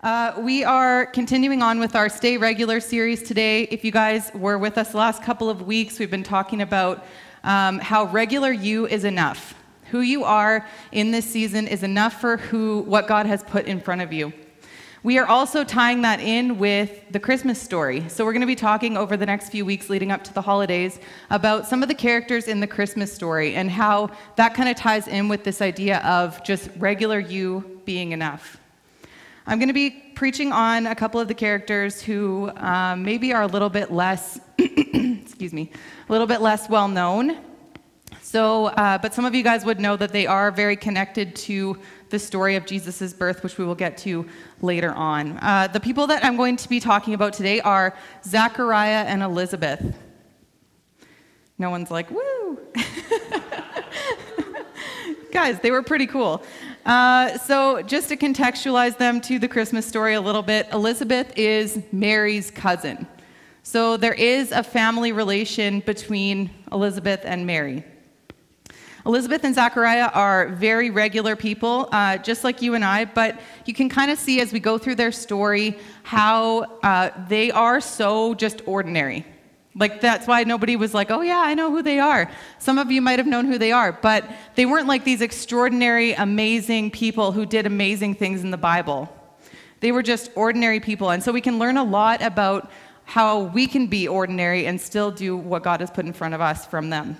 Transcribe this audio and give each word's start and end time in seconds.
Uh, 0.00 0.32
we 0.38 0.62
are 0.62 1.06
continuing 1.06 1.60
on 1.60 1.80
with 1.80 1.96
our 1.96 2.08
Stay 2.08 2.36
Regular 2.36 2.78
series 2.78 3.20
today. 3.20 3.64
If 3.64 3.84
you 3.84 3.90
guys 3.90 4.30
were 4.32 4.56
with 4.56 4.78
us 4.78 4.92
the 4.92 4.96
last 4.96 5.24
couple 5.24 5.50
of 5.50 5.62
weeks, 5.62 5.98
we've 5.98 6.08
been 6.08 6.22
talking 6.22 6.62
about 6.62 7.04
um, 7.42 7.80
how 7.80 8.04
regular 8.04 8.52
you 8.52 8.86
is 8.86 9.02
enough. 9.02 9.56
Who 9.90 9.98
you 10.02 10.22
are 10.22 10.64
in 10.92 11.10
this 11.10 11.24
season 11.24 11.66
is 11.66 11.82
enough 11.82 12.20
for 12.20 12.36
who 12.36 12.82
what 12.82 13.08
God 13.08 13.26
has 13.26 13.42
put 13.42 13.66
in 13.66 13.80
front 13.80 14.00
of 14.00 14.12
you. 14.12 14.32
We 15.02 15.18
are 15.18 15.26
also 15.26 15.64
tying 15.64 16.02
that 16.02 16.20
in 16.20 16.58
with 16.58 17.10
the 17.10 17.18
Christmas 17.18 17.60
story. 17.60 18.08
So, 18.08 18.24
we're 18.24 18.34
going 18.34 18.42
to 18.42 18.46
be 18.46 18.54
talking 18.54 18.96
over 18.96 19.16
the 19.16 19.26
next 19.26 19.50
few 19.50 19.64
weeks 19.64 19.90
leading 19.90 20.12
up 20.12 20.22
to 20.24 20.32
the 20.32 20.42
holidays 20.42 21.00
about 21.30 21.66
some 21.66 21.82
of 21.82 21.88
the 21.88 21.94
characters 21.96 22.46
in 22.46 22.60
the 22.60 22.68
Christmas 22.68 23.12
story 23.12 23.56
and 23.56 23.68
how 23.68 24.10
that 24.36 24.54
kind 24.54 24.68
of 24.68 24.76
ties 24.76 25.08
in 25.08 25.26
with 25.26 25.42
this 25.42 25.60
idea 25.60 25.98
of 26.04 26.40
just 26.44 26.70
regular 26.76 27.18
you 27.18 27.80
being 27.84 28.12
enough. 28.12 28.57
I'm 29.48 29.58
going 29.58 29.68
to 29.68 29.74
be 29.74 29.90
preaching 30.14 30.52
on 30.52 30.86
a 30.86 30.94
couple 30.94 31.18
of 31.18 31.26
the 31.26 31.32
characters 31.32 32.02
who 32.02 32.50
um, 32.56 33.02
maybe 33.02 33.32
are 33.32 33.40
a 33.40 33.46
little 33.46 33.70
bit 33.70 33.90
less, 33.90 34.38
excuse 34.58 35.54
me, 35.54 35.72
a 36.06 36.12
little 36.12 36.26
bit 36.26 36.42
less 36.42 36.68
well 36.68 36.86
known. 36.86 37.38
So, 38.20 38.66
uh, 38.66 38.98
but 38.98 39.14
some 39.14 39.24
of 39.24 39.34
you 39.34 39.42
guys 39.42 39.64
would 39.64 39.80
know 39.80 39.96
that 39.96 40.12
they 40.12 40.26
are 40.26 40.50
very 40.50 40.76
connected 40.76 41.34
to 41.36 41.78
the 42.10 42.18
story 42.18 42.56
of 42.56 42.66
Jesus' 42.66 43.14
birth, 43.14 43.42
which 43.42 43.56
we 43.56 43.64
will 43.64 43.74
get 43.74 43.96
to 43.98 44.26
later 44.60 44.92
on. 44.92 45.38
Uh, 45.38 45.66
the 45.72 45.80
people 45.80 46.06
that 46.08 46.22
I'm 46.22 46.36
going 46.36 46.58
to 46.58 46.68
be 46.68 46.78
talking 46.78 47.14
about 47.14 47.32
today 47.32 47.60
are 47.60 47.96
Zachariah 48.24 49.06
and 49.06 49.22
Elizabeth. 49.22 49.96
No 51.56 51.70
one's 51.70 51.90
like, 51.90 52.10
woo! 52.10 52.58
Guys, 55.32 55.58
they 55.60 55.70
were 55.70 55.82
pretty 55.82 56.06
cool. 56.06 56.42
Uh, 56.86 57.36
so, 57.38 57.82
just 57.82 58.08
to 58.08 58.16
contextualize 58.16 58.96
them 58.96 59.20
to 59.22 59.38
the 59.38 59.48
Christmas 59.48 59.86
story 59.86 60.14
a 60.14 60.20
little 60.20 60.42
bit, 60.42 60.68
Elizabeth 60.72 61.32
is 61.36 61.78
Mary's 61.92 62.50
cousin. 62.50 63.06
So, 63.62 63.96
there 63.96 64.14
is 64.14 64.52
a 64.52 64.62
family 64.62 65.12
relation 65.12 65.80
between 65.80 66.50
Elizabeth 66.72 67.20
and 67.24 67.46
Mary. 67.46 67.84
Elizabeth 69.04 69.44
and 69.44 69.54
Zachariah 69.54 70.10
are 70.12 70.48
very 70.48 70.90
regular 70.90 71.36
people, 71.36 71.88
uh, 71.92 72.18
just 72.18 72.44
like 72.44 72.60
you 72.60 72.74
and 72.74 72.84
I, 72.84 73.04
but 73.06 73.40
you 73.64 73.72
can 73.72 73.88
kind 73.88 74.10
of 74.10 74.18
see 74.18 74.40
as 74.40 74.52
we 74.52 74.60
go 74.60 74.76
through 74.76 74.96
their 74.96 75.12
story 75.12 75.78
how 76.02 76.62
uh, 76.82 77.10
they 77.28 77.50
are 77.50 77.80
so 77.80 78.34
just 78.34 78.60
ordinary. 78.66 79.24
Like, 79.78 80.00
that's 80.00 80.26
why 80.26 80.42
nobody 80.44 80.74
was 80.74 80.92
like, 80.92 81.10
oh, 81.10 81.20
yeah, 81.20 81.40
I 81.40 81.54
know 81.54 81.70
who 81.70 81.82
they 81.82 82.00
are. 82.00 82.30
Some 82.58 82.78
of 82.78 82.90
you 82.90 83.00
might 83.00 83.18
have 83.18 83.28
known 83.28 83.46
who 83.46 83.58
they 83.58 83.70
are, 83.70 83.92
but 83.92 84.28
they 84.56 84.66
weren't 84.66 84.88
like 84.88 85.04
these 85.04 85.20
extraordinary, 85.20 86.12
amazing 86.14 86.90
people 86.90 87.30
who 87.30 87.46
did 87.46 87.64
amazing 87.64 88.16
things 88.16 88.42
in 88.42 88.50
the 88.50 88.56
Bible. 88.56 89.08
They 89.80 89.92
were 89.92 90.02
just 90.02 90.30
ordinary 90.34 90.80
people. 90.80 91.10
And 91.10 91.22
so 91.22 91.30
we 91.30 91.40
can 91.40 91.58
learn 91.58 91.76
a 91.76 91.84
lot 91.84 92.22
about 92.22 92.70
how 93.04 93.40
we 93.40 93.66
can 93.66 93.86
be 93.86 94.08
ordinary 94.08 94.66
and 94.66 94.80
still 94.80 95.10
do 95.10 95.36
what 95.36 95.62
God 95.62 95.80
has 95.80 95.90
put 95.90 96.04
in 96.04 96.12
front 96.12 96.34
of 96.34 96.40
us 96.40 96.66
from 96.66 96.90
them. 96.90 97.16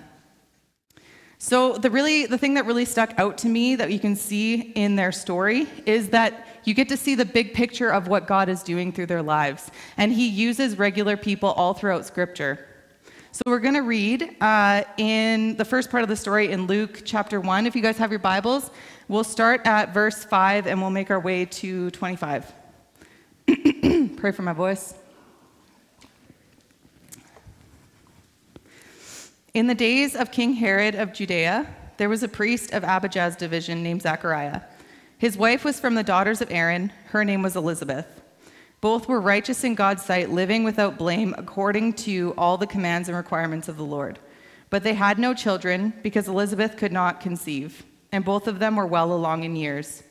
So 1.38 1.74
the 1.74 1.90
really 1.90 2.26
the 2.26 2.36
thing 2.36 2.54
that 2.54 2.66
really 2.66 2.84
stuck 2.84 3.16
out 3.16 3.38
to 3.38 3.48
me 3.48 3.76
that 3.76 3.92
you 3.92 4.00
can 4.00 4.16
see 4.16 4.72
in 4.72 4.96
their 4.96 5.12
story 5.12 5.68
is 5.86 6.08
that 6.08 6.57
you 6.68 6.74
get 6.74 6.88
to 6.90 6.96
see 6.96 7.14
the 7.14 7.24
big 7.24 7.54
picture 7.54 7.88
of 7.88 8.06
what 8.06 8.26
God 8.26 8.48
is 8.48 8.62
doing 8.62 8.92
through 8.92 9.06
their 9.06 9.22
lives, 9.22 9.70
and 9.96 10.12
He 10.12 10.28
uses 10.28 10.78
regular 10.78 11.16
people 11.16 11.50
all 11.52 11.74
throughout 11.74 12.04
Scripture. 12.04 12.66
So 13.32 13.42
we're 13.46 13.58
going 13.58 13.74
to 13.74 13.82
read 13.82 14.36
uh, 14.40 14.82
in 14.96 15.56
the 15.56 15.64
first 15.64 15.90
part 15.90 16.02
of 16.02 16.08
the 16.08 16.16
story 16.16 16.50
in 16.50 16.66
Luke 16.66 17.02
chapter 17.04 17.40
one. 17.40 17.66
If 17.66 17.74
you 17.74 17.82
guys 17.82 17.96
have 17.98 18.10
your 18.10 18.18
Bibles, 18.18 18.70
we'll 19.08 19.24
start 19.24 19.66
at 19.66 19.94
verse 19.94 20.24
five 20.24 20.66
and 20.66 20.80
we'll 20.80 20.90
make 20.90 21.10
our 21.10 21.20
way 21.20 21.44
to 21.46 21.90
twenty-five. 21.90 22.52
Pray 24.16 24.32
for 24.32 24.42
my 24.42 24.52
voice. 24.52 24.94
In 29.54 29.66
the 29.66 29.74
days 29.74 30.14
of 30.14 30.30
King 30.30 30.52
Herod 30.52 30.94
of 30.94 31.12
Judea, 31.12 31.66
there 31.96 32.08
was 32.08 32.22
a 32.22 32.28
priest 32.28 32.72
of 32.72 32.84
Abijah's 32.84 33.36
division 33.36 33.82
named 33.82 34.02
Zachariah. 34.02 34.62
His 35.18 35.36
wife 35.36 35.64
was 35.64 35.80
from 35.80 35.96
the 35.96 36.04
daughters 36.04 36.40
of 36.40 36.52
Aaron. 36.52 36.92
Her 37.06 37.24
name 37.24 37.42
was 37.42 37.56
Elizabeth. 37.56 38.22
Both 38.80 39.08
were 39.08 39.20
righteous 39.20 39.64
in 39.64 39.74
God's 39.74 40.04
sight, 40.04 40.30
living 40.30 40.62
without 40.62 40.96
blame 40.96 41.34
according 41.36 41.94
to 41.94 42.34
all 42.38 42.56
the 42.56 42.68
commands 42.68 43.08
and 43.08 43.16
requirements 43.16 43.66
of 43.66 43.76
the 43.76 43.84
Lord. 43.84 44.20
But 44.70 44.84
they 44.84 44.94
had 44.94 45.18
no 45.18 45.34
children 45.34 45.92
because 46.04 46.28
Elizabeth 46.28 46.76
could 46.76 46.92
not 46.92 47.20
conceive, 47.20 47.84
and 48.12 48.24
both 48.24 48.46
of 48.46 48.60
them 48.60 48.76
were 48.76 48.86
well 48.86 49.12
along 49.12 49.42
in 49.42 49.56
years. 49.56 50.04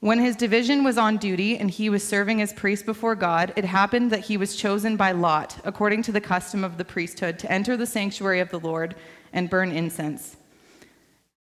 When 0.00 0.18
his 0.18 0.34
division 0.34 0.82
was 0.82 0.96
on 0.96 1.18
duty 1.18 1.58
and 1.58 1.70
he 1.70 1.90
was 1.90 2.06
serving 2.06 2.40
as 2.40 2.54
priest 2.54 2.86
before 2.86 3.16
God, 3.16 3.52
it 3.54 3.66
happened 3.66 4.10
that 4.12 4.20
he 4.20 4.38
was 4.38 4.56
chosen 4.56 4.96
by 4.96 5.12
lot, 5.12 5.58
according 5.62 6.02
to 6.04 6.12
the 6.12 6.22
custom 6.22 6.64
of 6.64 6.78
the 6.78 6.84
priesthood, 6.86 7.38
to 7.40 7.52
enter 7.52 7.76
the 7.76 7.86
sanctuary 7.86 8.40
of 8.40 8.48
the 8.48 8.60
Lord 8.60 8.94
and 9.34 9.50
burn 9.50 9.72
incense. 9.72 10.38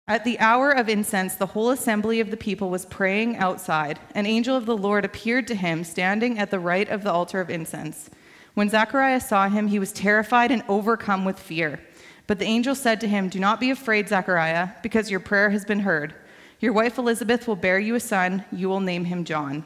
At 0.05 0.25
the 0.25 0.37
hour 0.39 0.69
of 0.69 0.89
incense, 0.89 1.35
the 1.35 1.45
whole 1.45 1.69
assembly 1.69 2.19
of 2.19 2.29
the 2.29 2.35
people 2.35 2.69
was 2.69 2.85
praying 2.85 3.37
outside. 3.37 3.99
An 4.13 4.25
angel 4.25 4.57
of 4.57 4.65
the 4.65 4.75
Lord 4.75 5.05
appeared 5.05 5.47
to 5.47 5.55
him, 5.55 5.85
standing 5.85 6.37
at 6.37 6.51
the 6.51 6.59
right 6.59 6.89
of 6.89 7.03
the 7.03 7.11
altar 7.11 7.39
of 7.39 7.49
incense. 7.49 8.09
When 8.53 8.67
Zacharias 8.67 9.29
saw 9.29 9.47
him, 9.47 9.67
he 9.67 9.79
was 9.79 9.93
terrified 9.93 10.51
and 10.51 10.61
overcome 10.67 11.23
with 11.23 11.39
fear. 11.39 11.79
But 12.27 12.37
the 12.37 12.45
angel 12.45 12.75
said 12.75 12.99
to 12.99 13.07
him, 13.07 13.29
Do 13.29 13.39
not 13.39 13.61
be 13.61 13.71
afraid, 13.71 14.09
Zachariah, 14.09 14.71
because 14.83 15.09
your 15.09 15.21
prayer 15.21 15.49
has 15.51 15.63
been 15.63 15.79
heard. 15.79 16.13
Your 16.59 16.73
wife 16.73 16.97
Elizabeth 16.97 17.47
will 17.47 17.55
bear 17.55 17.79
you 17.79 17.95
a 17.95 17.99
son. 18.01 18.43
You 18.51 18.67
will 18.67 18.81
name 18.81 19.05
him 19.05 19.23
John. 19.23 19.63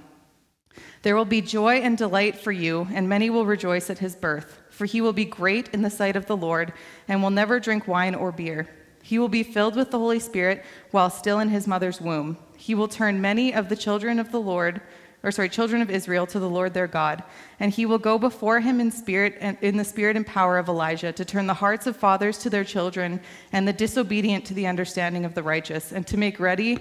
There 1.02 1.16
will 1.16 1.26
be 1.26 1.42
joy 1.42 1.78
and 1.78 1.98
delight 1.98 2.38
for 2.38 2.52
you, 2.52 2.88
and 2.94 3.10
many 3.10 3.32
will 3.32 3.48
rejoice 3.48 3.90
at 3.90 4.00
his 4.00 4.16
birth, 4.16 4.60
for 4.70 4.86
he 4.86 5.02
will 5.02 5.14
be 5.14 5.26
great 5.26 5.70
in 5.70 5.82
the 5.82 5.90
sight 5.90 6.16
of 6.16 6.28
the 6.28 6.38
Lord, 6.38 6.74
and 7.08 7.24
will 7.24 7.32
never 7.32 7.60
drink 7.60 7.88
wine 7.88 8.14
or 8.14 8.32
beer. 8.32 8.68
He 9.08 9.20
will 9.20 9.30
be 9.30 9.42
filled 9.42 9.78
with 9.78 9.90
the 9.90 10.00
Holy 10.00 10.20
Spirit 10.20 10.66
while 10.92 11.10
still 11.10 11.40
in 11.40 11.48
his 11.48 11.66
mother's 11.66 12.02
womb. 12.02 12.38
He 12.58 12.76
will 12.76 12.90
turn 12.90 13.22
many 13.22 13.54
of 13.54 13.70
the 13.70 13.78
children 13.78 14.20
of 14.20 14.34
the 14.34 14.42
Lord 14.42 14.82
or 15.24 15.32
sorry, 15.32 15.48
children 15.48 15.82
of 15.82 15.90
Israel 15.90 16.28
to 16.28 16.40
the 16.40 16.50
Lord 16.50 16.74
their 16.74 16.88
God, 16.88 17.24
and 17.58 17.72
he 17.72 17.86
will 17.86 18.00
go 18.00 18.20
before 18.20 18.60
him 18.60 18.82
in 18.82 18.92
spirit 18.92 19.38
and 19.40 19.58
in 19.62 19.78
the 19.78 19.86
spirit 19.86 20.18
and 20.18 20.28
power 20.28 20.58
of 20.58 20.68
Elijah 20.68 21.14
to 21.14 21.24
turn 21.24 21.48
the 21.48 21.54
hearts 21.54 21.88
of 21.88 21.96
fathers 21.96 22.38
to 22.40 22.50
their 22.50 22.66
children 22.66 23.22
and 23.54 23.66
the 23.66 23.74
disobedient 23.74 24.44
to 24.46 24.54
the 24.54 24.68
understanding 24.68 25.24
of 25.24 25.36
the 25.36 25.44
righteous, 25.44 25.94
and 25.94 26.06
to 26.08 26.18
make 26.18 26.40
ready 26.40 26.78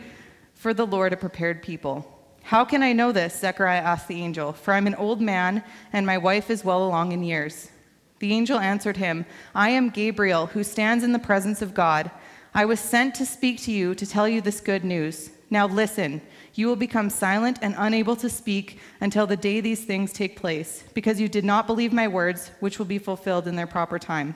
for 0.54 0.74
the 0.74 0.86
Lord 0.86 1.12
a 1.12 1.16
prepared 1.16 1.62
people. 1.62 2.12
How 2.42 2.64
can 2.64 2.82
I 2.82 2.92
know 2.92 3.12
this? 3.12 3.38
Zechariah 3.38 3.82
asked 3.82 4.08
the 4.08 4.20
angel, 4.20 4.52
for 4.52 4.74
I'm 4.74 4.88
an 4.88 4.96
old 4.96 5.20
man 5.20 5.62
and 5.92 6.04
my 6.04 6.18
wife 6.18 6.50
is 6.50 6.64
well 6.64 6.84
along 6.84 7.12
in 7.12 7.22
years. 7.22 7.70
The 8.18 8.32
angel 8.32 8.58
answered 8.58 8.96
him, 8.96 9.26
I 9.54 9.70
am 9.70 9.90
Gabriel, 9.90 10.46
who 10.46 10.64
stands 10.64 11.04
in 11.04 11.12
the 11.12 11.18
presence 11.18 11.60
of 11.60 11.74
God. 11.74 12.10
I 12.54 12.64
was 12.64 12.80
sent 12.80 13.14
to 13.16 13.26
speak 13.26 13.60
to 13.62 13.72
you 13.72 13.94
to 13.94 14.06
tell 14.06 14.26
you 14.26 14.40
this 14.40 14.60
good 14.60 14.84
news. 14.84 15.30
Now 15.50 15.66
listen. 15.66 16.22
You 16.54 16.68
will 16.68 16.76
become 16.76 17.10
silent 17.10 17.58
and 17.60 17.74
unable 17.76 18.16
to 18.16 18.30
speak 18.30 18.78
until 19.02 19.26
the 19.26 19.36
day 19.36 19.60
these 19.60 19.84
things 19.84 20.12
take 20.12 20.40
place, 20.40 20.84
because 20.94 21.20
you 21.20 21.28
did 21.28 21.44
not 21.44 21.66
believe 21.66 21.92
my 21.92 22.08
words, 22.08 22.50
which 22.60 22.78
will 22.78 22.86
be 22.86 22.98
fulfilled 22.98 23.46
in 23.46 23.56
their 23.56 23.66
proper 23.66 23.98
time. 23.98 24.34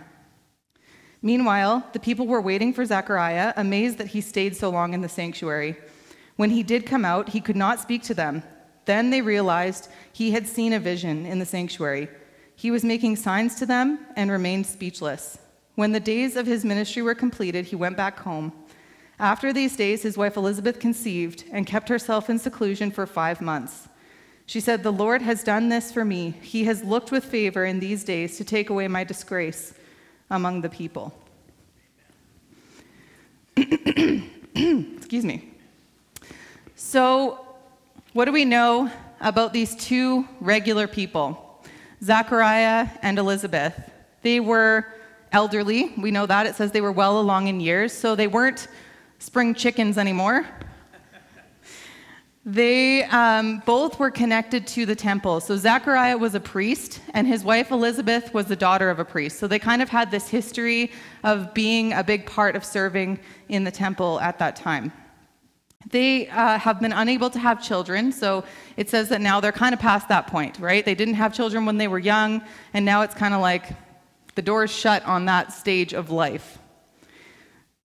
Meanwhile, 1.22 1.88
the 1.94 1.98
people 1.98 2.26
were 2.26 2.42
waiting 2.42 2.74
for 2.74 2.84
Zechariah, 2.84 3.54
amazed 3.56 3.96
that 3.98 4.08
he 4.08 4.20
stayed 4.20 4.54
so 4.54 4.68
long 4.68 4.92
in 4.92 5.00
the 5.00 5.08
sanctuary. 5.08 5.76
When 6.36 6.50
he 6.50 6.62
did 6.62 6.84
come 6.84 7.06
out, 7.06 7.30
he 7.30 7.40
could 7.40 7.56
not 7.56 7.80
speak 7.80 8.02
to 8.04 8.14
them. 8.14 8.42
Then 8.84 9.10
they 9.10 9.22
realized 9.22 9.88
he 10.12 10.30
had 10.32 10.46
seen 10.46 10.74
a 10.74 10.80
vision 10.80 11.24
in 11.24 11.38
the 11.38 11.46
sanctuary. 11.46 12.08
He 12.60 12.70
was 12.70 12.84
making 12.84 13.16
signs 13.16 13.54
to 13.54 13.64
them 13.64 14.00
and 14.16 14.30
remained 14.30 14.66
speechless. 14.66 15.38
When 15.76 15.92
the 15.92 15.98
days 15.98 16.36
of 16.36 16.44
his 16.44 16.62
ministry 16.62 17.00
were 17.00 17.14
completed, 17.14 17.64
he 17.64 17.74
went 17.74 17.96
back 17.96 18.18
home. 18.18 18.52
After 19.18 19.50
these 19.50 19.76
days, 19.76 20.02
his 20.02 20.18
wife 20.18 20.36
Elizabeth 20.36 20.78
conceived 20.78 21.44
and 21.52 21.66
kept 21.66 21.88
herself 21.88 22.28
in 22.28 22.38
seclusion 22.38 22.90
for 22.90 23.06
five 23.06 23.40
months. 23.40 23.88
She 24.44 24.60
said, 24.60 24.82
The 24.82 24.92
Lord 24.92 25.22
has 25.22 25.42
done 25.42 25.70
this 25.70 25.90
for 25.90 26.04
me. 26.04 26.34
He 26.42 26.64
has 26.64 26.84
looked 26.84 27.10
with 27.10 27.24
favor 27.24 27.64
in 27.64 27.80
these 27.80 28.04
days 28.04 28.36
to 28.36 28.44
take 28.44 28.68
away 28.68 28.88
my 28.88 29.04
disgrace 29.04 29.72
among 30.28 30.60
the 30.60 30.68
people. 30.68 31.14
Excuse 33.56 35.24
me. 35.24 35.54
So, 36.76 37.46
what 38.12 38.26
do 38.26 38.32
we 38.32 38.44
know 38.44 38.90
about 39.22 39.54
these 39.54 39.74
two 39.76 40.28
regular 40.42 40.86
people, 40.86 41.49
Zachariah 42.02 42.88
and 43.02 43.18
Elizabeth? 43.18 43.74
They 44.22 44.40
were 44.40 44.86
elderly. 45.32 45.92
We 45.96 46.10
know 46.10 46.26
that. 46.26 46.46
It 46.46 46.54
says 46.54 46.72
they 46.72 46.80
were 46.80 46.92
well 46.92 47.20
along 47.20 47.48
in 47.48 47.60
years. 47.60 47.92
So, 47.92 48.14
they 48.14 48.26
weren't 48.26 48.68
spring 49.18 49.54
chickens 49.54 49.98
anymore. 49.98 50.46
They 52.46 53.04
um, 53.04 53.62
both 53.66 53.98
were 53.98 54.10
connected 54.10 54.66
to 54.68 54.86
the 54.86 54.96
temple. 54.96 55.40
So 55.40 55.56
Zachariah 55.58 56.16
was 56.16 56.34
a 56.34 56.40
priest, 56.40 57.00
and 57.12 57.26
his 57.26 57.44
wife 57.44 57.70
Elizabeth 57.70 58.32
was 58.32 58.46
the 58.46 58.56
daughter 58.56 58.88
of 58.88 58.98
a 58.98 59.04
priest. 59.04 59.38
So 59.38 59.46
they 59.46 59.58
kind 59.58 59.82
of 59.82 59.90
had 59.90 60.10
this 60.10 60.26
history 60.26 60.90
of 61.22 61.52
being 61.52 61.92
a 61.92 62.02
big 62.02 62.24
part 62.24 62.56
of 62.56 62.64
serving 62.64 63.20
in 63.50 63.64
the 63.64 63.70
temple 63.70 64.18
at 64.20 64.38
that 64.38 64.56
time. 64.56 64.90
They 65.90 66.28
uh, 66.28 66.58
have 66.58 66.80
been 66.80 66.92
unable 66.92 67.30
to 67.30 67.38
have 67.38 67.62
children, 67.62 68.12
so 68.12 68.44
it 68.76 68.88
says 68.88 69.08
that 69.08 69.20
now 69.20 69.40
they're 69.40 69.50
kind 69.50 69.74
of 69.74 69.80
past 69.80 70.08
that 70.08 70.28
point, 70.28 70.58
right? 70.60 70.84
They 70.84 70.94
didn't 70.94 71.14
have 71.14 71.34
children 71.34 71.66
when 71.66 71.78
they 71.78 71.88
were 71.88 71.98
young, 71.98 72.42
and 72.72 72.84
now 72.84 73.02
it's 73.02 73.14
kind 73.14 73.34
of 73.34 73.40
like 73.40 73.72
the 74.36 74.42
door 74.42 74.64
is 74.64 74.70
shut 74.70 75.04
on 75.04 75.24
that 75.24 75.52
stage 75.52 75.92
of 75.92 76.10
life. 76.10 76.58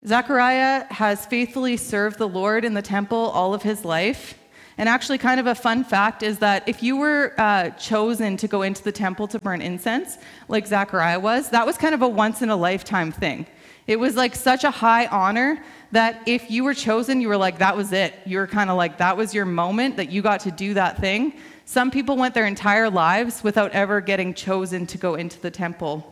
Zechariah 0.05 0.85
has 0.91 1.27
faithfully 1.27 1.77
served 1.77 2.17
the 2.17 2.27
Lord 2.27 2.65
in 2.65 2.73
the 2.73 2.81
temple 2.81 3.17
all 3.17 3.53
of 3.53 3.61
his 3.61 3.85
life. 3.85 4.35
And 4.79 4.89
actually, 4.89 5.19
kind 5.19 5.39
of 5.39 5.45
a 5.45 5.53
fun 5.53 5.83
fact 5.83 6.23
is 6.23 6.39
that 6.39 6.67
if 6.67 6.81
you 6.81 6.97
were 6.97 7.35
uh, 7.37 7.69
chosen 7.71 8.35
to 8.37 8.47
go 8.47 8.63
into 8.63 8.81
the 8.83 8.91
temple 8.91 9.27
to 9.27 9.37
burn 9.37 9.61
incense, 9.61 10.17
like 10.47 10.65
Zechariah 10.65 11.19
was, 11.19 11.49
that 11.51 11.67
was 11.67 11.77
kind 11.77 11.93
of 11.93 12.01
a 12.01 12.07
once 12.07 12.41
in 12.41 12.49
a 12.49 12.55
lifetime 12.55 13.11
thing. 13.11 13.45
It 13.91 13.99
was 13.99 14.15
like 14.15 14.35
such 14.35 14.63
a 14.63 14.71
high 14.71 15.07
honor 15.07 15.61
that 15.91 16.21
if 16.25 16.49
you 16.49 16.63
were 16.63 16.73
chosen, 16.73 17.19
you 17.19 17.27
were 17.27 17.35
like, 17.35 17.57
that 17.59 17.75
was 17.75 17.91
it. 17.91 18.13
You 18.25 18.37
were 18.37 18.47
kind 18.47 18.69
of 18.69 18.77
like, 18.77 18.99
that 18.99 19.17
was 19.17 19.33
your 19.33 19.43
moment 19.43 19.97
that 19.97 20.09
you 20.09 20.21
got 20.21 20.39
to 20.41 20.51
do 20.51 20.73
that 20.75 21.01
thing. 21.01 21.33
Some 21.65 21.91
people 21.91 22.15
went 22.15 22.33
their 22.33 22.45
entire 22.45 22.89
lives 22.89 23.43
without 23.43 23.73
ever 23.73 23.99
getting 23.99 24.33
chosen 24.33 24.87
to 24.87 24.97
go 24.97 25.15
into 25.15 25.41
the 25.41 25.51
temple. 25.51 26.07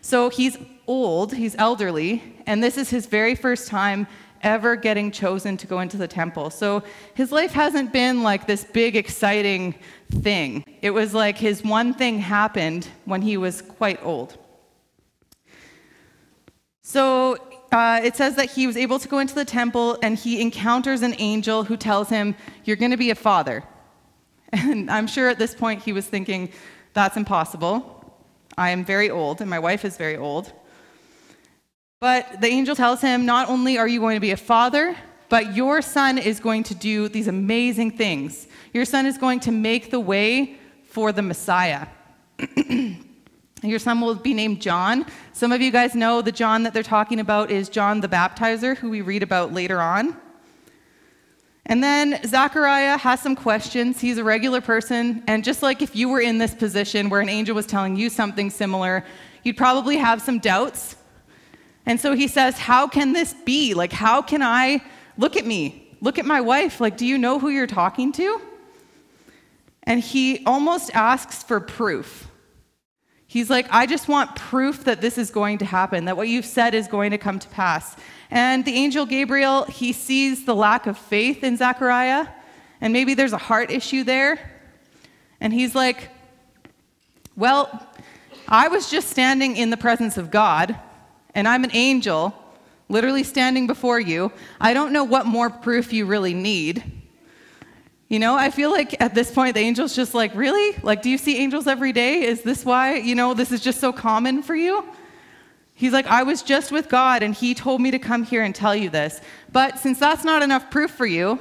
So 0.00 0.28
he's 0.28 0.58
old, 0.88 1.32
he's 1.32 1.54
elderly, 1.54 2.20
and 2.46 2.60
this 2.60 2.76
is 2.76 2.90
his 2.90 3.06
very 3.06 3.36
first 3.36 3.68
time 3.68 4.08
ever 4.42 4.74
getting 4.74 5.12
chosen 5.12 5.56
to 5.58 5.68
go 5.68 5.78
into 5.78 5.96
the 5.96 6.08
temple. 6.08 6.50
So 6.50 6.82
his 7.14 7.30
life 7.30 7.52
hasn't 7.52 7.92
been 7.92 8.24
like 8.24 8.48
this 8.48 8.64
big, 8.64 8.96
exciting 8.96 9.76
thing. 10.10 10.64
It 10.82 10.90
was 10.90 11.14
like 11.14 11.38
his 11.38 11.62
one 11.62 11.94
thing 11.94 12.18
happened 12.18 12.88
when 13.04 13.22
he 13.22 13.36
was 13.36 13.62
quite 13.62 14.04
old. 14.04 14.36
So 16.86 17.38
uh, 17.72 18.02
it 18.04 18.14
says 18.14 18.36
that 18.36 18.50
he 18.50 18.66
was 18.66 18.76
able 18.76 18.98
to 18.98 19.08
go 19.08 19.18
into 19.18 19.34
the 19.34 19.44
temple 19.44 19.98
and 20.02 20.18
he 20.18 20.40
encounters 20.40 21.00
an 21.00 21.14
angel 21.18 21.64
who 21.64 21.78
tells 21.78 22.10
him, 22.10 22.36
You're 22.64 22.76
going 22.76 22.90
to 22.92 22.96
be 22.96 23.10
a 23.10 23.16
father. 23.16 23.64
And 24.52 24.88
I'm 24.88 25.08
sure 25.08 25.28
at 25.28 25.38
this 25.38 25.52
point 25.52 25.82
he 25.82 25.92
was 25.92 26.06
thinking, 26.06 26.52
That's 26.92 27.16
impossible. 27.16 27.90
I 28.56 28.70
am 28.70 28.84
very 28.84 29.10
old, 29.10 29.40
and 29.40 29.50
my 29.50 29.58
wife 29.58 29.84
is 29.84 29.96
very 29.96 30.16
old. 30.16 30.52
But 32.00 32.40
the 32.42 32.48
angel 32.48 32.76
tells 32.76 33.00
him, 33.00 33.24
Not 33.24 33.48
only 33.48 33.78
are 33.78 33.88
you 33.88 33.98
going 33.98 34.16
to 34.16 34.20
be 34.20 34.32
a 34.32 34.36
father, 34.36 34.94
but 35.30 35.56
your 35.56 35.80
son 35.80 36.18
is 36.18 36.38
going 36.38 36.64
to 36.64 36.74
do 36.74 37.08
these 37.08 37.28
amazing 37.28 37.92
things. 37.92 38.46
Your 38.74 38.84
son 38.84 39.06
is 39.06 39.16
going 39.16 39.40
to 39.40 39.50
make 39.50 39.90
the 39.90 40.00
way 40.00 40.58
for 40.84 41.12
the 41.12 41.22
Messiah. 41.22 41.86
Your 43.70 43.78
son 43.78 44.00
will 44.00 44.14
be 44.14 44.34
named 44.34 44.60
John. 44.60 45.06
Some 45.32 45.52
of 45.52 45.60
you 45.60 45.70
guys 45.70 45.94
know 45.94 46.22
the 46.22 46.32
John 46.32 46.62
that 46.64 46.74
they're 46.74 46.82
talking 46.82 47.20
about 47.20 47.50
is 47.50 47.68
John 47.68 48.00
the 48.00 48.08
Baptizer, 48.08 48.76
who 48.76 48.90
we 48.90 49.00
read 49.00 49.22
about 49.22 49.52
later 49.52 49.80
on. 49.80 50.16
And 51.66 51.82
then 51.82 52.20
Zachariah 52.26 52.98
has 52.98 53.20
some 53.20 53.34
questions. 53.34 54.00
He's 54.00 54.18
a 54.18 54.24
regular 54.24 54.60
person. 54.60 55.22
And 55.26 55.42
just 55.42 55.62
like 55.62 55.80
if 55.80 55.96
you 55.96 56.08
were 56.08 56.20
in 56.20 56.38
this 56.38 56.54
position 56.54 57.08
where 57.08 57.20
an 57.20 57.28
angel 57.28 57.54
was 57.54 57.66
telling 57.66 57.96
you 57.96 58.10
something 58.10 58.50
similar, 58.50 59.04
you'd 59.44 59.56
probably 59.56 59.96
have 59.96 60.20
some 60.20 60.38
doubts. 60.38 60.96
And 61.86 61.98
so 61.98 62.14
he 62.14 62.28
says, 62.28 62.58
How 62.58 62.86
can 62.86 63.12
this 63.12 63.34
be? 63.44 63.74
Like, 63.74 63.92
how 63.92 64.20
can 64.20 64.42
I 64.42 64.82
look 65.16 65.36
at 65.36 65.46
me? 65.46 65.96
Look 66.00 66.18
at 66.18 66.26
my 66.26 66.40
wife. 66.40 66.80
Like, 66.80 66.96
do 66.96 67.06
you 67.06 67.16
know 67.16 67.38
who 67.38 67.48
you're 67.48 67.66
talking 67.66 68.12
to? 68.12 68.40
And 69.84 70.00
he 70.00 70.44
almost 70.44 70.94
asks 70.94 71.42
for 71.42 71.60
proof. 71.60 72.28
He's 73.34 73.50
like, 73.50 73.66
I 73.72 73.86
just 73.86 74.06
want 74.06 74.36
proof 74.36 74.84
that 74.84 75.00
this 75.00 75.18
is 75.18 75.32
going 75.32 75.58
to 75.58 75.64
happen, 75.64 76.04
that 76.04 76.16
what 76.16 76.28
you've 76.28 76.44
said 76.44 76.72
is 76.72 76.86
going 76.86 77.10
to 77.10 77.18
come 77.18 77.40
to 77.40 77.48
pass. 77.48 77.96
And 78.30 78.64
the 78.64 78.72
angel 78.74 79.06
Gabriel, 79.06 79.64
he 79.64 79.92
sees 79.92 80.44
the 80.44 80.54
lack 80.54 80.86
of 80.86 80.96
faith 80.96 81.42
in 81.42 81.56
Zechariah, 81.56 82.28
and 82.80 82.92
maybe 82.92 83.14
there's 83.14 83.32
a 83.32 83.36
heart 83.38 83.72
issue 83.72 84.04
there. 84.04 84.38
And 85.40 85.52
he's 85.52 85.74
like, 85.74 86.10
Well, 87.34 87.84
I 88.46 88.68
was 88.68 88.88
just 88.88 89.08
standing 89.08 89.56
in 89.56 89.70
the 89.70 89.76
presence 89.76 90.16
of 90.16 90.30
God, 90.30 90.78
and 91.34 91.48
I'm 91.48 91.64
an 91.64 91.72
angel, 91.74 92.32
literally 92.88 93.24
standing 93.24 93.66
before 93.66 93.98
you. 93.98 94.30
I 94.60 94.74
don't 94.74 94.92
know 94.92 95.02
what 95.02 95.26
more 95.26 95.50
proof 95.50 95.92
you 95.92 96.06
really 96.06 96.34
need. 96.34 96.84
You 98.14 98.20
know, 98.20 98.36
I 98.36 98.50
feel 98.50 98.70
like 98.70 99.02
at 99.02 99.12
this 99.12 99.32
point 99.32 99.54
the 99.54 99.60
angel's 99.62 99.92
just 99.92 100.14
like, 100.14 100.32
really? 100.36 100.78
Like, 100.84 101.02
do 101.02 101.10
you 101.10 101.18
see 101.18 101.36
angels 101.36 101.66
every 101.66 101.92
day? 101.92 102.22
Is 102.22 102.42
this 102.42 102.64
why, 102.64 102.94
you 102.94 103.16
know, 103.16 103.34
this 103.34 103.50
is 103.50 103.60
just 103.60 103.80
so 103.80 103.92
common 103.92 104.40
for 104.40 104.54
you? 104.54 104.84
He's 105.74 105.92
like, 105.92 106.06
I 106.06 106.22
was 106.22 106.40
just 106.40 106.70
with 106.70 106.88
God 106.88 107.24
and 107.24 107.34
he 107.34 107.54
told 107.54 107.80
me 107.80 107.90
to 107.90 107.98
come 107.98 108.22
here 108.22 108.44
and 108.44 108.54
tell 108.54 108.72
you 108.72 108.88
this. 108.88 109.20
But 109.50 109.80
since 109.80 109.98
that's 109.98 110.22
not 110.22 110.44
enough 110.44 110.70
proof 110.70 110.92
for 110.92 111.06
you, 111.06 111.40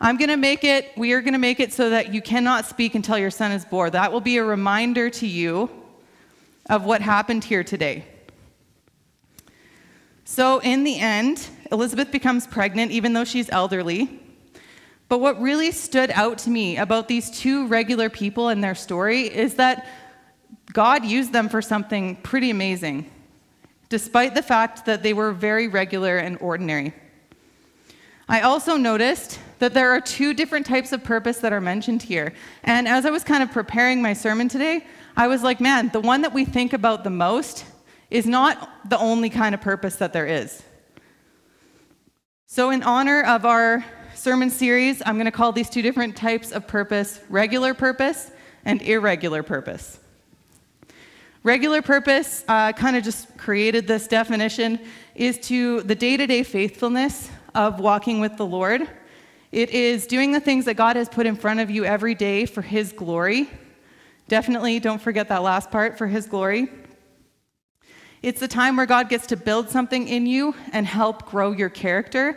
I'm 0.00 0.16
going 0.16 0.28
to 0.28 0.36
make 0.36 0.62
it, 0.62 0.92
we 0.96 1.12
are 1.14 1.20
going 1.20 1.32
to 1.32 1.38
make 1.40 1.58
it 1.58 1.72
so 1.72 1.90
that 1.90 2.14
you 2.14 2.22
cannot 2.22 2.66
speak 2.66 2.94
until 2.94 3.18
your 3.18 3.32
son 3.32 3.50
is 3.50 3.64
born. 3.64 3.90
That 3.90 4.12
will 4.12 4.20
be 4.20 4.36
a 4.36 4.44
reminder 4.44 5.10
to 5.10 5.26
you 5.26 5.68
of 6.70 6.84
what 6.84 7.02
happened 7.02 7.42
here 7.42 7.64
today. 7.64 8.04
So, 10.24 10.60
in 10.60 10.84
the 10.84 11.00
end, 11.00 11.48
Elizabeth 11.72 12.12
becomes 12.12 12.46
pregnant, 12.46 12.92
even 12.92 13.14
though 13.14 13.24
she's 13.24 13.50
elderly. 13.50 14.22
But 15.08 15.18
what 15.18 15.40
really 15.40 15.70
stood 15.70 16.10
out 16.10 16.38
to 16.38 16.50
me 16.50 16.76
about 16.76 17.08
these 17.08 17.30
two 17.30 17.66
regular 17.68 18.10
people 18.10 18.48
and 18.48 18.62
their 18.62 18.74
story 18.74 19.22
is 19.22 19.54
that 19.54 19.86
God 20.72 21.04
used 21.04 21.32
them 21.32 21.48
for 21.48 21.62
something 21.62 22.16
pretty 22.16 22.50
amazing, 22.50 23.10
despite 23.88 24.34
the 24.34 24.42
fact 24.42 24.86
that 24.86 25.02
they 25.02 25.12
were 25.12 25.32
very 25.32 25.68
regular 25.68 26.16
and 26.18 26.36
ordinary. 26.40 26.92
I 28.28 28.40
also 28.40 28.76
noticed 28.76 29.38
that 29.60 29.72
there 29.72 29.92
are 29.92 30.00
two 30.00 30.34
different 30.34 30.66
types 30.66 30.92
of 30.92 31.04
purpose 31.04 31.38
that 31.38 31.52
are 31.52 31.60
mentioned 31.60 32.02
here. 32.02 32.34
And 32.64 32.88
as 32.88 33.06
I 33.06 33.10
was 33.10 33.22
kind 33.22 33.42
of 33.42 33.52
preparing 33.52 34.02
my 34.02 34.12
sermon 34.12 34.48
today, 34.48 34.84
I 35.16 35.28
was 35.28 35.44
like, 35.44 35.60
man, 35.60 35.90
the 35.92 36.00
one 36.00 36.22
that 36.22 36.34
we 36.34 36.44
think 36.44 36.72
about 36.72 37.04
the 37.04 37.10
most 37.10 37.64
is 38.10 38.26
not 38.26 38.90
the 38.90 38.98
only 38.98 39.30
kind 39.30 39.54
of 39.54 39.60
purpose 39.60 39.96
that 39.96 40.12
there 40.12 40.26
is. 40.26 40.62
So, 42.48 42.70
in 42.70 42.82
honor 42.82 43.22
of 43.22 43.44
our 43.44 43.84
sermon 44.26 44.50
series, 44.50 45.00
I'm 45.06 45.14
going 45.14 45.26
to 45.26 45.30
call 45.30 45.52
these 45.52 45.70
two 45.70 45.82
different 45.82 46.16
types 46.16 46.50
of 46.50 46.66
purpose 46.66 47.20
regular 47.28 47.74
purpose 47.74 48.32
and 48.64 48.82
irregular 48.82 49.44
purpose. 49.44 50.00
Regular 51.44 51.80
purpose, 51.80 52.44
uh, 52.48 52.72
kind 52.72 52.96
of 52.96 53.04
just 53.04 53.38
created 53.38 53.86
this 53.86 54.08
definition, 54.08 54.80
is 55.14 55.38
to 55.42 55.82
the 55.82 55.94
day 55.94 56.16
to 56.16 56.26
day 56.26 56.42
faithfulness 56.42 57.30
of 57.54 57.78
walking 57.78 58.18
with 58.18 58.36
the 58.36 58.44
Lord. 58.44 58.88
It 59.52 59.70
is 59.70 60.08
doing 60.08 60.32
the 60.32 60.40
things 60.40 60.64
that 60.64 60.74
God 60.74 60.96
has 60.96 61.08
put 61.08 61.24
in 61.26 61.36
front 61.36 61.60
of 61.60 61.70
you 61.70 61.84
every 61.84 62.16
day 62.16 62.46
for 62.46 62.62
His 62.62 62.90
glory. 62.90 63.48
Definitely 64.26 64.80
don't 64.80 65.00
forget 65.00 65.28
that 65.28 65.44
last 65.44 65.70
part 65.70 65.96
for 65.96 66.08
His 66.08 66.26
glory. 66.26 66.68
It's 68.22 68.40
the 68.40 68.48
time 68.48 68.76
where 68.76 68.86
God 68.86 69.08
gets 69.08 69.28
to 69.28 69.36
build 69.36 69.70
something 69.70 70.08
in 70.08 70.26
you 70.26 70.52
and 70.72 70.84
help 70.84 71.30
grow 71.30 71.52
your 71.52 71.68
character 71.68 72.36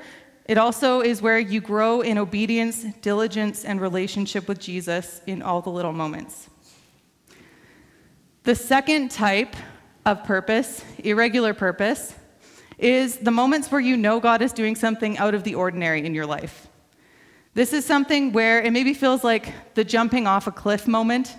it 0.49 0.57
also 0.57 1.01
is 1.01 1.21
where 1.21 1.37
you 1.37 1.61
grow 1.61 2.01
in 2.01 2.17
obedience, 2.17 2.83
diligence, 3.01 3.63
and 3.63 3.79
relationship 3.79 4.47
with 4.47 4.57
Jesus 4.57 5.21
in 5.27 5.43
all 5.43 5.61
the 5.61 5.69
little 5.69 5.93
moments. 5.93 6.49
The 8.45 8.55
second 8.55 9.11
type 9.11 9.55
of 10.07 10.23
purpose, 10.23 10.83
irregular 11.03 11.53
purpose, 11.53 12.15
is 12.79 13.17
the 13.17 13.29
moments 13.29 13.71
where 13.71 13.79
you 13.79 13.95
know 13.95 14.19
God 14.19 14.41
is 14.41 14.51
doing 14.51 14.75
something 14.75 15.19
out 15.19 15.35
of 15.35 15.43
the 15.43 15.53
ordinary 15.53 16.03
in 16.03 16.15
your 16.15 16.25
life. 16.25 16.67
This 17.53 17.71
is 17.71 17.85
something 17.85 18.31
where 18.31 18.59
it 18.59 18.73
maybe 18.73 18.95
feels 18.95 19.23
like 19.23 19.53
the 19.75 19.83
jumping 19.83 20.25
off 20.25 20.47
a 20.47 20.51
cliff 20.51 20.87
moment, 20.87 21.35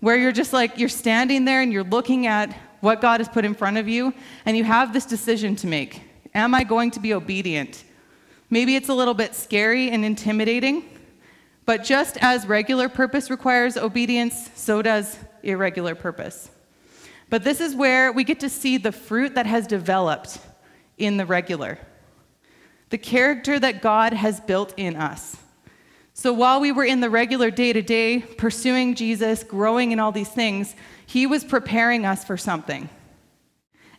where 0.00 0.16
you're 0.16 0.32
just 0.32 0.52
like, 0.52 0.76
you're 0.76 0.88
standing 0.88 1.44
there 1.44 1.62
and 1.62 1.72
you're 1.72 1.84
looking 1.84 2.26
at 2.26 2.52
what 2.80 3.00
God 3.00 3.20
has 3.20 3.28
put 3.28 3.44
in 3.44 3.54
front 3.54 3.76
of 3.76 3.86
you, 3.86 4.12
and 4.44 4.56
you 4.56 4.64
have 4.64 4.92
this 4.92 5.06
decision 5.06 5.54
to 5.54 5.68
make 5.68 6.02
Am 6.34 6.52
I 6.52 6.64
going 6.64 6.90
to 6.90 6.98
be 6.98 7.14
obedient? 7.14 7.84
Maybe 8.52 8.74
it's 8.74 8.88
a 8.88 8.94
little 8.94 9.14
bit 9.14 9.36
scary 9.36 9.90
and 9.90 10.04
intimidating, 10.04 10.82
but 11.66 11.84
just 11.84 12.18
as 12.20 12.46
regular 12.46 12.88
purpose 12.88 13.30
requires 13.30 13.76
obedience, 13.76 14.50
so 14.56 14.82
does 14.82 15.16
irregular 15.44 15.94
purpose. 15.94 16.50
But 17.28 17.44
this 17.44 17.60
is 17.60 17.76
where 17.76 18.10
we 18.10 18.24
get 18.24 18.40
to 18.40 18.48
see 18.48 18.76
the 18.76 18.90
fruit 18.90 19.36
that 19.36 19.46
has 19.46 19.68
developed 19.68 20.40
in 20.98 21.16
the 21.16 21.24
regular, 21.24 21.78
the 22.88 22.98
character 22.98 23.56
that 23.60 23.82
God 23.82 24.12
has 24.12 24.40
built 24.40 24.74
in 24.76 24.96
us. 24.96 25.36
So 26.12 26.32
while 26.32 26.60
we 26.60 26.72
were 26.72 26.84
in 26.84 26.98
the 26.98 27.08
regular 27.08 27.52
day 27.52 27.72
to 27.72 27.82
day, 27.82 28.18
pursuing 28.18 28.96
Jesus, 28.96 29.44
growing 29.44 29.92
in 29.92 30.00
all 30.00 30.10
these 30.10 30.28
things, 30.28 30.74
He 31.06 31.24
was 31.24 31.44
preparing 31.44 32.04
us 32.04 32.24
for 32.24 32.36
something. 32.36 32.90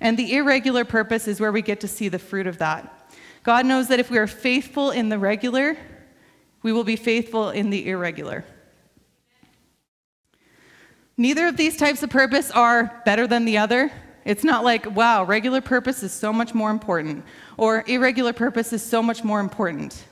And 0.01 0.17
the 0.17 0.36
irregular 0.36 0.84
purpose 0.84 1.25
is 1.27 1.39
where 1.39 1.53
we 1.53 1.62
get 1.62 1.79
to 1.79 1.88
see 1.88 2.10
the 2.10 2.20
fruit 2.20 2.48
of 2.48 2.58
that. 2.58 3.00
God 3.43 3.65
knows 3.65 3.88
that 3.88 4.00
if 4.00 4.12
we 4.12 4.17
are 4.17 4.27
faithful 4.27 4.91
in 4.91 5.10
the 5.10 5.17
regular, 5.17 5.77
we 6.62 6.71
will 6.71 6.83
be 6.83 6.95
faithful 6.95 7.50
in 7.50 7.69
the 7.69 7.89
irregular. 7.89 8.45
Neither 11.17 11.48
of 11.48 11.57
these 11.57 11.77
types 11.77 12.03
of 12.03 12.10
purpose 12.10 12.51
are 12.51 13.01
better 13.05 13.27
than 13.27 13.45
the 13.45 13.57
other. 13.57 13.91
It's 14.25 14.43
not 14.43 14.63
like, 14.63 14.95
wow, 14.95 15.24
regular 15.24 15.62
purpose 15.62 16.03
is 16.03 16.12
so 16.12 16.31
much 16.31 16.53
more 16.53 16.69
important, 16.69 17.25
or 17.57 17.83
irregular 17.88 18.33
purpose 18.33 18.71
is 18.74 18.83
so 18.83 19.01
much 19.01 19.24
more 19.24 19.39
important. 19.39 20.05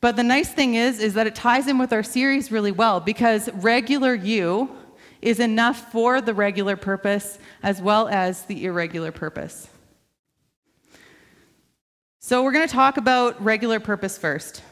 But 0.00 0.16
the 0.16 0.22
nice 0.22 0.52
thing 0.52 0.74
is, 0.74 1.00
is 1.00 1.14
that 1.14 1.26
it 1.26 1.34
ties 1.34 1.66
in 1.66 1.78
with 1.78 1.92
our 1.92 2.02
series 2.02 2.52
really 2.52 2.72
well 2.72 3.00
because 3.00 3.48
regular 3.54 4.14
you 4.14 4.70
is 5.20 5.40
enough 5.40 5.90
for 5.90 6.20
the 6.20 6.34
regular 6.34 6.76
purpose 6.76 7.38
as 7.62 7.82
well 7.82 8.08
as 8.08 8.44
the 8.44 8.64
irregular 8.64 9.10
purpose. 9.10 9.68
So 12.28 12.42
we're 12.42 12.52
going 12.52 12.68
to 12.68 12.74
talk 12.74 12.98
about 12.98 13.42
regular 13.42 13.80
purpose 13.80 14.18
first. 14.18 14.62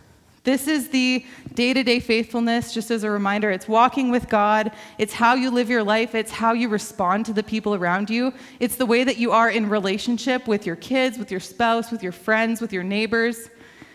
This 0.44 0.68
is 0.68 0.90
the 0.90 1.24
day 1.54 1.72
to 1.72 1.82
day 1.82 2.00
faithfulness, 2.00 2.74
just 2.74 2.90
as 2.90 3.02
a 3.02 3.10
reminder. 3.10 3.50
It's 3.50 3.66
walking 3.66 4.10
with 4.10 4.28
God. 4.28 4.72
It's 4.98 5.14
how 5.14 5.36
you 5.36 5.50
live 5.50 5.70
your 5.70 5.82
life. 5.82 6.14
It's 6.14 6.30
how 6.30 6.52
you 6.52 6.68
respond 6.68 7.24
to 7.24 7.32
the 7.32 7.42
people 7.42 7.74
around 7.74 8.10
you. 8.10 8.34
It's 8.60 8.76
the 8.76 8.84
way 8.84 9.04
that 9.04 9.16
you 9.16 9.32
are 9.32 9.48
in 9.48 9.70
relationship 9.70 10.46
with 10.46 10.66
your 10.66 10.76
kids, 10.76 11.16
with 11.16 11.30
your 11.30 11.40
spouse, 11.40 11.90
with 11.90 12.02
your 12.02 12.12
friends, 12.12 12.60
with 12.60 12.74
your 12.74 12.84
neighbors. 12.84 13.48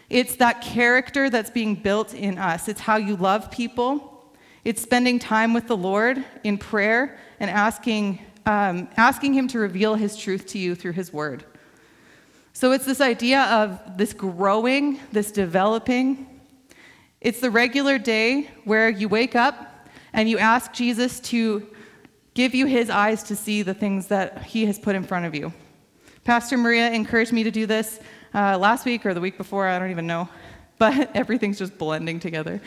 It's 0.09 0.37
that 0.37 0.63
character 0.63 1.29
that's 1.29 1.51
being 1.51 1.75
built 1.75 2.15
in 2.15 2.39
us. 2.39 2.67
It's 2.67 2.81
how 2.81 2.95
you 2.95 3.15
love 3.15 3.51
people. 3.51 4.25
It's 4.65 4.81
spending 4.81 5.19
time 5.19 5.53
with 5.53 5.67
the 5.67 5.77
Lord 5.77 6.25
in 6.43 6.57
prayer 6.57 7.19
and 7.39 7.47
asking, 7.47 8.25
um, 8.47 8.87
asking 8.97 9.35
Him 9.35 9.47
to 9.49 9.59
reveal 9.59 9.93
His 9.93 10.17
truth 10.17 10.47
to 10.47 10.57
you 10.57 10.73
through 10.73 10.93
His 10.93 11.13
word. 11.13 11.45
So 12.53 12.73
it's 12.73 12.85
this 12.85 13.01
idea 13.01 13.43
of 13.43 13.97
this 13.97 14.13
growing, 14.13 14.99
this 15.11 15.31
developing. 15.31 16.41
It's 17.21 17.39
the 17.39 17.49
regular 17.49 17.97
day 17.97 18.49
where 18.65 18.89
you 18.89 19.07
wake 19.07 19.35
up 19.35 19.87
and 20.13 20.29
you 20.29 20.37
ask 20.37 20.73
Jesus 20.73 21.19
to 21.21 21.67
give 22.33 22.53
you 22.53 22.65
his 22.65 22.89
eyes 22.89 23.23
to 23.23 23.35
see 23.35 23.61
the 23.61 23.73
things 23.73 24.07
that 24.07 24.43
he 24.43 24.65
has 24.65 24.77
put 24.79 24.95
in 24.95 25.03
front 25.03 25.25
of 25.25 25.35
you. 25.35 25.53
Pastor 26.23 26.57
Maria 26.57 26.91
encouraged 26.91 27.31
me 27.31 27.43
to 27.43 27.51
do 27.51 27.65
this 27.65 27.99
uh, 28.33 28.57
last 28.57 28.85
week 28.85 29.05
or 29.05 29.13
the 29.13 29.21
week 29.21 29.37
before, 29.37 29.67
I 29.67 29.79
don't 29.79 29.91
even 29.91 30.07
know. 30.07 30.29
But 30.77 31.15
everything's 31.15 31.59
just 31.59 31.77
blending 31.77 32.19
together. 32.19 32.59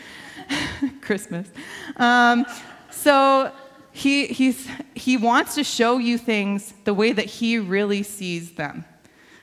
Christmas. 1.01 1.49
Um, 1.97 2.45
so 2.89 3.51
he, 3.91 4.27
he's, 4.27 4.69
he 4.93 5.17
wants 5.17 5.55
to 5.55 5.65
show 5.65 5.97
you 5.97 6.17
things 6.17 6.73
the 6.85 6.93
way 6.93 7.11
that 7.11 7.25
he 7.25 7.57
really 7.57 8.03
sees 8.03 8.53
them. 8.53 8.85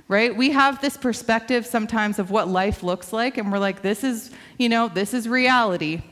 Right? 0.08 0.36
We 0.36 0.50
have 0.50 0.80
this 0.80 0.96
perspective 0.96 1.64
sometimes 1.64 2.18
of 2.18 2.30
what 2.30 2.48
life 2.48 2.82
looks 2.82 3.12
like, 3.12 3.38
and 3.38 3.50
we're 3.50 3.58
like, 3.58 3.82
this 3.82 4.04
is, 4.04 4.30
you 4.58 4.68
know, 4.68 4.88
this 4.88 5.14
is 5.14 5.28
reality. 5.28 6.02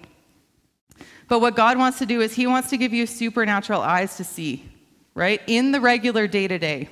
But 1.28 1.40
what 1.40 1.54
God 1.54 1.78
wants 1.78 1.98
to 1.98 2.06
do 2.06 2.20
is 2.20 2.34
He 2.34 2.46
wants 2.46 2.70
to 2.70 2.76
give 2.76 2.92
you 2.92 3.06
supernatural 3.06 3.82
eyes 3.82 4.16
to 4.16 4.24
see, 4.24 4.68
right? 5.14 5.40
In 5.46 5.70
the 5.70 5.80
regular 5.80 6.26
day 6.26 6.48
to 6.48 6.58
day. 6.58 6.88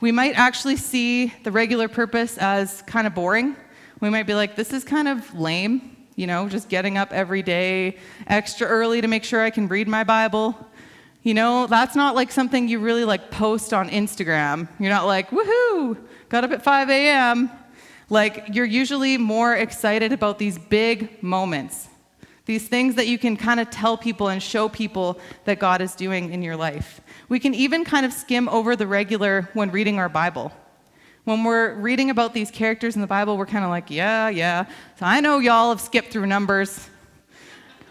We 0.00 0.12
might 0.12 0.38
actually 0.38 0.76
see 0.76 1.34
the 1.42 1.50
regular 1.50 1.88
purpose 1.88 2.38
as 2.38 2.82
kind 2.82 3.06
of 3.06 3.14
boring. 3.14 3.56
We 4.00 4.08
might 4.08 4.26
be 4.26 4.34
like, 4.34 4.56
this 4.56 4.72
is 4.72 4.84
kind 4.84 5.08
of 5.08 5.34
lame, 5.34 5.96
you 6.16 6.26
know, 6.26 6.48
just 6.48 6.68
getting 6.68 6.96
up 6.96 7.12
every 7.12 7.42
day 7.42 7.98
extra 8.26 8.66
early 8.66 9.00
to 9.00 9.08
make 9.08 9.24
sure 9.24 9.42
I 9.42 9.50
can 9.50 9.68
read 9.68 9.88
my 9.88 10.04
Bible. 10.04 10.56
You 11.22 11.34
know, 11.34 11.66
that's 11.66 11.94
not 11.94 12.14
like 12.14 12.32
something 12.32 12.66
you 12.66 12.78
really 12.78 13.04
like 13.04 13.30
post 13.30 13.74
on 13.74 13.90
Instagram. 13.90 14.68
You're 14.78 14.90
not 14.90 15.06
like, 15.06 15.30
woohoo, 15.30 15.98
got 16.30 16.44
up 16.44 16.50
at 16.50 16.62
5 16.62 16.88
a.m. 16.88 17.50
Like, 18.08 18.46
you're 18.52 18.64
usually 18.64 19.18
more 19.18 19.54
excited 19.54 20.12
about 20.12 20.38
these 20.38 20.58
big 20.58 21.22
moments, 21.22 21.88
these 22.46 22.66
things 22.66 22.94
that 22.94 23.06
you 23.06 23.18
can 23.18 23.36
kind 23.36 23.60
of 23.60 23.68
tell 23.70 23.98
people 23.98 24.28
and 24.28 24.42
show 24.42 24.68
people 24.68 25.20
that 25.44 25.58
God 25.58 25.82
is 25.82 25.94
doing 25.94 26.32
in 26.32 26.42
your 26.42 26.56
life. 26.56 27.02
We 27.28 27.38
can 27.38 27.54
even 27.54 27.84
kind 27.84 28.06
of 28.06 28.12
skim 28.14 28.48
over 28.48 28.74
the 28.74 28.86
regular 28.86 29.48
when 29.52 29.70
reading 29.70 29.98
our 29.98 30.08
Bible. 30.08 30.52
When 31.24 31.44
we're 31.44 31.74
reading 31.74 32.08
about 32.08 32.32
these 32.32 32.50
characters 32.50 32.94
in 32.94 33.02
the 33.02 33.06
Bible, 33.06 33.36
we're 33.36 33.46
kind 33.46 33.64
of 33.64 33.70
like, 33.70 33.90
yeah, 33.90 34.30
yeah. 34.30 34.64
So 34.98 35.04
I 35.04 35.20
know 35.20 35.38
y'all 35.38 35.68
have 35.68 35.82
skipped 35.82 36.10
through 36.10 36.26
Numbers. 36.26 36.88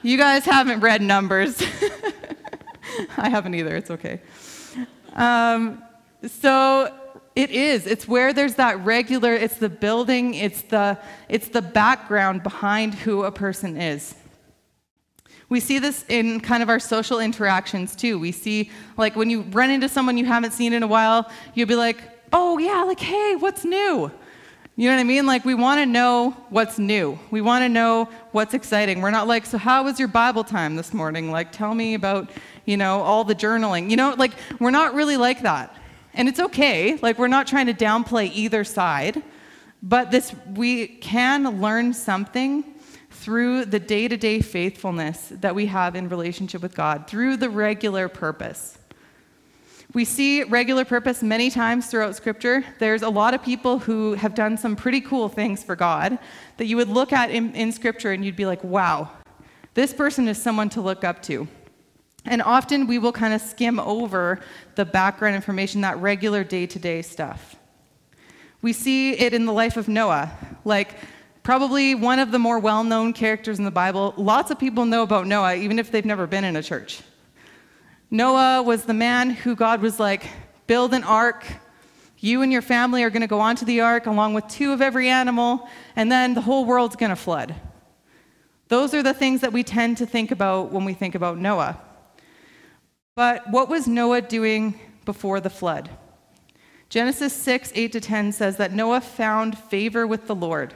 You 0.01 0.17
guys 0.17 0.45
haven't 0.45 0.79
read 0.79 1.03
Numbers. 1.03 1.61
I 3.17 3.29
haven't 3.29 3.55
either, 3.55 3.75
it's 3.75 3.91
okay. 3.91 4.21
Um, 5.13 5.83
so 6.27 6.93
it 7.35 7.51
is. 7.51 7.87
It's 7.87 8.07
where 8.07 8.33
there's 8.33 8.55
that 8.55 8.83
regular, 8.83 9.33
it's 9.33 9.57
the 9.57 9.69
building, 9.69 10.33
it's 10.33 10.61
the, 10.63 10.97
it's 11.29 11.49
the 11.49 11.61
background 11.61 12.43
behind 12.43 12.93
who 12.93 13.23
a 13.23 13.31
person 13.31 13.77
is. 13.77 14.15
We 15.47 15.59
see 15.59 15.79
this 15.79 16.05
in 16.09 16.41
kind 16.41 16.61
of 16.61 16.69
our 16.69 16.79
social 16.79 17.19
interactions 17.19 17.95
too. 17.95 18.19
We 18.19 18.31
see, 18.31 18.69
like, 18.97 19.15
when 19.15 19.29
you 19.29 19.41
run 19.41 19.71
into 19.71 19.89
someone 19.89 20.17
you 20.17 20.25
haven't 20.25 20.51
seen 20.51 20.73
in 20.73 20.83
a 20.83 20.87
while, 20.87 21.29
you'll 21.55 21.67
be 21.67 21.75
like, 21.75 21.97
oh, 22.31 22.59
yeah, 22.59 22.83
like, 22.83 22.99
hey, 22.99 23.35
what's 23.35 23.65
new? 23.65 24.11
You 24.75 24.89
know 24.89 24.95
what 24.95 25.01
I 25.01 25.03
mean? 25.03 25.25
Like, 25.25 25.43
we 25.43 25.55
want 25.55 25.79
to 25.79 25.85
know 25.85 26.31
what's 26.49 26.79
new. 26.79 27.19
We 27.31 27.41
want 27.41 27.63
to 27.63 27.69
know 27.69 28.07
what's 28.31 28.53
exciting. 28.53 29.01
We're 29.01 29.11
not 29.11 29.27
like, 29.27 29.45
so 29.45 29.57
how 29.57 29.83
was 29.83 29.99
your 29.99 30.07
Bible 30.07 30.43
time 30.43 30.75
this 30.75 30.93
morning? 30.93 31.31
Like, 31.31 31.51
tell 31.51 31.73
me 31.73 31.95
about, 31.95 32.29
you 32.69 32.77
know, 32.77 33.01
all 33.01 33.23
the 33.23 33.33
journaling. 33.33 33.89
You 33.89 33.97
know, 33.97 34.13
like, 34.15 34.33
we're 34.59 34.69
not 34.69 34.93
really 34.93 35.17
like 35.17 35.41
that. 35.41 35.75
And 36.13 36.29
it's 36.29 36.39
okay. 36.39 36.97
Like, 37.01 37.17
we're 37.17 37.27
not 37.27 37.47
trying 37.47 37.65
to 37.65 37.73
downplay 37.73 38.31
either 38.33 38.63
side. 38.63 39.23
But 39.81 40.11
this, 40.11 40.35
we 40.53 40.87
can 40.87 41.61
learn 41.61 41.93
something 41.93 42.63
through 43.09 43.65
the 43.65 43.79
day 43.79 44.07
to 44.07 44.17
day 44.17 44.39
faithfulness 44.41 45.29
that 45.31 45.55
we 45.55 45.65
have 45.65 45.95
in 45.95 46.09
relationship 46.09 46.61
with 46.61 46.75
God, 46.75 47.07
through 47.07 47.37
the 47.37 47.49
regular 47.49 48.07
purpose. 48.07 48.77
We 49.93 50.05
see 50.05 50.43
regular 50.43 50.85
purpose 50.85 51.23
many 51.23 51.49
times 51.49 51.87
throughout 51.87 52.15
Scripture. 52.15 52.63
There's 52.77 53.01
a 53.01 53.09
lot 53.09 53.33
of 53.33 53.41
people 53.41 53.79
who 53.79 54.13
have 54.13 54.35
done 54.35 54.55
some 54.57 54.75
pretty 54.75 55.01
cool 55.01 55.27
things 55.27 55.63
for 55.63 55.75
God 55.75 56.19
that 56.57 56.67
you 56.67 56.77
would 56.77 56.89
look 56.89 57.11
at 57.11 57.31
in, 57.31 57.55
in 57.55 57.71
Scripture 57.71 58.11
and 58.11 58.23
you'd 58.23 58.35
be 58.35 58.45
like, 58.45 58.63
wow, 58.63 59.09
this 59.73 59.93
person 59.93 60.27
is 60.27 60.39
someone 60.39 60.69
to 60.69 60.81
look 60.81 61.03
up 61.03 61.23
to. 61.23 61.47
And 62.25 62.41
often 62.41 62.87
we 62.87 62.99
will 62.99 63.11
kind 63.11 63.33
of 63.33 63.41
skim 63.41 63.79
over 63.79 64.39
the 64.75 64.85
background 64.85 65.35
information, 65.35 65.81
that 65.81 65.97
regular 65.99 66.43
day 66.43 66.65
to 66.67 66.79
day 66.79 67.01
stuff. 67.01 67.55
We 68.61 68.73
see 68.73 69.13
it 69.13 69.33
in 69.33 69.45
the 69.45 69.53
life 69.53 69.77
of 69.77 69.87
Noah. 69.87 70.31
Like, 70.65 70.95
Probably 71.49 71.95
one 71.95 72.19
of 72.19 72.31
the 72.31 72.37
more 72.37 72.59
well 72.59 72.83
known 72.83 73.11
characters 73.11 73.57
in 73.57 73.65
the 73.65 73.71
Bible. 73.71 74.13
Lots 74.17 74.51
of 74.51 74.59
people 74.59 74.85
know 74.85 75.01
about 75.01 75.25
Noah, 75.25 75.55
even 75.55 75.79
if 75.79 75.91
they've 75.91 76.05
never 76.05 76.27
been 76.27 76.43
in 76.43 76.55
a 76.55 76.61
church. 76.61 77.01
Noah 78.11 78.61
was 78.61 78.83
the 78.83 78.93
man 78.93 79.31
who 79.31 79.55
God 79.55 79.81
was 79.81 79.99
like, 79.99 80.27
build 80.67 80.93
an 80.93 81.03
ark. 81.03 81.45
You 82.19 82.43
and 82.43 82.51
your 82.51 82.61
family 82.61 83.03
are 83.03 83.09
going 83.09 83.21
to 83.21 83.27
go 83.27 83.39
onto 83.39 83.65
the 83.65 83.81
ark 83.81 84.05
along 84.05 84.35
with 84.35 84.47
two 84.47 84.73
of 84.73 84.81
every 84.81 85.09
animal, 85.09 85.67
and 85.95 86.11
then 86.11 86.35
the 86.35 86.41
whole 86.41 86.65
world's 86.65 86.95
going 86.95 87.11
to 87.11 87.15
flood. 87.15 87.55
Those 88.67 88.93
are 88.93 89.01
the 89.01 89.15
things 89.15 89.41
that 89.41 89.51
we 89.51 89.63
tend 89.63 89.97
to 89.97 90.05
think 90.05 90.29
about 90.29 90.71
when 90.71 90.85
we 90.85 90.93
think 90.93 91.15
about 91.15 91.39
Noah. 91.39 91.81
But 93.19 93.49
what 93.49 93.67
was 93.67 93.85
Noah 93.85 94.21
doing 94.21 94.79
before 95.03 95.41
the 95.41 95.49
flood? 95.49 95.89
Genesis 96.87 97.33
6, 97.33 97.73
8 97.75 97.91
to 97.91 97.99
10 97.99 98.31
says 98.31 98.55
that 98.55 98.71
Noah 98.71 99.01
found 99.01 99.57
favor 99.57 100.07
with 100.07 100.27
the 100.27 100.35
Lord. 100.35 100.73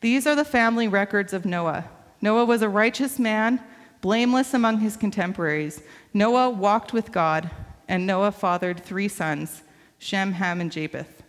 These 0.00 0.24
are 0.24 0.36
the 0.36 0.44
family 0.44 0.86
records 0.86 1.32
of 1.32 1.44
Noah. 1.44 1.88
Noah 2.20 2.44
was 2.44 2.62
a 2.62 2.68
righteous 2.68 3.18
man, 3.18 3.60
blameless 4.02 4.54
among 4.54 4.78
his 4.78 4.96
contemporaries. 4.96 5.82
Noah 6.14 6.48
walked 6.48 6.92
with 6.92 7.10
God, 7.10 7.50
and 7.88 8.06
Noah 8.06 8.30
fathered 8.30 8.78
three 8.78 9.08
sons 9.08 9.64
Shem, 9.98 10.34
Ham, 10.34 10.60
and 10.60 10.70
Japheth. 10.70 11.24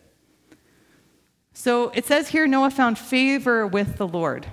So 1.55 1.89
it 1.95 2.05
says 2.05 2.27
here 2.27 2.45
Noah 2.45 2.69
found 2.69 2.99
favor 2.99 3.65
with 3.65 3.97
the 3.97 4.07
Lord. 4.07 4.45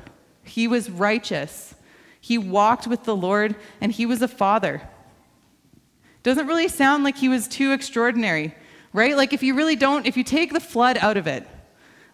He 0.43 0.67
was 0.67 0.89
righteous. 0.89 1.75
He 2.19 2.39
walked 2.39 2.87
with 2.87 3.05
the 3.05 3.15
Lord, 3.15 3.57
and 3.79 3.93
he 3.93 4.07
was 4.07 4.23
a 4.23 4.27
father. 4.27 4.81
Doesn't 6.27 6.49
really 6.49 6.67
sound 6.67 7.05
like 7.05 7.17
he 7.17 7.29
was 7.29 7.47
too 7.47 7.71
extraordinary, 7.71 8.53
right? 8.93 9.17
Like 9.17 9.33
if 9.33 9.45
you 9.45 9.55
really 9.55 9.77
don't, 9.77 10.07
if 10.07 10.17
you 10.17 10.25
take 10.25 10.53
the 10.53 10.59
flood 10.59 10.99
out 10.99 11.17
of 11.17 11.29
it, 11.29 11.47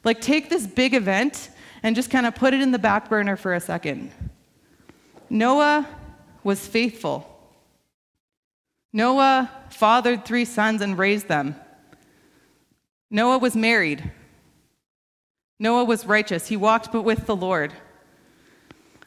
like 0.04 0.20
take 0.20 0.50
this 0.50 0.66
big 0.66 0.92
event 0.92 1.48
and 1.82 1.96
just 1.96 2.10
kind 2.10 2.26
of 2.26 2.34
put 2.34 2.52
it 2.52 2.60
in 2.60 2.72
the 2.72 2.78
back 2.78 3.08
burner 3.08 3.36
for 3.36 3.54
a 3.54 3.60
second. 3.60 4.12
Noah 5.30 5.88
was 6.44 6.66
faithful. 6.66 7.26
Noah 8.92 9.50
fathered 9.70 10.26
three 10.26 10.44
sons 10.44 10.82
and 10.82 10.98
raised 10.98 11.28
them. 11.28 11.56
Noah 13.10 13.38
was 13.38 13.56
married. 13.56 14.12
Noah 15.58 15.84
was 15.84 16.04
righteous. 16.04 16.48
He 16.48 16.56
walked 16.58 16.92
but 16.92 17.00
with 17.00 17.24
the 17.24 17.34
Lord. 17.34 17.72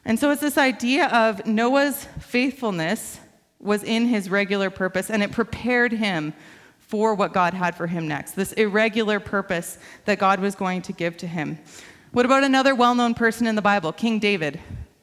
And 0.04 0.18
so 0.18 0.32
it's 0.32 0.40
this 0.40 0.58
idea 0.58 1.06
of 1.06 1.46
Noah's 1.46 2.08
faithfulness 2.18 3.20
was 3.60 3.82
in 3.82 4.06
his 4.06 4.30
regular 4.30 4.70
purpose 4.70 5.10
and 5.10 5.22
it 5.22 5.32
prepared 5.32 5.92
him 5.92 6.32
for 6.78 7.14
what 7.14 7.32
God 7.32 7.52
had 7.52 7.74
for 7.74 7.86
him 7.86 8.06
next, 8.06 8.32
this 8.32 8.52
irregular 8.52 9.18
purpose 9.18 9.78
that 10.04 10.18
God 10.18 10.40
was 10.40 10.54
going 10.54 10.82
to 10.82 10.92
give 10.92 11.16
to 11.18 11.26
him. 11.26 11.58
What 12.12 12.24
about 12.24 12.44
another 12.44 12.74
well 12.74 12.94
known 12.94 13.14
person 13.14 13.46
in 13.46 13.56
the 13.56 13.62
Bible, 13.62 13.92
King 13.92 14.18
David? 14.18 14.60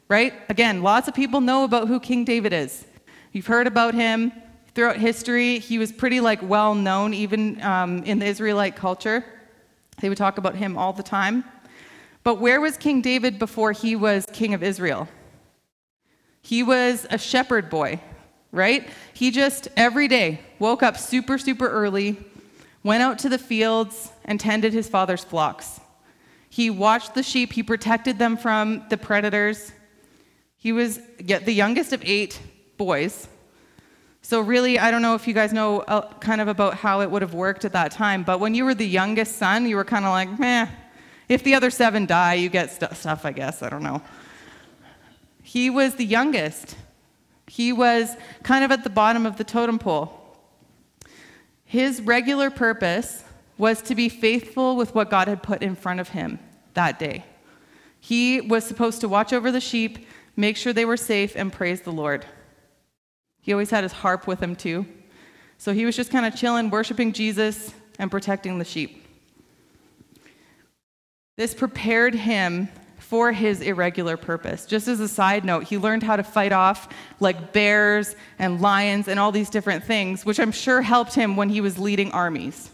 Right? 0.08 0.34
Again, 0.50 0.82
lots 0.82 1.08
of 1.08 1.14
people 1.14 1.42
know 1.42 1.64
about 1.64 1.88
who 1.88 2.00
King 2.00 2.24
David 2.24 2.54
is. 2.54 2.86
You've 3.32 3.48
heard 3.48 3.68
about 3.68 3.94
him 3.94 4.32
throughout 4.76 4.98
history. 4.98 5.60
He 5.60 5.78
was 5.78 5.92
pretty 5.92 6.20
like 6.20 6.40
well 6.42 6.76
known 6.76 7.14
even 7.14 7.62
um, 7.62 8.04
in 8.04 8.20
the 8.20 8.26
Israelite 8.26 8.76
culture. 8.76 9.26
They 10.00 10.10
would 10.10 10.18
talk 10.18 10.38
about 10.38 10.56
him 10.56 10.78
all 10.78 10.94
the 10.94 11.04
time. 11.04 11.44
But 12.24 12.36
where 12.36 12.62
was 12.62 12.78
King 12.78 13.02
David 13.02 13.38
before 13.38 13.74
he 13.74 13.96
was 13.96 14.26
king 14.32 14.54
of 14.54 14.64
Israel? 14.64 15.10
He 16.42 16.64
was 16.64 17.06
a 17.10 17.18
shepherd 17.18 17.70
boy, 17.70 18.00
right? 18.54 18.88
He 19.14 19.32
just 19.32 19.68
every 19.76 20.08
day 20.08 20.40
woke 20.60 20.82
up 20.82 20.96
super, 20.98 21.38
super 21.38 21.68
early, 21.68 22.18
went 22.84 23.04
out 23.04 23.20
to 23.20 23.30
the 23.30 23.38
fields, 23.38 24.14
and 24.24 24.40
tended 24.40 24.72
his 24.72 24.88
father's 24.88 25.24
flocks. 25.26 25.82
He 26.50 26.70
watched 26.70 27.16
the 27.16 27.24
sheep, 27.24 27.52
he 27.52 27.64
protected 27.64 28.20
them 28.20 28.38
from 28.38 28.86
the 28.90 28.98
predators. 28.98 29.74
He 30.58 30.72
was 30.72 31.00
the 31.18 31.52
youngest 31.52 31.92
of 31.92 32.02
eight 32.06 32.40
boys. 32.78 33.28
So, 34.22 34.40
really, 34.40 34.80
I 34.80 34.90
don't 34.90 35.02
know 35.02 35.16
if 35.16 35.28
you 35.28 35.34
guys 35.34 35.52
know 35.52 35.82
uh, 35.82 36.14
kind 36.20 36.40
of 36.40 36.48
about 36.48 36.76
how 36.76 37.02
it 37.02 37.12
would 37.12 37.22
have 37.22 37.34
worked 37.34 37.66
at 37.66 37.74
that 37.74 37.92
time, 37.92 38.24
but 38.24 38.40
when 38.40 38.56
you 38.56 38.64
were 38.64 38.74
the 38.74 38.88
youngest 38.88 39.38
son, 39.38 39.68
you 39.68 39.76
were 39.76 39.84
kind 39.84 40.06
of 40.06 40.12
like, 40.12 40.40
meh. 40.40 40.68
If 41.28 41.44
the 41.44 41.56
other 41.56 41.70
seven 41.70 42.06
die, 42.06 42.36
you 42.36 42.48
get 42.48 42.72
st- 42.72 42.96
stuff, 42.96 43.26
I 43.26 43.32
guess. 43.32 43.62
I 43.62 43.70
don't 43.70 43.84
know. 43.84 44.02
He 45.42 45.70
was 45.70 45.96
the 45.96 46.06
youngest. 46.06 46.78
He 47.54 47.72
was 47.72 48.18
kind 48.42 48.66
of 48.66 48.72
at 48.72 48.84
the 48.84 48.90
bottom 48.90 49.28
of 49.28 49.38
the 49.38 49.44
totem 49.44 49.78
pole. 49.78 50.20
His 51.64 52.02
regular 52.02 52.50
purpose 52.50 53.24
was 53.60 53.80
to 53.84 53.94
be 53.94 54.10
faithful 54.10 54.76
with 54.76 54.96
what 54.96 55.12
God 55.12 55.28
had 55.28 55.44
put 55.44 55.62
in 55.62 55.76
front 55.76 56.00
of 56.00 56.10
him 56.10 56.40
that 56.74 56.98
day. 56.98 57.26
He 58.00 58.42
was 58.42 58.64
supposed 58.64 59.02
to 59.02 59.08
watch 59.08 59.34
over 59.34 59.52
the 59.52 59.62
sheep, 59.62 60.08
make 60.36 60.58
sure 60.58 60.74
they 60.74 60.84
were 60.84 60.98
safe, 60.98 61.36
and 61.36 61.54
praise 61.54 61.82
the 61.82 61.92
Lord. 61.92 62.26
He 63.40 63.54
always 63.54 63.70
had 63.70 63.84
his 63.84 63.94
harp 63.94 64.26
with 64.26 64.40
him 64.40 64.56
too. 64.56 64.88
So 65.60 65.76
he 65.76 65.86
was 65.86 65.96
just 65.96 66.10
kind 66.10 66.26
of 66.26 66.36
chilling, 66.36 66.72
worshiping 66.72 67.14
Jesus, 67.14 67.72
and 68.00 68.10
protecting 68.10 68.58
the 68.58 68.66
sheep. 68.66 69.06
This 71.38 71.54
prepared 71.54 72.16
him 72.16 72.70
for 73.14 73.32
his 73.32 73.62
irregular 73.62 74.18
purpose. 74.18 74.66
Just 74.66 74.88
as 74.88 75.00
a 75.00 75.08
side 75.08 75.46
note, 75.46 75.66
he 75.66 75.78
learned 75.78 76.02
how 76.02 76.16
to 76.16 76.24
fight 76.24 76.52
off 76.52 76.90
like 77.20 77.54
bears 77.54 78.16
and 78.40 78.60
lions 78.60 79.08
and 79.08 79.20
all 79.20 79.32
these 79.32 79.52
different 79.52 79.84
things, 79.84 80.26
which 80.26 80.40
I'm 80.40 80.52
sure 80.52 80.82
helped 80.82 81.14
him 81.14 81.36
when 81.36 81.48
he 81.48 81.62
was 81.62 81.78
leading 81.78 82.12
armies. 82.12 82.72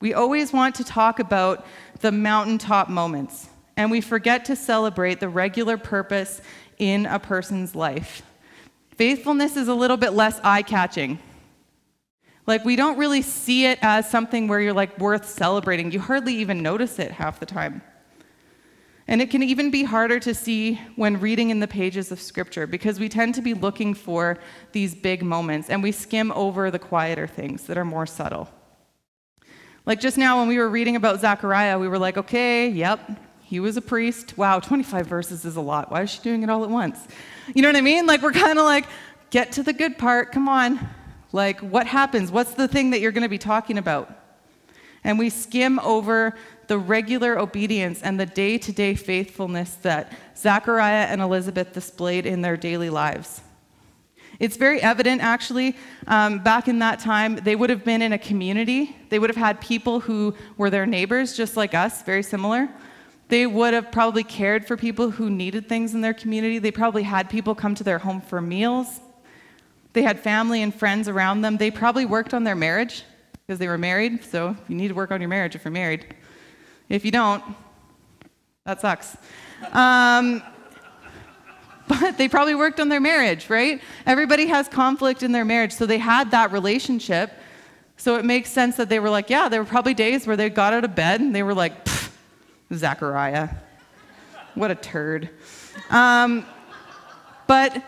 We 0.00 0.14
always 0.14 0.50
want 0.50 0.76
to 0.76 0.84
talk 0.84 1.18
about 1.18 1.66
the 2.00 2.10
mountaintop 2.10 2.88
moments, 2.88 3.50
and 3.76 3.90
we 3.90 4.00
forget 4.00 4.46
to 4.46 4.56
celebrate 4.56 5.20
the 5.20 5.28
regular 5.28 5.76
purpose 5.76 6.40
in 6.78 7.04
a 7.04 7.18
person's 7.18 7.74
life. 7.74 8.22
Faithfulness 8.96 9.58
is 9.58 9.68
a 9.68 9.74
little 9.74 9.98
bit 9.98 10.14
less 10.14 10.40
eye 10.42 10.62
catching. 10.62 11.18
Like, 12.46 12.64
we 12.64 12.76
don't 12.76 12.96
really 12.96 13.20
see 13.20 13.66
it 13.66 13.78
as 13.82 14.10
something 14.10 14.48
where 14.48 14.58
you're 14.58 14.72
like 14.72 14.98
worth 14.98 15.28
celebrating. 15.28 15.92
You 15.92 16.00
hardly 16.00 16.36
even 16.36 16.62
notice 16.62 16.98
it 16.98 17.10
half 17.10 17.38
the 17.38 17.44
time. 17.44 17.82
And 19.10 19.20
it 19.20 19.28
can 19.28 19.42
even 19.42 19.72
be 19.72 19.82
harder 19.82 20.20
to 20.20 20.32
see 20.32 20.80
when 20.94 21.18
reading 21.18 21.50
in 21.50 21.58
the 21.58 21.66
pages 21.66 22.12
of 22.12 22.20
Scripture 22.20 22.68
because 22.68 23.00
we 23.00 23.08
tend 23.08 23.34
to 23.34 23.42
be 23.42 23.54
looking 23.54 23.92
for 23.92 24.38
these 24.70 24.94
big 24.94 25.24
moments 25.24 25.68
and 25.68 25.82
we 25.82 25.90
skim 25.90 26.30
over 26.30 26.70
the 26.70 26.78
quieter 26.78 27.26
things 27.26 27.64
that 27.64 27.76
are 27.76 27.84
more 27.84 28.06
subtle. 28.06 28.48
Like 29.84 29.98
just 29.98 30.16
now, 30.16 30.38
when 30.38 30.46
we 30.46 30.58
were 30.58 30.68
reading 30.68 30.94
about 30.94 31.18
Zechariah, 31.18 31.76
we 31.76 31.88
were 31.88 31.98
like, 31.98 32.18
okay, 32.18 32.68
yep, 32.68 33.00
he 33.42 33.58
was 33.58 33.76
a 33.76 33.82
priest. 33.82 34.38
Wow, 34.38 34.60
25 34.60 35.08
verses 35.08 35.44
is 35.44 35.56
a 35.56 35.60
lot. 35.60 35.90
Why 35.90 36.02
is 36.02 36.10
she 36.10 36.22
doing 36.22 36.44
it 36.44 36.48
all 36.48 36.62
at 36.62 36.70
once? 36.70 37.08
You 37.52 37.62
know 37.62 37.68
what 37.68 37.76
I 37.76 37.80
mean? 37.80 38.06
Like, 38.06 38.22
we're 38.22 38.30
kind 38.30 38.60
of 38.60 38.64
like, 38.64 38.86
get 39.30 39.50
to 39.52 39.64
the 39.64 39.72
good 39.72 39.98
part. 39.98 40.30
Come 40.30 40.48
on. 40.48 40.88
Like, 41.32 41.58
what 41.58 41.88
happens? 41.88 42.30
What's 42.30 42.54
the 42.54 42.68
thing 42.68 42.90
that 42.90 43.00
you're 43.00 43.10
going 43.10 43.24
to 43.24 43.28
be 43.28 43.38
talking 43.38 43.76
about? 43.76 44.16
And 45.02 45.18
we 45.18 45.30
skim 45.30 45.80
over 45.80 46.36
the 46.70 46.78
regular 46.78 47.36
obedience 47.36 48.00
and 48.00 48.20
the 48.20 48.24
day 48.24 48.56
to 48.56 48.70
day 48.70 48.94
faithfulness 48.94 49.74
that 49.82 50.12
Zachariah 50.36 51.06
and 51.06 51.20
Elizabeth 51.20 51.72
displayed 51.72 52.26
in 52.26 52.42
their 52.42 52.56
daily 52.56 52.88
lives. 52.90 53.40
It's 54.38 54.56
very 54.56 54.80
evident, 54.80 55.20
actually, 55.20 55.76
um, 56.06 56.38
back 56.38 56.68
in 56.68 56.78
that 56.78 57.00
time, 57.00 57.34
they 57.34 57.56
would 57.56 57.70
have 57.70 57.84
been 57.84 58.02
in 58.02 58.12
a 58.12 58.18
community. 58.18 58.96
They 59.08 59.18
would 59.18 59.30
have 59.30 59.36
had 59.36 59.60
people 59.60 59.98
who 59.98 60.36
were 60.56 60.70
their 60.70 60.86
neighbors, 60.86 61.36
just 61.36 61.56
like 61.56 61.74
us, 61.74 62.02
very 62.02 62.22
similar. 62.22 62.68
They 63.26 63.48
would 63.48 63.74
have 63.74 63.90
probably 63.90 64.22
cared 64.22 64.64
for 64.64 64.76
people 64.76 65.10
who 65.10 65.28
needed 65.28 65.68
things 65.68 65.92
in 65.92 66.02
their 66.02 66.14
community. 66.14 66.60
They 66.60 66.70
probably 66.70 67.02
had 67.02 67.28
people 67.28 67.56
come 67.56 67.74
to 67.74 67.82
their 67.82 67.98
home 67.98 68.20
for 68.20 68.40
meals. 68.40 69.00
They 69.92 70.02
had 70.02 70.20
family 70.20 70.62
and 70.62 70.72
friends 70.72 71.08
around 71.08 71.40
them. 71.40 71.56
They 71.56 71.72
probably 71.72 72.06
worked 72.06 72.32
on 72.32 72.44
their 72.44 72.54
marriage 72.54 73.02
because 73.44 73.58
they 73.58 73.66
were 73.66 73.76
married. 73.76 74.22
So 74.22 74.56
you 74.68 74.76
need 74.76 74.86
to 74.86 74.94
work 74.94 75.10
on 75.10 75.20
your 75.20 75.28
marriage 75.28 75.56
if 75.56 75.64
you're 75.64 75.72
married. 75.72 76.14
If 76.90 77.04
you 77.04 77.12
don't, 77.12 77.42
that 78.66 78.80
sucks. 78.80 79.16
Um, 79.72 80.42
but 81.88 82.18
they 82.18 82.28
probably 82.28 82.54
worked 82.54 82.80
on 82.80 82.88
their 82.88 83.00
marriage, 83.00 83.48
right? 83.48 83.80
Everybody 84.04 84.46
has 84.46 84.68
conflict 84.68 85.22
in 85.22 85.32
their 85.32 85.44
marriage, 85.44 85.72
so 85.72 85.86
they 85.86 85.98
had 85.98 86.32
that 86.32 86.52
relationship. 86.52 87.32
So 87.96 88.16
it 88.16 88.24
makes 88.24 88.50
sense 88.50 88.76
that 88.76 88.88
they 88.88 88.98
were 88.98 89.08
like, 89.08 89.30
yeah, 89.30 89.48
there 89.48 89.62
were 89.62 89.68
probably 89.68 89.94
days 89.94 90.26
where 90.26 90.36
they 90.36 90.50
got 90.50 90.72
out 90.72 90.84
of 90.84 90.94
bed 90.94 91.20
and 91.20 91.34
they 91.34 91.42
were 91.42 91.54
like, 91.54 91.72
Zachariah. 92.72 93.50
What 94.54 94.70
a 94.70 94.74
turd. 94.74 95.30
Um, 95.90 96.44
but 97.46 97.84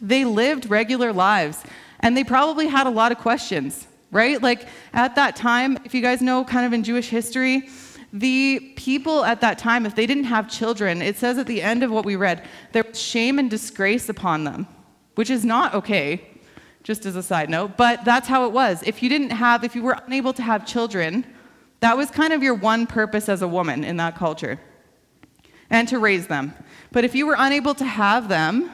they 0.00 0.24
lived 0.24 0.68
regular 0.68 1.12
lives, 1.12 1.62
and 2.00 2.16
they 2.16 2.24
probably 2.24 2.66
had 2.66 2.86
a 2.86 2.90
lot 2.90 3.10
of 3.10 3.18
questions, 3.18 3.86
right? 4.10 4.40
Like 4.40 4.68
at 4.92 5.14
that 5.16 5.34
time, 5.34 5.78
if 5.84 5.94
you 5.94 6.02
guys 6.02 6.20
know 6.20 6.44
kind 6.44 6.66
of 6.66 6.72
in 6.74 6.84
Jewish 6.84 7.08
history, 7.08 7.68
the 8.12 8.72
people 8.76 9.24
at 9.24 9.40
that 9.42 9.58
time, 9.58 9.84
if 9.84 9.94
they 9.94 10.06
didn't 10.06 10.24
have 10.24 10.50
children, 10.50 11.02
it 11.02 11.16
says 11.16 11.38
at 11.38 11.46
the 11.46 11.60
end 11.60 11.82
of 11.82 11.90
what 11.90 12.04
we 12.04 12.16
read, 12.16 12.46
there 12.72 12.84
was 12.84 13.00
shame 13.00 13.38
and 13.38 13.50
disgrace 13.50 14.08
upon 14.08 14.44
them, 14.44 14.66
which 15.14 15.30
is 15.30 15.44
not 15.44 15.74
okay, 15.74 16.26
just 16.82 17.04
as 17.04 17.16
a 17.16 17.22
side 17.22 17.50
note, 17.50 17.76
but 17.76 18.04
that's 18.04 18.28
how 18.28 18.46
it 18.46 18.52
was. 18.52 18.82
If 18.84 19.02
you 19.02 19.08
didn't 19.08 19.30
have, 19.30 19.62
if 19.62 19.74
you 19.74 19.82
were 19.82 19.98
unable 20.06 20.32
to 20.32 20.42
have 20.42 20.66
children, 20.66 21.26
that 21.80 21.96
was 21.96 22.10
kind 22.10 22.32
of 22.32 22.42
your 22.42 22.54
one 22.54 22.86
purpose 22.86 23.28
as 23.28 23.42
a 23.42 23.48
woman 23.48 23.84
in 23.84 23.98
that 23.98 24.16
culture, 24.16 24.58
and 25.68 25.86
to 25.88 25.98
raise 25.98 26.28
them. 26.28 26.54
But 26.92 27.04
if 27.04 27.14
you 27.14 27.26
were 27.26 27.36
unable 27.38 27.74
to 27.74 27.84
have 27.84 28.28
them, 28.28 28.70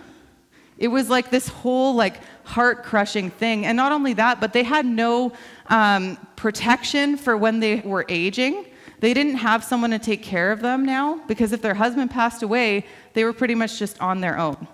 it 0.79 0.89
was 0.89 1.11
like 1.11 1.31
this 1.31 1.49
whole 1.49 1.95
like 1.95 2.21
heart 2.45 2.85
crushing 2.85 3.31
thing. 3.31 3.67
And 3.67 3.77
not 3.77 3.93
only 3.93 4.13
that, 4.15 4.41
but 4.41 4.53
they 4.53 4.63
had 4.63 4.87
no 4.87 5.33
um, 5.67 6.17
protection 6.37 7.17
for 7.17 7.37
when 7.37 7.61
they 7.61 7.81
were 7.81 8.05
aging. 8.09 8.67
They 9.01 9.15
didn't 9.15 9.37
have 9.37 9.65
someone 9.65 9.91
to 9.91 9.99
take 9.99 10.23
care 10.23 10.53
of 10.53 10.61
them 10.61 10.85
now 10.85 11.21
because 11.27 11.53
if 11.53 11.63
their 11.63 11.75
husband 11.75 12.11
passed 12.11 12.43
away, 12.43 12.87
they 13.13 13.25
were 13.25 13.33
pretty 13.33 13.55
much 13.55 13.79
just 13.79 14.01
on 14.01 14.21
their 14.21 14.39
own. 14.39 14.69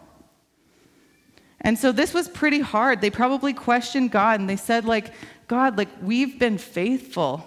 And 1.61 1.79
so 1.79 1.93
this 1.93 2.15
was 2.15 2.29
pretty 2.29 2.61
hard. 2.61 3.01
They 3.01 3.11
probably 3.11 3.53
questioned 3.53 4.11
God 4.11 4.41
and 4.41 4.49
they 4.49 4.57
said, 4.57 4.85
like, 4.85 5.13
God, 5.47 5.77
like, 5.77 5.89
we've 6.03 6.39
been 6.39 6.59
faithful. 6.59 7.45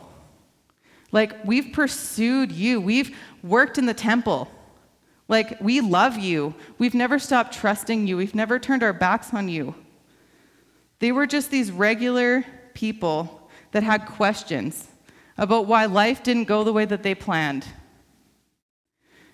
Like, 1.12 1.46
we've 1.46 1.74
pursued 1.74 2.52
you, 2.52 2.82
we've 2.82 3.16
worked 3.44 3.78
in 3.78 3.86
the 3.86 3.94
temple. 3.94 4.52
Like, 5.28 5.60
we 5.62 5.80
love 5.80 6.18
you. 6.18 6.54
We've 6.78 6.94
never 6.94 7.18
stopped 7.18 7.54
trusting 7.54 8.08
you, 8.08 8.18
we've 8.18 8.36
never 8.36 8.60
turned 8.60 8.84
our 8.84 8.94
backs 8.94 9.34
on 9.34 9.48
you. 9.48 9.76
They 11.00 11.12
were 11.12 11.28
just 11.28 11.50
these 11.50 11.72
regular 11.72 12.46
people 12.74 13.50
that 13.72 13.84
had 13.84 14.06
questions 14.06 14.88
about 15.38 15.66
why 15.66 15.86
life 15.86 16.24
didn't 16.24 16.46
go 16.46 16.64
the 16.64 16.74
way 16.74 16.86
that 16.86 17.04
they 17.04 17.16
planned. 17.16 17.66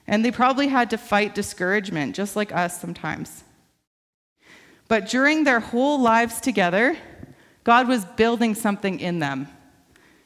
And 0.07 0.25
they 0.25 0.31
probably 0.31 0.67
had 0.67 0.89
to 0.89 0.97
fight 0.97 1.35
discouragement, 1.35 2.15
just 2.15 2.35
like 2.35 2.51
us 2.51 2.79
sometimes. 2.81 3.43
But 4.87 5.07
during 5.07 5.43
their 5.43 5.59
whole 5.59 6.01
lives 6.01 6.41
together, 6.41 6.97
God 7.63 7.87
was 7.87 8.05
building 8.05 8.55
something 8.55 8.99
in 8.99 9.19
them. 9.19 9.47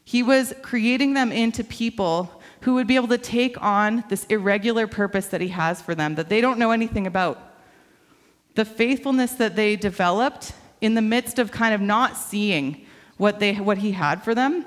He 0.05 0.23
was 0.23 0.53
creating 0.61 1.13
them 1.13 1.31
into 1.31 1.63
people 1.63 2.41
who 2.61 2.75
would 2.75 2.87
be 2.87 2.95
able 2.95 3.09
to 3.09 3.17
take 3.17 3.61
on 3.61 4.05
this 4.07 4.23
irregular 4.25 4.87
purpose 4.87 5.27
that 5.27 5.41
He 5.41 5.49
has 5.49 5.81
for 5.81 5.95
them 5.95 6.15
that 6.15 6.29
they 6.29 6.39
don't 6.39 6.59
know 6.59 6.71
anything 6.71 7.07
about. 7.07 7.39
The 8.55 8.63
faithfulness 8.63 9.33
that 9.33 9.55
they 9.55 9.75
developed 9.75 10.53
in 10.79 10.93
the 10.93 11.01
midst 11.01 11.39
of 11.39 11.51
kind 11.51 11.73
of 11.73 11.81
not 11.81 12.15
seeing 12.15 12.85
what, 13.17 13.39
they, 13.39 13.55
what 13.55 13.79
He 13.79 13.91
had 13.91 14.23
for 14.23 14.33
them, 14.33 14.65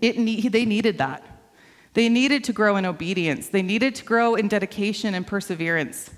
it, 0.00 0.52
they 0.52 0.64
needed 0.64 0.98
that. 0.98 1.24
They 1.94 2.08
needed 2.08 2.44
to 2.44 2.52
grow 2.52 2.76
in 2.76 2.86
obedience, 2.86 3.48
they 3.48 3.62
needed 3.62 3.94
to 3.96 4.04
grow 4.04 4.34
in 4.34 4.48
dedication 4.48 5.14
and 5.14 5.26
perseverance. 5.26 6.10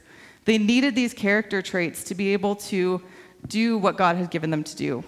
They 0.45 0.59
needed 0.59 0.95
these 0.95 1.15
character 1.15 1.63
traits 1.63 2.03
to 2.05 2.15
be 2.15 2.33
able 2.33 2.57
to 2.57 3.03
do 3.47 3.79
what 3.79 3.97
God 3.97 4.17
had 4.17 4.31
given 4.31 4.51
them 4.51 4.65
to 4.65 4.77
do. 4.77 5.05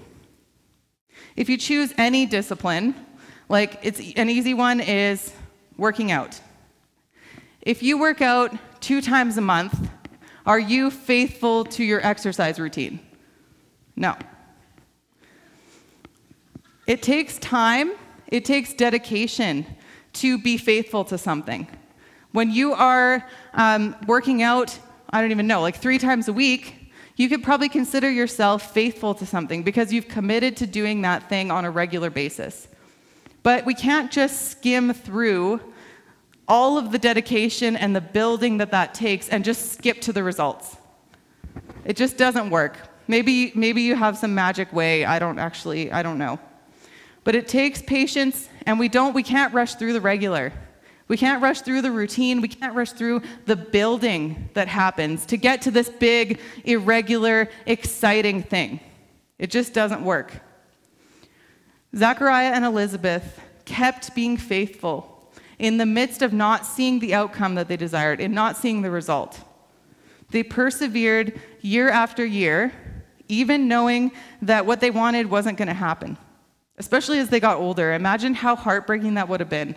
If 1.37 1.49
you 1.49 1.57
choose 1.57 1.93
any 1.97 2.27
discipline, 2.27 2.95
like, 3.49 3.81
it's 3.83 3.99
an 4.17 4.29
easy 4.31 4.55
one 4.55 4.81
is 4.81 5.33
working 5.77 6.11
out. 6.11 6.41
If 7.63 7.83
you 7.83 7.99
work 7.99 8.21
out 8.21 8.53
two 8.81 9.01
times 9.01 9.37
a 9.37 9.41
month, 9.41 9.91
are 10.45 10.59
you 10.59 10.91
faithful 10.91 11.65
to 11.67 11.85
your 11.85 12.05
exercise 12.05 12.59
routine? 12.59 13.01
No. 13.97 14.17
It 16.87 17.03
takes 17.03 17.39
time, 17.39 17.93
it 18.33 18.47
takes 18.47 18.73
dedication 18.73 19.67
to 20.15 20.39
be 20.39 20.57
faithful 20.57 21.05
to 21.05 21.19
something. 21.19 21.69
When 22.33 22.51
you 22.51 22.73
are 22.73 23.29
um, 23.53 23.95
working 24.07 24.43
out, 24.43 24.77
I 25.11 25.21
don't 25.21 25.31
even 25.33 25.47
know, 25.47 25.61
like 25.61 25.77
three 25.77 25.99
times 25.99 26.29
a 26.29 26.33
week, 26.33 26.95
you 27.17 27.29
could 27.29 27.43
probably 27.43 27.69
consider 27.69 28.11
yourself 28.11 28.73
faithful 28.73 29.15
to 29.17 29.27
something 29.27 29.63
because 29.63 29.93
you've 29.93 30.09
committed 30.09 30.57
to 30.57 30.67
doing 30.67 31.03
that 31.03 31.29
thing 31.29 31.51
on 31.51 31.67
a 31.67 31.71
regular 31.71 32.09
basis. 32.09 32.69
But 33.43 33.67
we 33.67 33.75
can't 33.75 34.11
just 34.11 34.51
skim 34.51 34.95
through 34.95 35.61
all 36.49 36.79
of 36.79 36.91
the 36.91 36.99
dedication 36.99 37.77
and 37.77 37.95
the 37.95 38.01
building 38.01 38.57
that 38.59 38.71
that 38.71 38.95
takes 38.95 39.29
and 39.29 39.45
just 39.45 39.73
skip 39.73 40.01
to 40.01 40.13
the 40.13 40.23
results. 40.23 40.79
It 41.85 41.97
just 41.99 42.17
doesn't 42.17 42.49
work. 42.49 42.79
Maybe, 43.09 43.53
maybe 43.55 43.83
you 43.83 43.95
have 43.95 44.17
some 44.17 44.35
magic 44.35 44.73
way. 44.73 45.05
I 45.05 45.19
don't 45.19 45.39
actually, 45.39 45.93
I 45.93 46.03
don't 46.03 46.17
know. 46.17 46.41
But 47.25 47.35
it 47.35 47.49
takes 47.49 47.81
patience, 47.83 48.49
and 48.67 48.79
we 48.79 48.89
don't, 48.89 49.15
we 49.15 49.23
can't 49.23 49.55
rush 49.55 49.75
through 49.75 49.93
the 49.93 50.01
regular. 50.01 50.53
We 51.09 51.17
can't 51.17 51.43
rush 51.43 51.61
through 51.61 51.83
the 51.83 51.91
routine. 51.91 52.41
We 52.41 52.49
can't 52.49 52.75
rush 52.75 52.93
through 52.93 53.23
the 53.45 53.57
building 53.57 54.49
that 54.55 54.69
happens 54.69 55.27
to 55.27 55.37
get 55.37 55.63
to 55.63 55.71
this 55.71 55.89
big, 55.89 56.41
irregular, 56.65 57.49
exciting 57.67 58.43
thing. 58.43 58.81
It 59.39 59.51
just 59.51 59.75
doesn't 59.75 60.05
work. 60.05 60.33
Zachariah 61.95 62.53
and 62.53 62.65
Elizabeth 62.65 63.41
kept 63.65 64.15
being 64.15 64.37
faithful 64.37 65.31
in 65.59 65.77
the 65.77 65.87
midst 65.87 66.23
of 66.23 66.33
not 66.33 66.65
seeing 66.67 66.99
the 66.99 67.15
outcome 67.15 67.55
that 67.57 67.69
they 67.69 67.77
desired, 67.77 68.21
in 68.21 68.33
not 68.33 68.57
seeing 68.57 68.83
the 68.83 68.91
result. 68.91 69.39
They 70.31 70.43
persevered 70.43 71.41
year 71.61 71.91
after 71.91 72.25
year, 72.25 72.73
even 73.29 73.69
knowing 73.69 74.13
that 74.41 74.67
what 74.67 74.81
they 74.81 74.91
wanted 74.91 75.31
wasn't 75.31 75.59
going 75.59 75.69
to 75.69 75.75
happen, 75.75 76.17
especially 76.79 77.19
as 77.19 77.29
they 77.29 77.41
got 77.41 77.59
older. 77.59 77.93
Imagine 77.93 78.35
how 78.35 78.57
heartbreaking 78.57 79.15
that 79.15 79.29
would 79.29 79.41
have 79.41 79.49
been. 79.49 79.77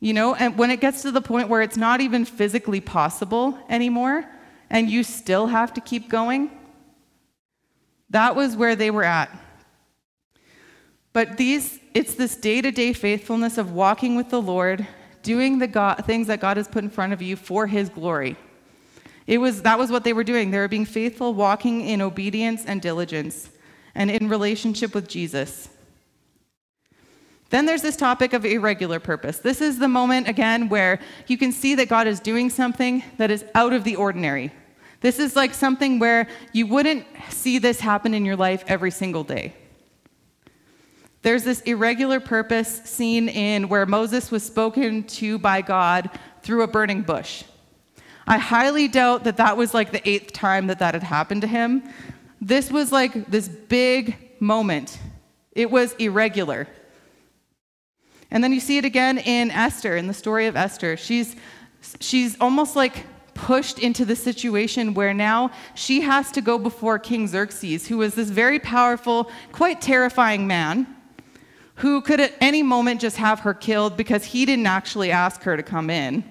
You 0.00 0.12
know, 0.12 0.34
and 0.34 0.58
when 0.58 0.70
it 0.70 0.80
gets 0.80 1.02
to 1.02 1.10
the 1.10 1.22
point 1.22 1.48
where 1.48 1.62
it's 1.62 1.76
not 1.76 2.00
even 2.00 2.24
physically 2.24 2.80
possible 2.80 3.58
anymore, 3.68 4.24
and 4.70 4.90
you 4.90 5.02
still 5.02 5.46
have 5.46 5.72
to 5.74 5.80
keep 5.80 6.08
going, 6.08 6.50
that 8.10 8.36
was 8.36 8.56
where 8.56 8.76
they 8.76 8.90
were 8.90 9.04
at. 9.04 9.30
But 11.12 11.36
these, 11.36 11.78
it's 11.94 12.14
this 12.14 12.36
day 12.36 12.60
to 12.60 12.70
day 12.70 12.92
faithfulness 12.92 13.56
of 13.56 13.72
walking 13.72 14.16
with 14.16 14.30
the 14.30 14.42
Lord, 14.42 14.86
doing 15.22 15.58
the 15.58 15.68
God, 15.68 16.04
things 16.04 16.26
that 16.26 16.40
God 16.40 16.56
has 16.56 16.68
put 16.68 16.84
in 16.84 16.90
front 16.90 17.12
of 17.12 17.22
you 17.22 17.36
for 17.36 17.66
His 17.66 17.88
glory. 17.88 18.36
It 19.26 19.38
was, 19.38 19.62
that 19.62 19.78
was 19.78 19.90
what 19.90 20.04
they 20.04 20.12
were 20.12 20.24
doing. 20.24 20.50
They 20.50 20.58
were 20.58 20.68
being 20.68 20.84
faithful, 20.84 21.32
walking 21.32 21.80
in 21.80 22.02
obedience 22.02 22.64
and 22.66 22.82
diligence, 22.82 23.48
and 23.94 24.10
in 24.10 24.28
relationship 24.28 24.94
with 24.94 25.08
Jesus. 25.08 25.70
Then 27.54 27.66
there's 27.66 27.82
this 27.82 27.94
topic 27.94 28.32
of 28.32 28.44
irregular 28.44 28.98
purpose. 28.98 29.38
This 29.38 29.60
is 29.60 29.78
the 29.78 29.86
moment, 29.86 30.26
again, 30.26 30.68
where 30.68 30.98
you 31.28 31.38
can 31.38 31.52
see 31.52 31.76
that 31.76 31.88
God 31.88 32.08
is 32.08 32.18
doing 32.18 32.50
something 32.50 33.04
that 33.16 33.30
is 33.30 33.44
out 33.54 33.72
of 33.72 33.84
the 33.84 33.94
ordinary. 33.94 34.50
This 35.02 35.20
is 35.20 35.36
like 35.36 35.54
something 35.54 36.00
where 36.00 36.26
you 36.52 36.66
wouldn't 36.66 37.06
see 37.30 37.60
this 37.60 37.78
happen 37.78 38.12
in 38.12 38.24
your 38.24 38.34
life 38.34 38.64
every 38.66 38.90
single 38.90 39.22
day. 39.22 39.54
There's 41.22 41.44
this 41.44 41.60
irregular 41.60 42.18
purpose 42.18 42.82
seen 42.86 43.28
in 43.28 43.68
where 43.68 43.86
Moses 43.86 44.32
was 44.32 44.42
spoken 44.42 45.04
to 45.04 45.38
by 45.38 45.62
God 45.62 46.10
through 46.42 46.62
a 46.62 46.66
burning 46.66 47.02
bush. 47.02 47.44
I 48.26 48.38
highly 48.38 48.88
doubt 48.88 49.22
that 49.22 49.36
that 49.36 49.56
was 49.56 49.72
like 49.72 49.92
the 49.92 50.08
eighth 50.08 50.32
time 50.32 50.66
that 50.66 50.80
that 50.80 50.94
had 50.94 51.04
happened 51.04 51.42
to 51.42 51.46
him. 51.46 51.84
This 52.40 52.72
was 52.72 52.90
like 52.90 53.30
this 53.30 53.46
big 53.46 54.40
moment. 54.40 54.98
It 55.52 55.70
was 55.70 55.92
irregular. 56.00 56.66
And 58.30 58.42
then 58.42 58.52
you 58.52 58.60
see 58.60 58.78
it 58.78 58.84
again 58.84 59.18
in 59.18 59.50
Esther, 59.50 59.96
in 59.96 60.06
the 60.06 60.14
story 60.14 60.46
of 60.46 60.56
Esther. 60.56 60.96
She's, 60.96 61.36
she's 62.00 62.36
almost 62.40 62.76
like 62.76 63.06
pushed 63.34 63.78
into 63.78 64.04
the 64.04 64.16
situation 64.16 64.94
where 64.94 65.12
now 65.12 65.50
she 65.74 66.00
has 66.00 66.30
to 66.32 66.40
go 66.40 66.58
before 66.58 66.98
King 66.98 67.26
Xerxes, 67.26 67.88
who 67.88 67.98
was 67.98 68.14
this 68.14 68.30
very 68.30 68.58
powerful, 68.58 69.30
quite 69.52 69.80
terrifying 69.80 70.46
man 70.46 70.86
who 71.76 72.00
could 72.00 72.20
at 72.20 72.32
any 72.40 72.62
moment 72.62 73.00
just 73.00 73.16
have 73.16 73.40
her 73.40 73.54
killed 73.54 73.96
because 73.96 74.24
he 74.24 74.46
didn't 74.46 74.66
actually 74.66 75.10
ask 75.10 75.42
her 75.42 75.56
to 75.56 75.62
come 75.62 75.90
in. 75.90 76.22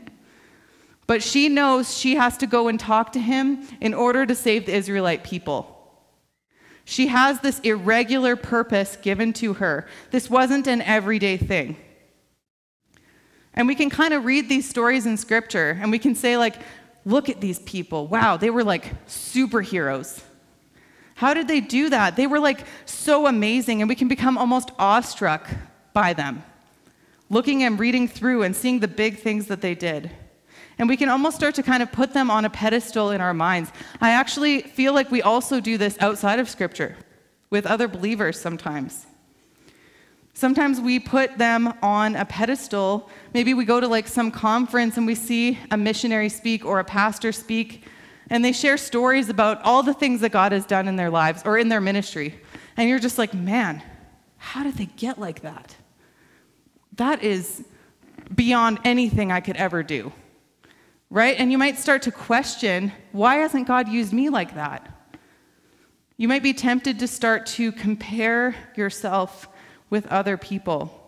But 1.06 1.22
she 1.22 1.50
knows 1.50 1.98
she 1.98 2.16
has 2.16 2.38
to 2.38 2.48
go 2.48 2.70
and 2.70 2.80
talk 2.80 3.12
to 3.14 3.20
him 3.20 3.68
in 3.82 3.94
order 3.94 4.26
to 4.26 4.34
save 4.34 4.66
the 4.66 4.74
Israelite 4.74 5.24
people. 5.24 5.73
She 6.86 7.08
has 7.08 7.40
this 7.40 7.60
irregular 7.60 8.36
purpose 8.36 8.98
given 8.98 9.34
to 9.34 9.54
her. 9.54 9.88
This 10.12 10.30
wasn't 10.30 10.68
an 10.68 10.82
everyday 10.82 11.38
thing. 11.38 11.78
And 13.54 13.68
we 13.68 13.76
can 13.76 13.90
kind 13.90 14.14
of 14.14 14.26
read 14.26 14.50
these 14.50 14.68
stories 14.68 15.06
in 15.06 15.16
scripture 15.18 15.78
and 15.82 15.92
we 15.92 16.00
can 16.00 16.16
say, 16.16 16.38
like, 16.38 16.56
look 17.06 17.30
at 17.30 17.42
these 17.42 17.60
people. 17.60 18.08
Wow, 18.08 18.38
they 18.38 18.50
were 18.50 18.64
like 18.64 19.06
superheroes. 19.06 20.22
How 21.16 21.34
did 21.34 21.48
they 21.48 21.62
do 21.62 21.90
that? 21.90 22.16
They 22.16 22.28
were 22.28 22.40
like 22.40 22.66
so 22.86 23.28
amazing, 23.28 23.82
and 23.82 23.90
we 23.90 23.96
can 23.96 24.08
become 24.08 24.38
almost 24.38 24.72
awestruck 24.80 25.48
by 25.94 26.14
them, 26.14 26.44
looking 27.30 27.64
and 27.64 27.80
reading 27.80 28.08
through 28.08 28.44
and 28.44 28.56
seeing 28.56 28.80
the 28.80 28.88
big 28.88 29.20
things 29.20 29.48
that 29.48 29.62
they 29.62 29.76
did. 29.76 30.10
And 30.78 30.90
we 30.90 30.98
can 30.98 31.10
almost 31.10 31.36
start 31.36 31.56
to 31.56 31.64
kind 31.64 31.84
of 31.84 31.92
put 31.92 32.14
them 32.14 32.32
on 32.32 32.46
a 32.46 32.50
pedestal 32.50 33.12
in 33.12 33.22
our 33.22 33.34
minds. 33.34 33.72
I 34.02 34.12
actually 34.12 34.62
feel 34.62 34.94
like 34.94 35.12
we 35.12 35.22
also 35.22 35.60
do 35.60 35.78
this 35.78 35.98
outside 36.00 36.40
of 36.40 36.50
Scripture 36.50 36.96
with 37.50 37.66
other 37.66 37.88
believers 37.88 38.40
sometimes. 38.40 39.06
Sometimes 40.34 40.82
we 40.82 41.00
put 41.00 41.38
them 41.38 41.74
on 41.84 42.16
a 42.16 42.26
pedestal. 42.26 43.10
Maybe 43.36 43.54
we 43.54 43.66
go 43.66 43.80
to 43.80 43.88
like 43.88 44.08
some 44.08 44.32
conference 44.32 44.98
and 44.98 45.06
we 45.06 45.14
see 45.14 45.60
a 45.70 45.78
missionary 45.78 46.30
speak 46.30 46.66
or 46.66 46.80
a 46.80 46.84
pastor 46.84 47.32
speak, 47.32 47.84
and 48.32 48.44
they 48.44 48.52
share 48.52 48.78
stories 48.78 49.30
about 49.30 49.62
all 49.64 49.84
the 49.84 49.94
things 49.94 50.22
that 50.22 50.32
God 50.32 50.52
has 50.52 50.66
done 50.66 50.88
in 50.88 50.96
their 50.96 51.12
lives 51.12 51.44
or 51.46 51.60
in 51.60 51.70
their 51.70 51.82
ministry. 51.82 52.42
And 52.78 52.90
you're 52.90 53.00
just 53.00 53.20
like, 53.20 53.36
man, 53.36 53.84
how 54.38 54.64
did 54.64 54.76
they 54.76 54.88
get 54.88 55.20
like 55.20 55.42
that? 55.42 55.76
That 56.94 57.22
is 57.22 57.64
beyond 58.34 58.80
anything 58.84 59.32
I 59.32 59.40
could 59.40 59.58
ever 59.58 59.84
do 59.84 60.12
right? 61.10 61.38
And 61.38 61.52
you 61.52 61.58
might 61.58 61.78
start 61.78 62.02
to 62.04 62.12
question 62.12 62.92
why 63.12 63.36
hasn't 63.36 63.68
God 63.68 63.88
used 63.88 64.14
me 64.14 64.30
like 64.30 64.56
that? 64.56 64.90
You 66.18 66.28
might 66.28 66.44
be 66.44 66.54
tempted 66.54 67.00
to 67.00 67.08
start 67.08 67.46
to 67.48 67.72
compare 67.72 68.56
yourself 68.76 69.48
with 69.90 70.08
other 70.08 70.38
people. 70.38 71.00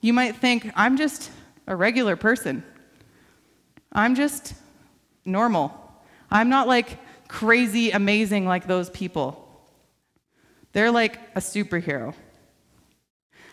You 0.00 0.12
might 0.12 0.36
think, 0.36 0.70
I'm 0.74 0.96
just 0.96 1.30
a 1.66 1.76
regular 1.76 2.16
person. 2.16 2.64
I'm 3.92 4.14
just 4.14 4.54
normal. 5.24 5.78
I'm 6.30 6.48
not 6.48 6.66
like 6.66 6.98
crazy 7.28 7.90
amazing 7.90 8.46
like 8.46 8.66
those 8.66 8.90
people. 8.90 9.38
They're 10.72 10.90
like 10.90 11.18
a 11.34 11.40
superhero. 11.40 12.14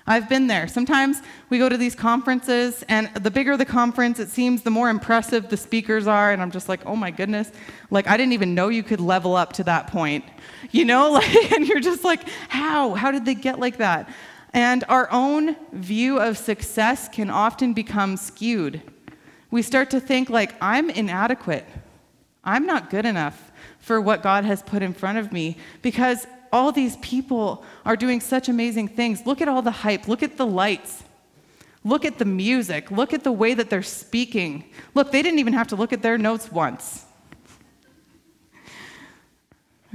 I've 0.09 0.27
been 0.27 0.47
there. 0.47 0.67
Sometimes 0.67 1.21
we 1.51 1.59
go 1.59 1.69
to 1.69 1.77
these 1.77 1.93
conferences, 1.93 2.83
and 2.89 3.13
the 3.13 3.29
bigger 3.29 3.55
the 3.55 3.63
conference, 3.63 4.19
it 4.19 4.29
seems 4.29 4.63
the 4.63 4.71
more 4.71 4.89
impressive 4.89 5.49
the 5.49 5.55
speakers 5.55 6.07
are. 6.07 6.31
And 6.31 6.41
I'm 6.41 6.49
just 6.49 6.67
like, 6.67 6.83
oh 6.87 6.95
my 6.95 7.11
goodness, 7.11 7.51
like 7.91 8.07
I 8.07 8.17
didn't 8.17 8.33
even 8.33 8.55
know 8.55 8.69
you 8.69 8.81
could 8.81 8.99
level 8.99 9.35
up 9.35 9.53
to 9.53 9.63
that 9.65 9.85
point, 9.85 10.25
you 10.71 10.83
know? 10.83 11.11
Like, 11.19 11.51
and 11.51 11.67
you're 11.67 11.79
just 11.79 12.03
like, 12.03 12.27
how? 12.47 12.95
How 12.95 13.11
did 13.11 13.25
they 13.25 13.35
get 13.35 13.59
like 13.59 13.77
that? 13.77 14.09
And 14.53 14.83
our 14.89 15.07
own 15.11 15.55
view 15.73 16.19
of 16.19 16.37
success 16.37 17.07
can 17.07 17.29
often 17.29 17.73
become 17.73 18.17
skewed. 18.17 18.81
We 19.51 19.61
start 19.61 19.91
to 19.91 19.99
think 19.99 20.29
like, 20.29 20.55
I'm 20.59 20.89
inadequate. 20.89 21.65
I'm 22.43 22.65
not 22.65 22.89
good 22.89 23.05
enough 23.05 23.51
for 23.79 24.01
what 24.01 24.23
God 24.23 24.45
has 24.45 24.63
put 24.63 24.81
in 24.81 24.93
front 24.93 25.17
of 25.17 25.31
me 25.31 25.57
because 25.81 26.25
all 26.51 26.71
these 26.71 26.97
people 26.97 27.63
are 27.85 27.95
doing 27.95 28.21
such 28.21 28.49
amazing 28.49 28.87
things. 28.87 29.25
Look 29.25 29.41
at 29.41 29.47
all 29.47 29.61
the 29.61 29.71
hype. 29.71 30.07
Look 30.07 30.23
at 30.23 30.37
the 30.37 30.45
lights. 30.45 31.03
Look 31.83 32.05
at 32.05 32.17
the 32.17 32.25
music. 32.25 32.91
Look 32.91 33.13
at 33.13 33.23
the 33.23 33.31
way 33.31 33.53
that 33.53 33.69
they're 33.69 33.81
speaking. 33.81 34.69
Look, 34.93 35.11
they 35.11 35.21
didn't 35.21 35.39
even 35.39 35.53
have 35.53 35.67
to 35.67 35.75
look 35.75 35.93
at 35.93 36.01
their 36.01 36.17
notes 36.17 36.51
once. 36.51 37.05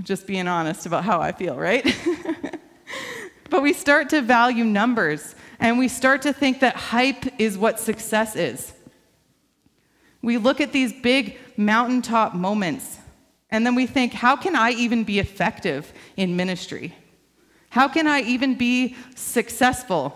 Just 0.03 0.27
being 0.27 0.49
honest 0.49 0.87
about 0.87 1.05
how 1.05 1.21
I 1.21 1.33
feel, 1.33 1.57
right? 1.57 1.85
but 3.51 3.62
we 3.62 3.73
start 3.73 4.11
to 4.11 4.23
value 4.23 4.64
numbers 4.64 5.35
and 5.61 5.79
we 5.79 5.88
start 5.88 6.23
to 6.23 6.33
think 6.33 6.61
that 6.61 6.75
hype 6.75 7.40
is 7.40 7.57
what 7.57 7.79
success 7.79 8.35
is. 8.35 8.73
We 10.21 10.38
look 10.38 10.61
at 10.61 10.73
these 10.73 10.93
big 10.93 11.38
mountaintop 11.57 12.35
moments 12.35 12.99
and 13.55 13.64
then 13.64 13.77
we 13.77 13.87
think, 13.87 14.12
how 14.12 14.35
can 14.35 14.57
I 14.57 14.73
even 14.73 15.05
be 15.05 15.21
effective 15.21 15.93
in 16.17 16.35
ministry? 16.35 16.93
How 17.71 17.87
can 17.87 18.09
I 18.09 18.21
even 18.23 18.57
be 18.57 18.97
successful? 19.14 20.12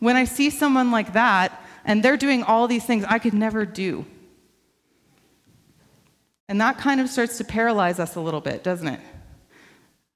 When 0.00 0.16
I 0.16 0.24
see 0.24 0.50
someone 0.50 0.90
like 0.90 1.12
that 1.12 1.64
and 1.84 2.02
they're 2.02 2.16
doing 2.16 2.42
all 2.42 2.66
these 2.66 2.84
things 2.84 3.04
I 3.06 3.20
could 3.20 3.32
never 3.34 3.64
do. 3.64 4.04
And 6.48 6.60
that 6.60 6.78
kind 6.78 7.00
of 7.00 7.08
starts 7.08 7.38
to 7.38 7.44
paralyze 7.44 8.00
us 8.00 8.16
a 8.16 8.20
little 8.20 8.40
bit, 8.40 8.64
doesn't 8.64 8.88
it? 8.88 9.00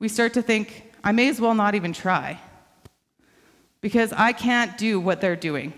We 0.00 0.08
start 0.08 0.34
to 0.34 0.42
think, 0.42 0.92
I 1.04 1.12
may 1.12 1.28
as 1.28 1.40
well 1.40 1.54
not 1.54 1.76
even 1.76 1.92
try. 1.92 2.40
because 3.84 4.14
I 4.14 4.32
can't 4.32 4.78
do 4.78 4.98
what 4.98 5.20
they're 5.20 5.36
doing. 5.36 5.74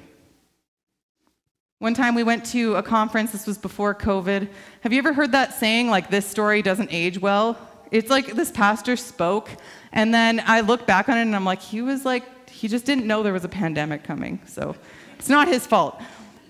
One 1.78 1.92
time 1.92 2.14
we 2.14 2.22
went 2.22 2.46
to 2.46 2.74
a 2.76 2.82
conference, 2.82 3.32
this 3.32 3.46
was 3.46 3.58
before 3.58 3.94
COVID. 3.94 4.48
Have 4.80 4.94
you 4.94 4.98
ever 4.98 5.12
heard 5.12 5.32
that 5.32 5.52
saying, 5.52 5.90
like, 5.90 6.08
this 6.08 6.26
story 6.26 6.62
doesn't 6.62 6.88
age 6.90 7.20
well? 7.20 7.58
It's 7.90 8.08
like 8.08 8.28
this 8.28 8.50
pastor 8.50 8.96
spoke, 8.96 9.50
and 9.92 10.12
then 10.14 10.42
I 10.46 10.60
look 10.60 10.86
back 10.86 11.10
on 11.10 11.18
it 11.18 11.22
and 11.22 11.36
I'm 11.36 11.44
like, 11.44 11.60
he 11.60 11.82
was 11.82 12.06
like, 12.06 12.48
he 12.48 12.66
just 12.66 12.86
didn't 12.86 13.06
know 13.06 13.22
there 13.22 13.34
was 13.34 13.44
a 13.44 13.48
pandemic 13.50 14.04
coming. 14.04 14.40
So 14.46 14.74
it's 15.18 15.28
not 15.28 15.48
his 15.48 15.66
fault. 15.66 16.00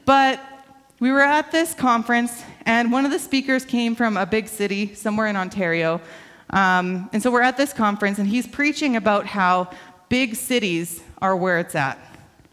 But 0.04 0.40
we 1.00 1.10
were 1.10 1.22
at 1.22 1.50
this 1.50 1.74
conference, 1.74 2.44
and 2.64 2.92
one 2.92 3.04
of 3.04 3.10
the 3.10 3.18
speakers 3.18 3.64
came 3.64 3.96
from 3.96 4.16
a 4.16 4.26
big 4.26 4.46
city 4.46 4.94
somewhere 4.94 5.26
in 5.26 5.34
Ontario. 5.34 6.00
Um, 6.50 7.10
and 7.12 7.20
so 7.20 7.32
we're 7.32 7.42
at 7.42 7.56
this 7.56 7.72
conference, 7.72 8.20
and 8.20 8.28
he's 8.28 8.46
preaching 8.46 8.94
about 8.94 9.26
how 9.26 9.70
big 10.08 10.36
cities 10.36 11.02
are 11.20 11.34
where 11.34 11.58
it's 11.58 11.74
at. 11.74 11.98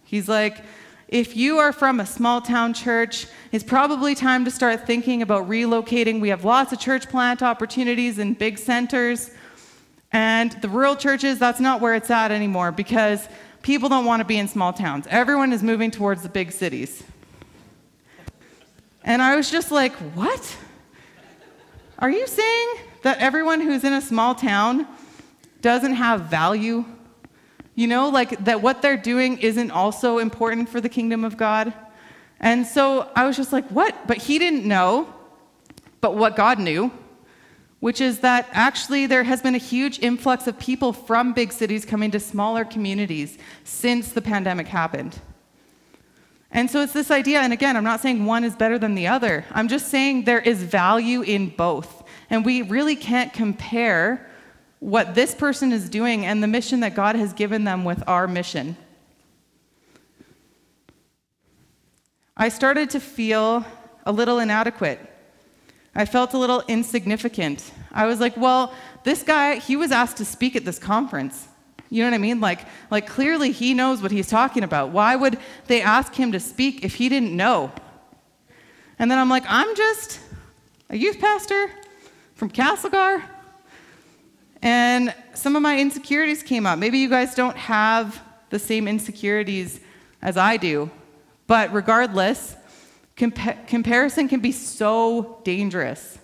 He's 0.05 0.27
like, 0.27 0.65
if 1.13 1.37
you 1.37 1.59
are 1.59 1.71
from 1.71 1.99
a 1.99 2.07
small 2.07 2.41
town 2.41 2.73
church, 2.73 3.27
it's 3.51 3.63
probably 3.63 4.15
time 4.15 4.43
to 4.45 4.51
start 4.51 4.87
thinking 4.87 5.21
about 5.21 5.47
relocating. 5.47 6.19
We 6.19 6.29
have 6.29 6.43
lots 6.43 6.73
of 6.73 6.79
church 6.79 7.07
plant 7.07 7.43
opportunities 7.43 8.17
in 8.17 8.33
big 8.33 8.57
centers. 8.57 9.29
And 10.11 10.53
the 10.63 10.69
rural 10.69 10.95
churches, 10.95 11.37
that's 11.37 11.59
not 11.59 11.81
where 11.81 11.93
it's 11.93 12.09
at 12.09 12.31
anymore 12.31 12.71
because 12.71 13.29
people 13.61 13.89
don't 13.89 14.05
want 14.05 14.21
to 14.21 14.25
be 14.25 14.39
in 14.39 14.47
small 14.47 14.73
towns. 14.73 15.05
Everyone 15.07 15.53
is 15.53 15.61
moving 15.61 15.91
towards 15.91 16.23
the 16.23 16.29
big 16.29 16.51
cities. 16.51 17.03
And 19.03 19.21
I 19.21 19.35
was 19.35 19.51
just 19.51 19.69
like, 19.69 19.93
what? 20.15 20.57
Are 21.99 22.09
you 22.09 22.25
saying 22.25 22.67
that 23.03 23.19
everyone 23.19 23.61
who's 23.61 23.83
in 23.83 23.93
a 23.93 24.01
small 24.01 24.33
town 24.33 24.87
doesn't 25.61 25.93
have 25.93 26.21
value? 26.21 26.85
You 27.75 27.87
know, 27.87 28.09
like 28.09 28.45
that 28.45 28.61
what 28.61 28.81
they're 28.81 28.97
doing 28.97 29.39
isn't 29.39 29.71
also 29.71 30.19
important 30.19 30.69
for 30.69 30.79
the 30.79 30.89
kingdom 30.89 31.23
of 31.23 31.37
God. 31.37 31.73
And 32.39 32.67
so 32.67 33.09
I 33.15 33.25
was 33.25 33.35
just 33.35 33.51
like, 33.53 33.67
what? 33.69 34.07
But 34.07 34.17
he 34.17 34.37
didn't 34.37 34.65
know, 34.65 35.11
but 36.01 36.15
what 36.15 36.35
God 36.35 36.59
knew, 36.59 36.91
which 37.79 37.99
is 37.99 38.19
that 38.19 38.47
actually 38.51 39.07
there 39.07 39.23
has 39.23 39.41
been 39.41 39.55
a 39.55 39.59
huge 39.59 39.99
influx 39.99 40.45
of 40.47 40.59
people 40.59 40.93
from 40.93 41.33
big 41.33 41.51
cities 41.51 41.85
coming 41.85 42.11
to 42.11 42.19
smaller 42.19 42.63
communities 42.63 43.37
since 43.63 44.11
the 44.11 44.21
pandemic 44.21 44.67
happened. 44.67 45.19
And 46.51 46.69
so 46.69 46.81
it's 46.81 46.93
this 46.93 47.09
idea, 47.09 47.39
and 47.39 47.51
again, 47.51 47.75
I'm 47.75 47.83
not 47.83 47.99
saying 47.99 48.25
one 48.25 48.43
is 48.43 48.55
better 48.55 48.77
than 48.77 48.93
the 48.93 49.07
other. 49.07 49.43
I'm 49.51 49.67
just 49.67 49.87
saying 49.87 50.25
there 50.25 50.39
is 50.39 50.61
value 50.61 51.23
in 51.23 51.49
both. 51.49 52.03
And 52.29 52.45
we 52.45 52.61
really 52.61 52.95
can't 52.95 53.33
compare 53.33 54.29
what 54.83 55.15
this 55.15 55.33
person 55.33 55.71
is 55.71 55.87
doing 55.87 56.25
and 56.25 56.43
the 56.43 56.47
mission 56.47 56.81
that 56.81 56.93
God 56.93 57.15
has 57.15 57.31
given 57.31 57.63
them 57.63 57.85
with 57.85 58.03
our 58.05 58.27
mission. 58.27 58.75
I 62.35 62.49
started 62.49 62.89
to 62.89 62.99
feel 62.99 63.65
a 64.05 64.11
little 64.11 64.39
inadequate. 64.39 64.99
I 65.95 66.03
felt 66.03 66.33
a 66.33 66.37
little 66.37 66.63
insignificant. 66.67 67.71
I 67.93 68.07
was 68.07 68.19
like, 68.19 68.35
well, 68.35 68.73
this 69.05 69.23
guy, 69.23 69.55
he 69.55 69.77
was 69.77 69.93
asked 69.93 70.17
to 70.17 70.25
speak 70.25 70.53
at 70.57 70.65
this 70.65 70.79
conference. 70.79 71.47
You 71.89 72.03
know 72.03 72.09
what 72.09 72.15
I 72.15 72.17
mean? 72.17 72.41
Like, 72.41 72.67
like 72.91 73.07
clearly 73.07 73.53
he 73.53 73.73
knows 73.73 74.01
what 74.01 74.11
he's 74.11 74.27
talking 74.27 74.63
about. 74.63 74.89
Why 74.89 75.15
would 75.15 75.39
they 75.67 75.81
ask 75.81 76.13
him 76.13 76.33
to 76.33 76.41
speak 76.41 76.83
if 76.83 76.95
he 76.95 77.07
didn't 77.07 77.33
know? 77.33 77.71
And 78.99 79.09
then 79.09 79.17
I'm 79.17 79.29
like, 79.29 79.45
I'm 79.47 79.77
just 79.77 80.19
a 80.89 80.97
youth 80.97 81.19
pastor 81.19 81.71
from 82.35 82.49
Castlegar. 82.49 83.23
And 84.63 85.13
some 85.33 85.57
of 85.57 85.61
my 85.61 85.77
insecurities 85.77 86.41
came 86.41 86.65
up. 86.65 86.79
Maybe 86.79 86.97
you 86.97 87.09
guys 87.09 87.35
don't 87.35 87.57
have 87.57 88.23
the 88.49 88.57
same 88.57 88.87
insecurities 88.87 89.81
as 90.21 90.37
I 90.37 90.55
do, 90.55 90.89
but 91.47 91.73
regardless, 91.73 92.55
compa- 93.17 93.67
comparison 93.67 94.29
can 94.29 94.39
be 94.39 94.53
so 94.53 95.41
dangerous. 95.43 96.17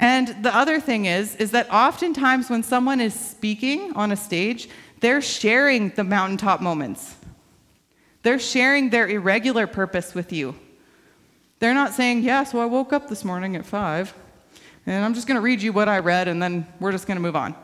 And 0.00 0.42
the 0.42 0.54
other 0.54 0.80
thing 0.80 1.06
is 1.06 1.36
is 1.36 1.52
that 1.52 1.72
oftentimes 1.72 2.50
when 2.50 2.64
someone 2.64 3.00
is 3.00 3.14
speaking 3.14 3.92
on 3.94 4.10
a 4.10 4.16
stage, 4.16 4.68
they're 4.98 5.22
sharing 5.22 5.90
the 5.90 6.02
mountaintop 6.02 6.60
moments. 6.60 7.14
They're 8.24 8.40
sharing 8.40 8.90
their 8.90 9.06
irregular 9.06 9.68
purpose 9.68 10.12
with 10.12 10.32
you. 10.32 10.56
They're 11.60 11.74
not 11.74 11.94
saying, 11.94 12.22
"Yeah, 12.22 12.42
so 12.42 12.58
I 12.58 12.64
woke 12.64 12.92
up 12.92 13.08
this 13.08 13.24
morning 13.24 13.54
at 13.54 13.64
5 13.64 14.12
and 14.88 15.04
I'm 15.04 15.12
just 15.12 15.26
going 15.26 15.36
to 15.36 15.42
read 15.42 15.60
you 15.60 15.72
what 15.72 15.86
I 15.88 15.98
read, 15.98 16.28
and 16.28 16.42
then 16.42 16.66
we're 16.80 16.92
just 16.92 17.06
going 17.06 17.16
to 17.16 17.22
move 17.22 17.36
on. 17.36 17.54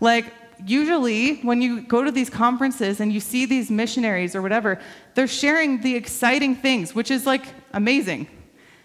Like, 0.00 0.26
usually, 0.66 1.36
when 1.36 1.62
you 1.62 1.80
go 1.80 2.04
to 2.04 2.10
these 2.10 2.28
conferences 2.28 3.00
and 3.00 3.10
you 3.10 3.20
see 3.20 3.46
these 3.46 3.70
missionaries 3.70 4.36
or 4.36 4.42
whatever, 4.42 4.78
they're 5.14 5.26
sharing 5.26 5.80
the 5.80 5.96
exciting 5.96 6.54
things, 6.54 6.94
which 6.94 7.10
is 7.10 7.24
like 7.24 7.46
amazing. 7.72 8.28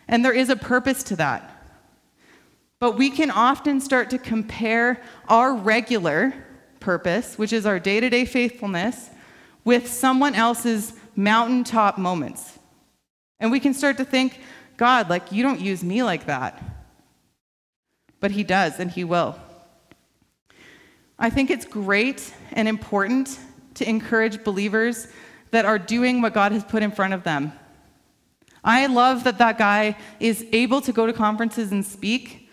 And 0.08 0.24
there 0.24 0.34
is 0.34 0.50
a 0.50 0.56
purpose 0.56 1.04
to 1.04 1.18
that. 1.18 1.56
But 2.80 2.98
we 2.98 3.10
can 3.10 3.32
often 3.32 3.82
start 3.82 4.10
to 4.12 4.18
compare 4.18 5.02
our 5.28 5.54
regular 5.54 6.34
purpose, 6.80 7.38
which 7.38 7.52
is 7.52 7.66
our 7.66 7.80
day 7.80 8.00
to 8.00 8.10
day 8.10 8.24
faithfulness, 8.24 9.10
with 9.66 9.92
someone 9.92 10.36
else's 10.36 10.94
mountaintop 11.18 11.98
moments. 11.98 12.58
And 13.42 13.52
we 13.52 13.60
can 13.60 13.74
start 13.74 13.98
to 13.98 14.06
think, 14.06 14.40
God, 14.78 15.10
like, 15.10 15.34
you 15.34 15.44
don't 15.44 15.60
use 15.60 15.84
me 15.84 16.02
like 16.02 16.28
that 16.28 16.64
but 18.20 18.32
He 18.32 18.44
does, 18.44 18.80
and 18.80 18.92
He 18.92 19.04
will. 19.04 19.36
I 21.18 21.30
think 21.30 21.50
it's 21.50 21.66
great 21.66 22.34
and 22.54 22.68
important 22.68 23.40
to 23.76 23.88
encourage 23.88 24.44
believers 24.44 25.08
that 25.52 25.66
are 25.66 25.80
doing 25.80 26.22
what 26.22 26.34
God 26.34 26.52
has 26.52 26.64
put 26.64 26.84
in 26.84 26.92
front 26.92 27.14
of 27.14 27.24
them. 27.24 27.52
I 28.64 28.86
love 28.88 29.24
that 29.24 29.38
that 29.38 29.58
guy 29.58 29.98
is 30.20 30.46
able 30.52 30.82
to 30.82 30.92
go 30.92 31.06
to 31.08 31.14
conferences 31.14 31.72
and 31.72 31.86
speak, 31.86 32.50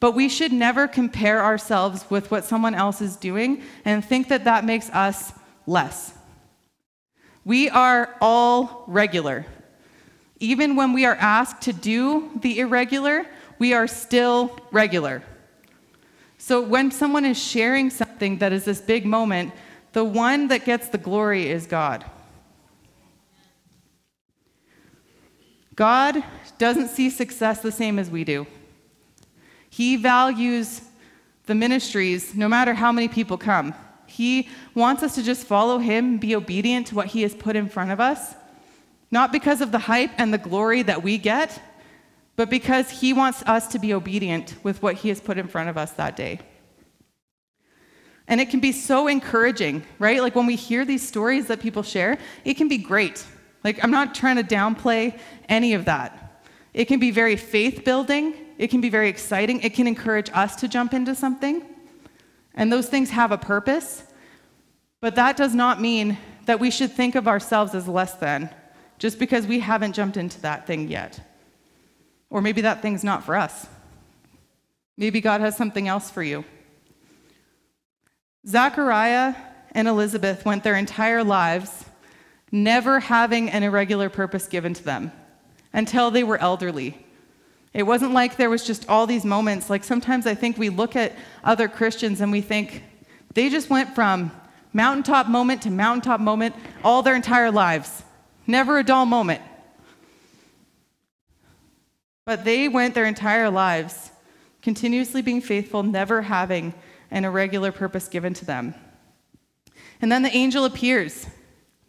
but 0.00 0.12
we 0.12 0.28
should 0.28 0.52
never 0.52 0.88
compare 0.88 1.42
ourselves 1.42 2.06
with 2.10 2.30
what 2.30 2.44
someone 2.44 2.74
else 2.74 3.00
is 3.00 3.16
doing 3.16 3.62
and 3.84 4.04
think 4.04 4.28
that 4.28 4.44
that 4.44 4.64
makes 4.64 4.88
us 4.90 5.32
less. 5.66 6.14
We 7.44 7.68
are 7.68 8.16
all 8.20 8.84
regular. 8.86 9.46
Even 10.40 10.76
when 10.76 10.92
we 10.92 11.04
are 11.04 11.16
asked 11.16 11.62
to 11.62 11.72
do 11.72 12.30
the 12.40 12.60
irregular, 12.60 13.26
we 13.60 13.74
are 13.74 13.86
still 13.86 14.58
regular. 14.72 15.22
So 16.38 16.62
when 16.62 16.90
someone 16.90 17.26
is 17.26 17.40
sharing 17.40 17.90
something 17.90 18.38
that 18.38 18.52
is 18.52 18.64
this 18.64 18.80
big 18.80 19.04
moment, 19.04 19.52
the 19.92 20.02
one 20.02 20.48
that 20.48 20.64
gets 20.64 20.88
the 20.88 20.98
glory 20.98 21.48
is 21.48 21.66
God. 21.66 22.04
God 25.76 26.24
doesn't 26.58 26.88
see 26.88 27.10
success 27.10 27.60
the 27.60 27.70
same 27.70 27.98
as 27.98 28.10
we 28.10 28.24
do. 28.24 28.46
He 29.68 29.96
values 29.96 30.80
the 31.44 31.54
ministries 31.54 32.34
no 32.34 32.48
matter 32.48 32.72
how 32.74 32.90
many 32.90 33.08
people 33.08 33.36
come. 33.36 33.74
He 34.06 34.48
wants 34.74 35.02
us 35.02 35.14
to 35.16 35.22
just 35.22 35.46
follow 35.46 35.78
Him, 35.78 36.16
be 36.16 36.34
obedient 36.34 36.86
to 36.88 36.94
what 36.94 37.08
He 37.08 37.22
has 37.22 37.34
put 37.34 37.56
in 37.56 37.68
front 37.68 37.90
of 37.90 38.00
us, 38.00 38.34
not 39.10 39.32
because 39.32 39.60
of 39.60 39.70
the 39.70 39.78
hype 39.78 40.10
and 40.16 40.32
the 40.32 40.38
glory 40.38 40.82
that 40.82 41.02
we 41.02 41.18
get, 41.18 41.60
but 42.40 42.48
because 42.48 42.88
He 42.88 43.12
wants 43.12 43.42
us 43.42 43.66
to 43.66 43.78
be 43.78 43.92
obedient 43.92 44.54
with 44.62 44.82
what 44.82 44.94
He 44.94 45.10
has 45.10 45.20
put 45.20 45.36
in 45.36 45.46
front 45.46 45.68
of 45.68 45.76
us 45.76 45.90
that 45.90 46.16
day. 46.16 46.40
And 48.26 48.40
it 48.40 48.48
can 48.48 48.60
be 48.60 48.72
so 48.72 49.08
encouraging, 49.08 49.84
right? 49.98 50.22
Like 50.22 50.34
when 50.34 50.46
we 50.46 50.56
hear 50.56 50.86
these 50.86 51.06
stories 51.06 51.48
that 51.48 51.60
people 51.60 51.82
share, 51.82 52.16
it 52.46 52.54
can 52.54 52.66
be 52.66 52.78
great. 52.78 53.26
Like, 53.62 53.84
I'm 53.84 53.90
not 53.90 54.14
trying 54.14 54.36
to 54.36 54.42
downplay 54.42 55.20
any 55.50 55.74
of 55.74 55.84
that. 55.84 56.42
It 56.72 56.86
can 56.86 56.98
be 56.98 57.10
very 57.10 57.36
faith 57.36 57.84
building, 57.84 58.34
it 58.56 58.68
can 58.68 58.80
be 58.80 58.88
very 58.88 59.10
exciting, 59.10 59.60
it 59.60 59.74
can 59.74 59.86
encourage 59.86 60.30
us 60.32 60.56
to 60.60 60.66
jump 60.66 60.94
into 60.94 61.14
something. 61.14 61.62
And 62.54 62.72
those 62.72 62.88
things 62.88 63.10
have 63.10 63.32
a 63.32 63.36
purpose. 63.36 64.02
But 65.02 65.14
that 65.16 65.36
does 65.36 65.54
not 65.54 65.78
mean 65.78 66.16
that 66.46 66.58
we 66.58 66.70
should 66.70 66.90
think 66.90 67.16
of 67.16 67.28
ourselves 67.28 67.74
as 67.74 67.86
less 67.86 68.14
than 68.14 68.48
just 68.98 69.18
because 69.18 69.46
we 69.46 69.58
haven't 69.60 69.92
jumped 69.92 70.16
into 70.16 70.40
that 70.40 70.66
thing 70.66 70.88
yet. 70.88 71.20
Or 72.30 72.40
maybe 72.40 72.62
that 72.62 72.80
thing's 72.80 73.04
not 73.04 73.24
for 73.24 73.36
us. 73.36 73.66
Maybe 74.96 75.20
God 75.20 75.40
has 75.40 75.56
something 75.56 75.88
else 75.88 76.10
for 76.10 76.22
you. 76.22 76.44
Zachariah 78.46 79.34
and 79.72 79.88
Elizabeth 79.88 80.44
went 80.44 80.64
their 80.64 80.76
entire 80.76 81.22
lives 81.24 81.84
never 82.52 83.00
having 83.00 83.50
an 83.50 83.62
irregular 83.62 84.08
purpose 84.08 84.46
given 84.46 84.74
to 84.74 84.84
them 84.84 85.12
until 85.72 86.10
they 86.10 86.24
were 86.24 86.38
elderly. 86.38 86.98
It 87.72 87.84
wasn't 87.84 88.12
like 88.12 88.36
there 88.36 88.50
was 88.50 88.66
just 88.66 88.88
all 88.88 89.06
these 89.06 89.24
moments. 89.24 89.70
Like 89.70 89.84
sometimes 89.84 90.26
I 90.26 90.34
think 90.34 90.58
we 90.58 90.68
look 90.68 90.96
at 90.96 91.16
other 91.44 91.68
Christians 91.68 92.20
and 92.20 92.32
we 92.32 92.40
think 92.40 92.82
they 93.34 93.48
just 93.48 93.70
went 93.70 93.94
from 93.94 94.32
mountaintop 94.72 95.28
moment 95.28 95.62
to 95.62 95.70
mountaintop 95.70 96.20
moment 96.20 96.54
all 96.82 97.02
their 97.02 97.14
entire 97.14 97.50
lives. 97.50 98.02
Never 98.46 98.78
a 98.78 98.84
dull 98.84 99.06
moment. 99.06 99.42
But 102.30 102.44
they 102.44 102.68
went 102.68 102.94
their 102.94 103.06
entire 103.06 103.50
lives 103.50 104.12
continuously 104.62 105.20
being 105.20 105.40
faithful, 105.40 105.82
never 105.82 106.22
having 106.22 106.74
an 107.10 107.24
irregular 107.24 107.72
purpose 107.72 108.06
given 108.06 108.34
to 108.34 108.44
them. 108.44 108.72
And 110.00 110.12
then 110.12 110.22
the 110.22 110.30
angel 110.30 110.64
appears 110.64 111.26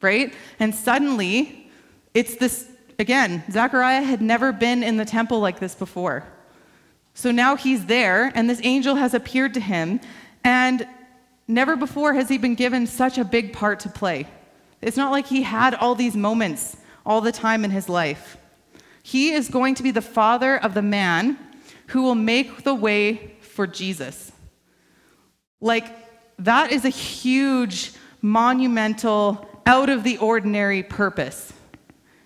right? 0.01 0.33
And 0.59 0.73
suddenly, 0.73 1.69
it's 2.15 2.37
this 2.37 2.67
again, 2.97 3.43
Zechariah 3.51 4.01
had 4.01 4.19
never 4.19 4.51
been 4.51 4.81
in 4.81 4.97
the 4.97 5.05
temple 5.05 5.39
like 5.41 5.59
this 5.59 5.75
before. 5.75 6.23
So 7.13 7.29
now 7.29 7.55
he's 7.55 7.85
there, 7.85 8.31
and 8.33 8.49
this 8.49 8.61
angel 8.63 8.95
has 8.95 9.13
appeared 9.13 9.53
to 9.53 9.59
him, 9.59 9.99
and 10.43 10.87
never 11.47 11.75
before 11.75 12.15
has 12.15 12.29
he 12.29 12.39
been 12.39 12.55
given 12.55 12.87
such 12.87 13.19
a 13.19 13.23
big 13.23 13.53
part 13.53 13.79
to 13.81 13.89
play. 13.89 14.25
It's 14.81 14.97
not 14.97 15.11
like 15.11 15.27
he 15.27 15.43
had 15.43 15.75
all 15.75 15.93
these 15.93 16.15
moments 16.15 16.77
all 17.05 17.21
the 17.21 17.31
time 17.31 17.63
in 17.63 17.69
his 17.69 17.87
life. 17.87 18.37
He 19.03 19.31
is 19.31 19.49
going 19.49 19.75
to 19.75 19.83
be 19.83 19.91
the 19.91 20.01
father 20.01 20.57
of 20.57 20.73
the 20.73 20.81
man 20.81 21.37
who 21.87 22.01
will 22.03 22.15
make 22.15 22.63
the 22.63 22.75
way 22.75 23.35
for 23.41 23.67
Jesus. 23.67 24.31
Like, 25.59 25.85
that 26.39 26.71
is 26.71 26.85
a 26.85 26.89
huge, 26.89 27.93
monumental, 28.21 29.47
out 29.65 29.89
of 29.89 30.03
the 30.03 30.17
ordinary 30.17 30.83
purpose. 30.83 31.53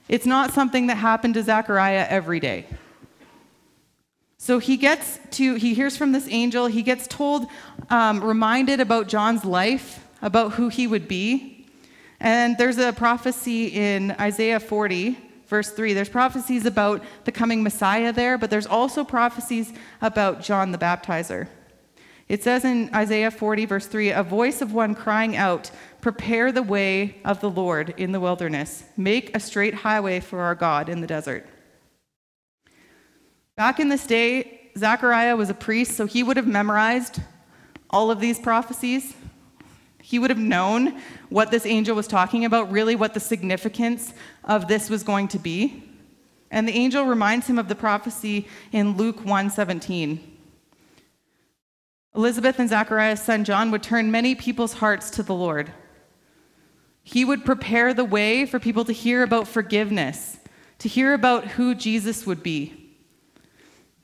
It's 0.07 0.25
not 0.25 0.53
something 0.53 0.87
that 0.87 0.95
happened 0.95 1.33
to 1.33 1.43
Zechariah 1.43 2.05
every 2.09 2.39
day. 2.39 2.65
So 4.37 4.59
he 4.59 4.77
gets 4.77 5.19
to, 5.31 5.55
he 5.55 5.73
hears 5.73 5.97
from 5.97 6.11
this 6.11 6.27
angel, 6.29 6.67
he 6.67 6.83
gets 6.83 7.07
told, 7.07 7.47
um, 7.89 8.23
reminded 8.23 8.79
about 8.79 9.07
John's 9.07 9.43
life, 9.43 10.07
about 10.21 10.53
who 10.53 10.69
he 10.69 10.85
would 10.85 11.07
be. 11.07 11.65
And 12.19 12.55
there's 12.57 12.77
a 12.77 12.93
prophecy 12.93 13.67
in 13.67 14.11
Isaiah 14.11 14.59
40, 14.59 15.17
verse 15.47 15.71
3. 15.71 15.93
There's 15.93 16.09
prophecies 16.09 16.65
about 16.65 17.03
the 17.23 17.31
coming 17.31 17.63
Messiah 17.63 18.11
there, 18.11 18.37
but 18.37 18.49
there's 18.49 18.67
also 18.67 19.03
prophecies 19.03 19.73
about 20.01 20.41
John 20.41 20.71
the 20.71 20.77
Baptizer. 20.77 21.47
It 22.27 22.43
says 22.43 22.65
in 22.65 22.89
Isaiah 22.93 23.29
40, 23.29 23.65
verse 23.65 23.87
3 23.87 24.09
a 24.09 24.23
voice 24.23 24.61
of 24.61 24.73
one 24.73 24.95
crying 24.95 25.35
out, 25.35 25.69
Prepare 26.01 26.51
the 26.51 26.63
way 26.63 27.17
of 27.23 27.39
the 27.39 27.49
Lord 27.49 27.93
in 27.97 28.11
the 28.11 28.19
wilderness, 28.19 28.83
make 28.97 29.35
a 29.35 29.39
straight 29.39 29.73
highway 29.73 30.19
for 30.19 30.41
our 30.41 30.55
God 30.55 30.89
in 30.89 31.01
the 31.01 31.07
desert. 31.07 31.47
Back 33.55 33.79
in 33.79 33.89
this 33.89 34.05
day, 34.05 34.71
Zechariah 34.77 35.35
was 35.35 35.49
a 35.49 35.53
priest, 35.53 35.95
so 35.95 36.05
he 36.05 36.23
would 36.23 36.35
have 36.35 36.47
memorized 36.47 37.21
all 37.89 38.11
of 38.11 38.19
these 38.19 38.39
prophecies. 38.39 39.13
He 40.01 40.19
would 40.19 40.29
have 40.29 40.39
known 40.39 41.01
what 41.29 41.51
this 41.51 41.65
angel 41.65 41.95
was 41.95 42.07
talking 42.07 42.45
about, 42.45 42.71
really 42.71 42.95
what 42.95 43.13
the 43.13 43.19
significance 43.19 44.13
of 44.45 44.67
this 44.67 44.89
was 44.89 45.03
going 45.03 45.27
to 45.29 45.39
be. 45.39 45.83
And 46.49 46.67
the 46.67 46.73
angel 46.73 47.05
reminds 47.05 47.47
him 47.47 47.59
of 47.59 47.67
the 47.67 47.75
prophecy 47.75 48.47
in 48.71 48.95
Luke 48.95 49.25
1:17. 49.25 50.19
Elizabeth 52.15 52.59
and 52.59 52.69
Zachariah's 52.69 53.21
son 53.21 53.43
John 53.43 53.71
would 53.71 53.83
turn 53.83 54.09
many 54.09 54.35
people's 54.35 54.73
hearts 54.73 55.09
to 55.11 55.23
the 55.23 55.33
Lord. 55.33 55.73
He 57.03 57.25
would 57.25 57.43
prepare 57.43 57.93
the 57.93 58.05
way 58.05 58.45
for 58.45 58.57
people 58.57 58.85
to 58.85 58.93
hear 58.93 59.21
about 59.21 59.47
forgiveness, 59.47 60.37
to 60.79 60.87
hear 60.87 61.13
about 61.13 61.45
who 61.49 61.75
Jesus 61.75 62.25
would 62.25 62.41
be. 62.41 62.95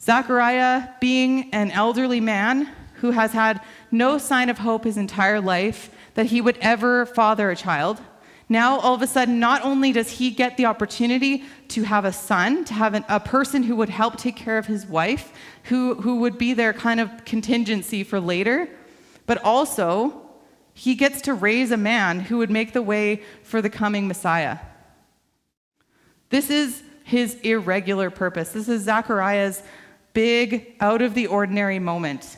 Zachariah, 0.01 0.89
being 0.99 1.54
an 1.54 1.71
elderly 1.71 2.19
man 2.19 2.67
who 2.95 3.12
has 3.12 3.32
had 3.32 3.62
no 3.91 4.17
sign 4.17 4.49
of 4.49 4.58
hope 4.58 4.84
his 4.84 4.97
entire 4.97 5.39
life 5.39 5.89
that 6.15 6.27
he 6.27 6.41
would 6.41 6.58
ever 6.60 7.06
father 7.06 7.49
a 7.49 7.56
child, 7.56 8.01
now, 8.52 8.80
all 8.82 8.94
of 8.94 9.02
a 9.02 9.08
sudden, 9.08 9.40
not 9.40 9.64
only 9.64 9.94
does 9.94 10.10
he 10.10 10.30
get 10.30 10.58
the 10.58 10.66
opportunity 10.66 11.46
to 11.70 11.84
have 11.84 12.04
a 12.04 12.12
son, 12.12 12.66
to 12.66 12.74
have 12.74 12.94
an, 12.94 13.06
a 13.08 13.18
person 13.18 13.64
who 13.64 13.78
would 13.78 13.88
help 13.88 14.18
take 14.18 14.36
care 14.36 14.58
of 14.58 14.66
his 14.66 14.86
wife, 14.86 15.32
who, 15.64 15.96
who 15.96 16.18
would 16.18 16.38
be 16.38 16.54
their 16.54 16.74
kind 16.74 17.00
of 17.00 17.24
contingency 17.24 18.04
for 18.04 18.20
later, 18.20 18.68
but 19.26 19.42
also 19.46 20.30
he 20.74 20.96
gets 20.96 21.22
to 21.22 21.34
raise 21.34 21.72
a 21.72 21.78
man 21.78 22.20
who 22.20 22.40
would 22.40 22.52
make 22.52 22.74
the 22.74 22.82
way 22.82 23.24
for 23.42 23.62
the 23.62 23.70
coming 23.70 24.06
Messiah. 24.06 24.60
This 26.30 26.50
is 26.50 26.84
his 27.06 27.36
irregular 27.44 28.10
purpose. 28.10 28.50
This 28.50 28.68
is 28.68 28.84
Zachariah's 28.84 29.64
big, 30.12 30.76
out 30.82 31.02
of 31.02 31.14
the 31.14 31.28
ordinary 31.28 31.80
moment. 31.80 32.36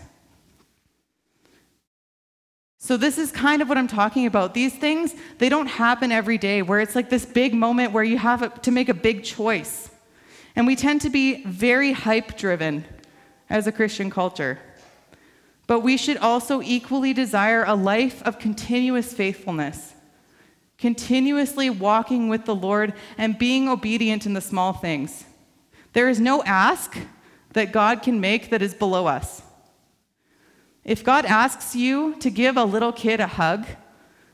So, 2.83 2.97
this 2.97 3.17
is 3.17 3.31
kind 3.31 3.61
of 3.61 3.69
what 3.69 3.77
I'm 3.77 3.87
talking 3.87 4.25
about. 4.25 4.53
These 4.53 4.75
things, 4.75 5.15
they 5.37 5.47
don't 5.47 5.67
happen 5.67 6.11
every 6.11 6.37
day 6.37 6.61
where 6.61 6.81
it's 6.81 6.95
like 6.95 7.09
this 7.09 7.25
big 7.25 7.53
moment 7.53 7.93
where 7.93 8.03
you 8.03 8.17
have 8.17 8.61
to 8.61 8.71
make 8.71 8.89
a 8.89 8.93
big 8.93 9.23
choice. 9.23 9.89
And 10.53 10.67
we 10.67 10.75
tend 10.75 10.99
to 11.03 11.09
be 11.09 11.45
very 11.45 11.93
hype 11.93 12.35
driven 12.35 12.83
as 13.49 13.67
a 13.67 13.71
Christian 13.71 14.09
culture. 14.09 14.59
But 15.65 15.79
we 15.79 15.95
should 15.95 16.17
also 16.17 16.61
equally 16.61 17.13
desire 17.13 17.63
a 17.63 17.73
life 17.73 18.21
of 18.23 18.37
continuous 18.37 19.13
faithfulness, 19.13 19.93
continuously 20.77 21.69
walking 21.69 22.27
with 22.27 22.43
the 22.43 22.53
Lord 22.53 22.93
and 23.17 23.39
being 23.39 23.69
obedient 23.69 24.25
in 24.25 24.33
the 24.33 24.41
small 24.41 24.73
things. 24.73 25.23
There 25.93 26.09
is 26.09 26.19
no 26.19 26.43
ask 26.43 26.97
that 27.53 27.71
God 27.71 28.01
can 28.01 28.19
make 28.19 28.49
that 28.49 28.61
is 28.61 28.73
below 28.73 29.07
us. 29.07 29.41
If 30.83 31.03
God 31.03 31.25
asks 31.25 31.75
you 31.75 32.15
to 32.15 32.29
give 32.29 32.57
a 32.57 32.65
little 32.65 32.91
kid 32.91 33.19
a 33.19 33.27
hug, 33.27 33.65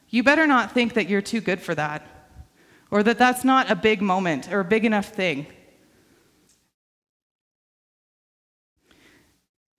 you 0.09 0.23
better 0.23 0.47
not 0.47 0.71
think 0.71 0.93
that 0.95 1.07
you're 1.07 1.21
too 1.21 1.41
good 1.41 1.61
for 1.61 1.75
that 1.75 2.07
or 2.91 3.03
that 3.03 3.19
that's 3.19 3.43
not 3.43 3.69
a 3.69 3.75
big 3.75 4.01
moment 4.01 4.51
or 4.51 4.61
a 4.61 4.65
big 4.65 4.83
enough 4.83 5.09
thing. 5.09 5.45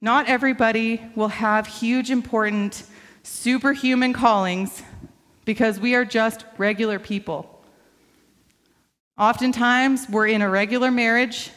Not 0.00 0.28
everybody 0.28 1.02
will 1.14 1.28
have 1.28 1.66
huge, 1.66 2.10
important, 2.10 2.84
superhuman 3.22 4.12
callings 4.12 4.82
because 5.44 5.78
we 5.78 5.94
are 5.94 6.04
just 6.04 6.44
regular 6.56 6.98
people. 6.98 7.62
Oftentimes, 9.18 10.08
we're 10.08 10.28
in 10.28 10.40
a 10.40 10.48
regular 10.48 10.90
marriage, 10.90 11.50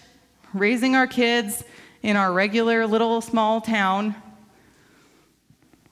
raising 0.53 0.95
our 0.95 1.07
kids 1.07 1.63
in 2.01 2.17
our 2.17 2.33
regular 2.33 2.85
little 2.85 3.21
small 3.21 3.61
town, 3.61 4.13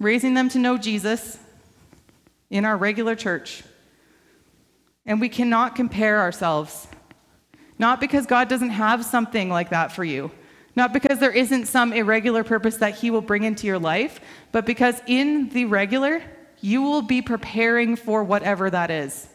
raising 0.01 0.33
them 0.33 0.49
to 0.49 0.59
know 0.59 0.77
Jesus 0.77 1.37
in 2.49 2.65
our 2.65 2.75
regular 2.75 3.15
church. 3.15 3.63
And 5.05 5.21
we 5.21 5.29
cannot 5.29 5.75
compare 5.75 6.19
ourselves. 6.19 6.87
Not 7.77 7.99
because 7.99 8.25
God 8.25 8.49
doesn't 8.49 8.69
have 8.69 9.05
something 9.05 9.49
like 9.49 9.69
that 9.69 9.91
for 9.91 10.03
you, 10.03 10.31
not 10.75 10.93
because 10.93 11.19
there 11.19 11.31
isn't 11.31 11.65
some 11.65 11.93
irregular 11.93 12.43
purpose 12.43 12.77
that 12.77 12.95
He 12.95 13.09
will 13.09 13.21
bring 13.21 13.43
into 13.43 13.67
your 13.67 13.79
life, 13.79 14.19
but 14.51 14.65
because 14.65 15.01
in 15.07 15.49
the 15.49 15.65
regular, 15.65 16.21
you 16.61 16.81
will 16.81 17.01
be 17.01 17.21
preparing 17.21 17.95
for 17.95 18.23
whatever 18.23 18.69
that 18.69 18.91
is. 18.91 19.27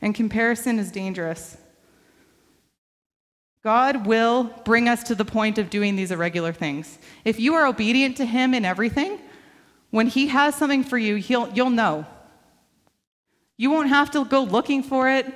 And 0.00 0.14
comparison 0.14 0.78
is 0.78 0.90
dangerous. 0.90 1.56
God 3.62 4.06
will 4.06 4.44
bring 4.64 4.88
us 4.88 5.02
to 5.04 5.14
the 5.14 5.24
point 5.24 5.58
of 5.58 5.68
doing 5.68 5.94
these 5.94 6.10
irregular 6.10 6.52
things. 6.52 6.98
If 7.24 7.38
you 7.38 7.54
are 7.54 7.66
obedient 7.66 8.16
to 8.16 8.24
Him 8.24 8.54
in 8.54 8.64
everything, 8.64 9.18
when 9.90 10.06
He 10.06 10.28
has 10.28 10.54
something 10.54 10.82
for 10.82 10.96
you, 10.96 11.16
he'll, 11.16 11.48
you'll 11.52 11.70
know. 11.70 12.06
You 13.58 13.70
won't 13.70 13.90
have 13.90 14.10
to 14.12 14.24
go 14.24 14.42
looking 14.42 14.82
for 14.82 15.10
it. 15.10 15.26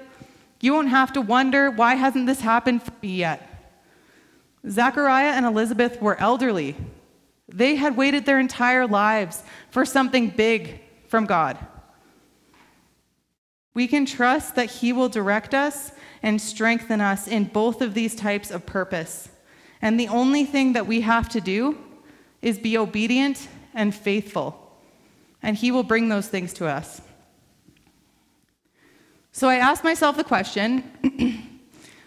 You 0.60 0.72
won't 0.72 0.88
have 0.88 1.12
to 1.12 1.20
wonder, 1.20 1.70
why 1.70 1.96
hasn't 1.96 2.26
this 2.26 2.40
happened 2.40 2.82
for 2.82 2.92
me 3.02 3.16
yet? 3.16 3.50
Zachariah 4.66 5.32
and 5.32 5.44
Elizabeth 5.44 6.00
were 6.00 6.18
elderly. 6.18 6.74
They 7.48 7.74
had 7.74 7.98
waited 7.98 8.24
their 8.24 8.38
entire 8.38 8.86
lives 8.86 9.42
for 9.70 9.84
something 9.84 10.30
big 10.30 10.80
from 11.08 11.26
God. 11.26 11.58
We 13.74 13.88
can 13.88 14.06
trust 14.06 14.54
that 14.54 14.70
He 14.70 14.92
will 14.92 15.08
direct 15.08 15.52
us 15.52 15.92
and 16.22 16.40
strengthen 16.40 17.00
us 17.00 17.26
in 17.26 17.44
both 17.44 17.82
of 17.82 17.92
these 17.92 18.14
types 18.14 18.50
of 18.50 18.64
purpose. 18.64 19.28
And 19.82 19.98
the 19.98 20.08
only 20.08 20.44
thing 20.44 20.72
that 20.72 20.86
we 20.86 21.02
have 21.02 21.28
to 21.30 21.40
do 21.40 21.76
is 22.40 22.58
be 22.58 22.78
obedient 22.78 23.48
and 23.74 23.94
faithful. 23.94 24.78
And 25.42 25.56
He 25.56 25.72
will 25.72 25.82
bring 25.82 26.08
those 26.08 26.28
things 26.28 26.54
to 26.54 26.66
us. 26.66 27.02
So 29.32 29.48
I 29.48 29.56
asked 29.56 29.82
myself 29.82 30.16
the 30.16 30.24
question 30.24 30.84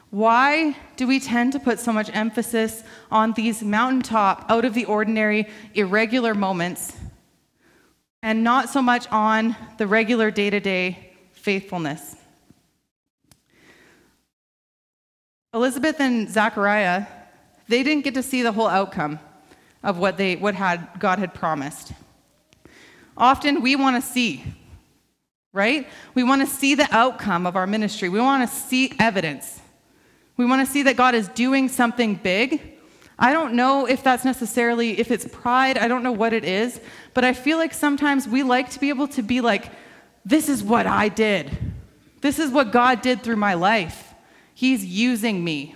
why 0.10 0.78
do 0.96 1.06
we 1.06 1.20
tend 1.20 1.52
to 1.52 1.60
put 1.60 1.80
so 1.80 1.92
much 1.92 2.10
emphasis 2.14 2.84
on 3.12 3.34
these 3.34 3.62
mountaintop, 3.62 4.46
out 4.50 4.64
of 4.64 4.74
the 4.74 4.86
ordinary, 4.86 5.50
irregular 5.74 6.34
moments 6.34 6.94
and 8.24 8.44
not 8.44 8.70
so 8.70 8.82
much 8.82 9.08
on 9.12 9.56
the 9.78 9.86
regular 9.86 10.32
day 10.32 10.50
to 10.50 10.60
day 10.60 11.07
faithfulness? 11.48 12.18
Elizabeth 15.54 16.02
and 16.02 16.30
Zachariah, 16.30 17.06
they 17.70 17.84
didn't 17.84 18.04
get 18.04 18.16
to 18.16 18.22
see 18.22 18.42
the 18.42 18.52
whole 18.52 18.68
outcome 18.68 19.18
of 19.82 19.98
what, 19.98 20.18
they, 20.18 20.36
what 20.36 20.56
had, 20.56 20.90
God 21.00 21.20
had 21.20 21.34
promised. 21.34 21.94
Often 23.16 23.62
we 23.62 23.78
want 23.78 23.96
to 23.96 24.02
see, 24.02 24.44
right? 25.54 25.88
We 26.16 26.24
want 26.24 26.42
to 26.42 26.54
see 26.54 26.76
the 26.76 26.90
outcome 26.92 27.48
of 27.48 27.56
our 27.56 27.66
ministry. 27.66 28.10
We 28.10 28.20
want 28.20 28.50
to 28.50 28.54
see 28.54 28.92
evidence. 29.00 29.62
We 30.36 30.46
want 30.46 30.68
to 30.68 30.70
see 30.70 30.84
that 30.84 30.98
God 30.98 31.16
is 31.16 31.30
doing 31.30 31.70
something 31.70 32.16
big. 32.16 32.74
I 33.18 33.32
don't 33.32 33.54
know 33.54 33.86
if 33.86 34.04
that's 34.04 34.26
necessarily, 34.26 35.00
if 35.00 35.12
it's 35.12 35.26
pride, 35.26 35.78
I 35.78 35.88
don't 35.88 36.04
know 36.04 36.12
what 36.12 36.34
it 36.34 36.44
is, 36.44 36.82
but 37.14 37.24
I 37.24 37.32
feel 37.32 37.58
like 37.58 37.74
sometimes 37.74 38.28
we 38.28 38.44
like 38.44 38.70
to 38.72 38.82
be 38.82 38.90
able 38.90 39.08
to 39.08 39.24
be 39.24 39.40
like 39.40 39.72
this 40.28 40.50
is 40.50 40.62
what 40.62 40.86
I 40.86 41.08
did. 41.08 41.58
This 42.20 42.38
is 42.38 42.52
what 42.52 42.74
God 42.74 43.02
did 43.02 43.24
through 43.24 43.38
my 43.38 43.54
life. 43.54 44.14
He's 44.54 44.84
using 44.84 45.42
me. 45.42 45.74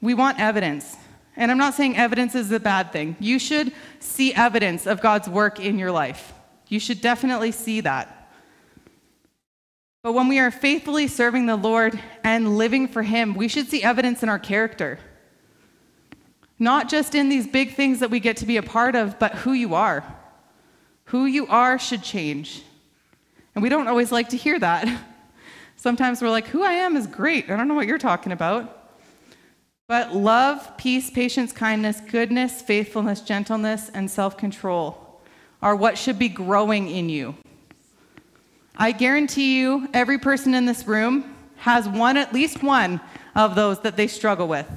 We 0.00 0.12
want 0.12 0.40
evidence. 0.40 0.96
And 1.36 1.52
I'm 1.52 1.58
not 1.58 1.74
saying 1.74 1.96
evidence 1.96 2.34
is 2.34 2.50
a 2.50 2.58
bad 2.58 2.92
thing. 2.92 3.16
You 3.20 3.38
should 3.38 3.72
see 4.00 4.34
evidence 4.34 4.88
of 4.88 5.00
God's 5.00 5.28
work 5.28 5.60
in 5.60 5.78
your 5.78 5.92
life. 5.92 6.32
You 6.66 6.80
should 6.80 7.00
definitely 7.00 7.52
see 7.52 7.80
that. 7.82 8.28
But 10.02 10.14
when 10.14 10.26
we 10.26 10.40
are 10.40 10.50
faithfully 10.50 11.06
serving 11.06 11.46
the 11.46 11.56
Lord 11.56 12.00
and 12.24 12.58
living 12.58 12.88
for 12.88 13.04
Him, 13.04 13.34
we 13.34 13.46
should 13.46 13.68
see 13.68 13.84
evidence 13.84 14.24
in 14.24 14.28
our 14.28 14.38
character. 14.40 14.98
Not 16.58 16.88
just 16.88 17.14
in 17.14 17.28
these 17.28 17.46
big 17.46 17.76
things 17.76 18.00
that 18.00 18.10
we 18.10 18.18
get 18.18 18.38
to 18.38 18.46
be 18.46 18.56
a 18.56 18.62
part 18.64 18.96
of, 18.96 19.18
but 19.20 19.36
who 19.36 19.52
you 19.52 19.74
are. 19.74 20.02
Who 21.10 21.26
you 21.26 21.48
are 21.48 21.76
should 21.76 22.04
change. 22.04 22.62
And 23.56 23.64
we 23.64 23.68
don't 23.68 23.88
always 23.88 24.12
like 24.12 24.28
to 24.28 24.36
hear 24.36 24.60
that. 24.60 24.86
Sometimes 25.76 26.22
we're 26.22 26.30
like, 26.30 26.46
who 26.46 26.62
I 26.62 26.72
am 26.74 26.96
is 26.96 27.08
great. 27.08 27.50
I 27.50 27.56
don't 27.56 27.66
know 27.66 27.74
what 27.74 27.88
you're 27.88 27.98
talking 27.98 28.30
about. 28.30 28.92
But 29.88 30.14
love, 30.14 30.76
peace, 30.76 31.10
patience, 31.10 31.50
kindness, 31.50 32.00
goodness, 32.00 32.62
faithfulness, 32.62 33.22
gentleness, 33.22 33.90
and 33.92 34.08
self 34.08 34.36
control 34.36 35.20
are 35.60 35.74
what 35.74 35.98
should 35.98 36.16
be 36.16 36.28
growing 36.28 36.88
in 36.88 37.08
you. 37.08 37.34
I 38.76 38.92
guarantee 38.92 39.58
you, 39.58 39.88
every 39.92 40.18
person 40.18 40.54
in 40.54 40.64
this 40.64 40.86
room 40.86 41.34
has 41.56 41.88
one, 41.88 42.16
at 42.18 42.32
least 42.32 42.62
one 42.62 43.00
of 43.34 43.56
those 43.56 43.80
that 43.80 43.96
they 43.96 44.06
struggle 44.06 44.46
with. 44.46 44.68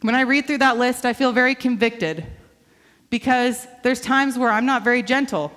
When 0.00 0.14
I 0.14 0.22
read 0.22 0.46
through 0.46 0.58
that 0.58 0.78
list, 0.78 1.04
I 1.04 1.12
feel 1.12 1.32
very 1.32 1.54
convicted 1.54 2.26
because 3.12 3.68
there's 3.82 4.00
times 4.00 4.38
where 4.38 4.50
I'm 4.50 4.64
not 4.64 4.84
very 4.84 5.02
gentle. 5.02 5.52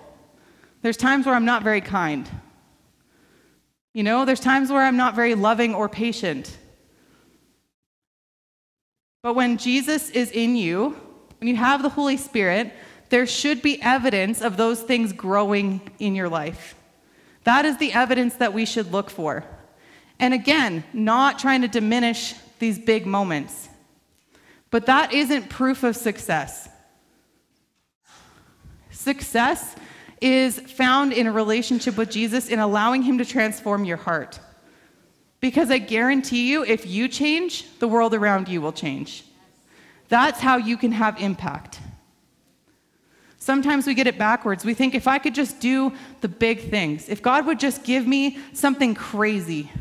There's 0.82 0.98
times 0.98 1.26
where 1.26 1.34
I'm 1.34 1.46
not 1.46 1.64
very 1.64 1.80
kind. 1.80 2.30
You 3.94 4.04
know, 4.04 4.26
there's 4.26 4.42
times 4.42 4.70
where 4.70 4.82
I'm 4.82 4.98
not 4.98 5.16
very 5.16 5.36
loving 5.36 5.74
or 5.74 5.88
patient. 5.88 6.58
But 9.24 9.36
when 9.36 9.58
Jesus 9.58 10.10
is 10.10 10.32
in 10.32 10.58
you, 10.58 10.98
when 11.40 11.48
you 11.48 11.56
have 11.56 11.82
the 11.82 11.88
Holy 11.88 12.18
Spirit, 12.18 12.74
there 13.08 13.26
should 13.26 13.62
be 13.62 13.82
evidence 13.82 14.42
of 14.42 14.58
those 14.58 14.82
things 14.82 15.14
growing 15.14 15.80
in 15.98 16.14
your 16.14 16.28
life. 16.28 16.76
That 17.46 17.64
is 17.64 17.78
the 17.78 17.94
evidence 17.94 18.36
that 18.36 18.54
we 18.54 18.66
should 18.66 18.92
look 18.92 19.10
for. 19.10 19.46
And 20.20 20.34
again, 20.34 20.84
not 20.92 21.40
trying 21.40 21.62
to 21.62 21.70
diminish 21.70 22.34
these 22.60 22.78
big 22.78 23.06
moments. 23.06 23.70
But 24.72 24.88
that 24.88 25.14
isn't 25.14 25.50
proof 25.50 25.84
of 25.84 25.96
success. 25.96 26.68
Success 29.06 29.76
is 30.20 30.60
found 30.60 31.14
in 31.14 31.28
a 31.28 31.32
relationship 31.32 31.96
with 31.96 32.10
Jesus 32.10 32.50
in 32.50 32.58
allowing 32.58 33.04
Him 33.04 33.20
to 33.20 33.26
transform 33.26 33.86
your 33.86 33.98
heart. 33.98 34.40
Because 35.40 35.70
I 35.70 35.78
guarantee 35.78 36.50
you, 36.50 36.66
if 36.66 36.88
you 36.88 37.08
change, 37.08 37.68
the 37.78 37.88
world 37.88 38.16
around 38.16 38.50
you 38.50 38.62
will 38.62 38.74
change. 38.74 39.24
That's 40.10 40.40
how 40.40 40.58
you 40.58 40.76
can 40.76 40.92
have 40.92 41.22
impact. 41.22 41.80
Sometimes 43.38 43.86
we 43.86 43.94
get 43.94 44.08
it 44.08 44.18
backwards. 44.18 44.66
We 44.66 44.74
think 44.74 44.96
if 44.96 45.08
I 45.08 45.20
could 45.20 45.36
just 45.36 45.60
do 45.60 45.94
the 46.22 46.28
big 46.28 46.72
things, 46.72 47.08
if 47.08 47.22
God 47.22 47.46
would 47.46 47.60
just 47.60 47.84
give 47.84 48.08
me 48.08 48.40
something 48.54 48.96
crazy, 48.96 49.72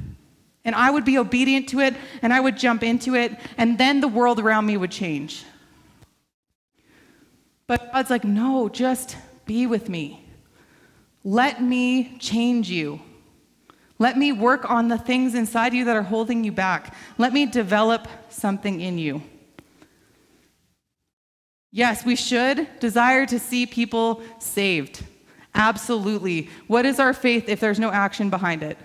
and 0.66 0.74
I 0.74 0.90
would 0.90 1.06
be 1.06 1.16
obedient 1.16 1.70
to 1.70 1.80
it, 1.80 1.94
and 2.20 2.30
I 2.30 2.40
would 2.40 2.58
jump 2.58 2.82
into 2.82 3.14
it, 3.14 3.32
and 3.56 3.78
then 3.78 4.02
the 4.02 4.08
world 4.08 4.38
around 4.38 4.66
me 4.66 4.76
would 4.76 4.90
change. 4.90 5.46
But 7.66 7.92
God's 7.92 8.10
like, 8.10 8.24
no, 8.24 8.68
just 8.68 9.16
be 9.46 9.66
with 9.66 9.88
me. 9.88 10.24
Let 11.22 11.62
me 11.62 12.18
change 12.18 12.68
you. 12.68 13.00
Let 13.98 14.18
me 14.18 14.32
work 14.32 14.70
on 14.70 14.88
the 14.88 14.98
things 14.98 15.34
inside 15.34 15.72
you 15.72 15.84
that 15.84 15.96
are 15.96 16.02
holding 16.02 16.44
you 16.44 16.52
back. 16.52 16.94
Let 17.16 17.32
me 17.32 17.46
develop 17.46 18.08
something 18.28 18.80
in 18.80 18.98
you. 18.98 19.22
Yes, 21.70 22.04
we 22.04 22.16
should 22.16 22.68
desire 22.80 23.26
to 23.26 23.38
see 23.38 23.66
people 23.66 24.22
saved. 24.38 25.02
Absolutely. 25.54 26.50
What 26.66 26.84
is 26.84 27.00
our 27.00 27.12
faith 27.12 27.48
if 27.48 27.60
there's 27.60 27.78
no 27.78 27.90
action 27.90 28.30
behind 28.30 28.62
it? 28.62 28.76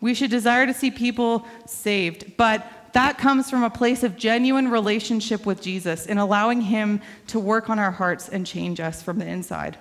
We 0.00 0.14
should 0.14 0.30
desire 0.30 0.66
to 0.66 0.74
see 0.74 0.90
people 0.90 1.46
saved, 1.66 2.36
but 2.36 2.66
that 2.92 3.18
comes 3.18 3.48
from 3.48 3.62
a 3.62 3.70
place 3.70 4.02
of 4.02 4.16
genuine 4.16 4.68
relationship 4.68 5.46
with 5.46 5.62
Jesus 5.62 6.06
and 6.06 6.18
allowing 6.18 6.60
Him 6.60 7.00
to 7.28 7.40
work 7.40 7.70
on 7.70 7.78
our 7.78 7.90
hearts 7.90 8.28
and 8.28 8.46
change 8.46 8.80
us 8.80 9.02
from 9.02 9.18
the 9.18 9.26
inside. 9.26 9.78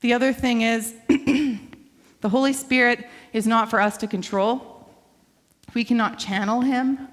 The 0.00 0.12
other 0.12 0.32
thing 0.32 0.62
is, 0.62 0.94
the 1.08 2.28
Holy 2.28 2.52
Spirit 2.52 3.06
is 3.32 3.46
not 3.46 3.70
for 3.70 3.80
us 3.80 3.96
to 3.98 4.06
control. 4.06 4.88
We 5.74 5.84
cannot 5.84 6.18
channel 6.18 6.60
Him. 6.60 7.08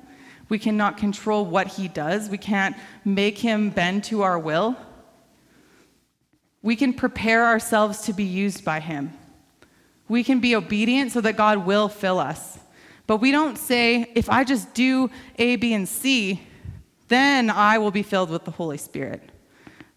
We 0.49 0.59
cannot 0.59 0.97
control 0.97 1.45
what 1.45 1.67
He 1.67 1.88
does. 1.88 2.30
We 2.30 2.38
can't 2.38 2.76
make 3.05 3.38
Him 3.38 3.69
bend 3.69 4.03
to 4.05 4.22
our 4.22 4.38
will. 4.38 4.76
We 6.61 6.76
can 6.76 6.93
prepare 6.93 7.45
ourselves 7.45 8.01
to 8.01 8.13
be 8.13 8.26
used 8.26 8.63
by 8.63 8.82
Him. 8.82 9.13
We 10.07 10.24
can 10.24 10.41
be 10.41 10.55
obedient 10.55 11.11
so 11.13 11.22
that 11.22 11.38
God 11.38 11.65
will 11.65 11.88
fill 11.88 12.19
us. 12.19 12.50
But 13.12 13.18
we 13.18 13.32
don't 13.32 13.57
say, 13.57 14.09
if 14.16 14.30
I 14.30 14.45
just 14.45 14.74
do 14.74 15.09
A, 15.38 15.57
B, 15.57 15.74
and 15.74 15.86
C, 15.86 16.41
then 17.09 17.49
I 17.49 17.78
will 17.78 17.91
be 17.91 18.03
filled 18.03 18.30
with 18.30 18.45
the 18.45 18.51
Holy 18.51 18.78
Spirit. 18.78 19.22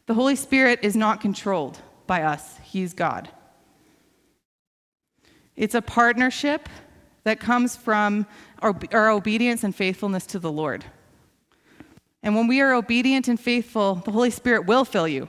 The 0.06 0.14
Holy 0.14 0.34
Spirit 0.34 0.80
is 0.82 0.96
not 0.96 1.20
controlled 1.20 1.78
by 2.08 2.22
us, 2.22 2.58
He's 2.64 2.92
God. 2.92 3.28
It's 5.54 5.76
a 5.76 5.80
partnership 5.80 6.68
that 7.22 7.38
comes 7.38 7.76
from 7.76 8.26
our, 8.58 8.76
our, 8.90 9.10
obedience 9.10 9.62
and 9.62 9.72
faithfulness 9.72 10.26
to 10.26 10.40
the 10.40 10.50
Lord. 10.50 10.84
And 12.20 12.34
when 12.34 12.48
we 12.48 12.60
are 12.60 12.74
obedient 12.74 13.28
and 13.28 13.38
faithful, 13.38 13.94
the 13.94 14.10
Holy 14.10 14.30
Spirit 14.30 14.66
will 14.66 14.84
fill 14.84 15.06
you. 15.06 15.28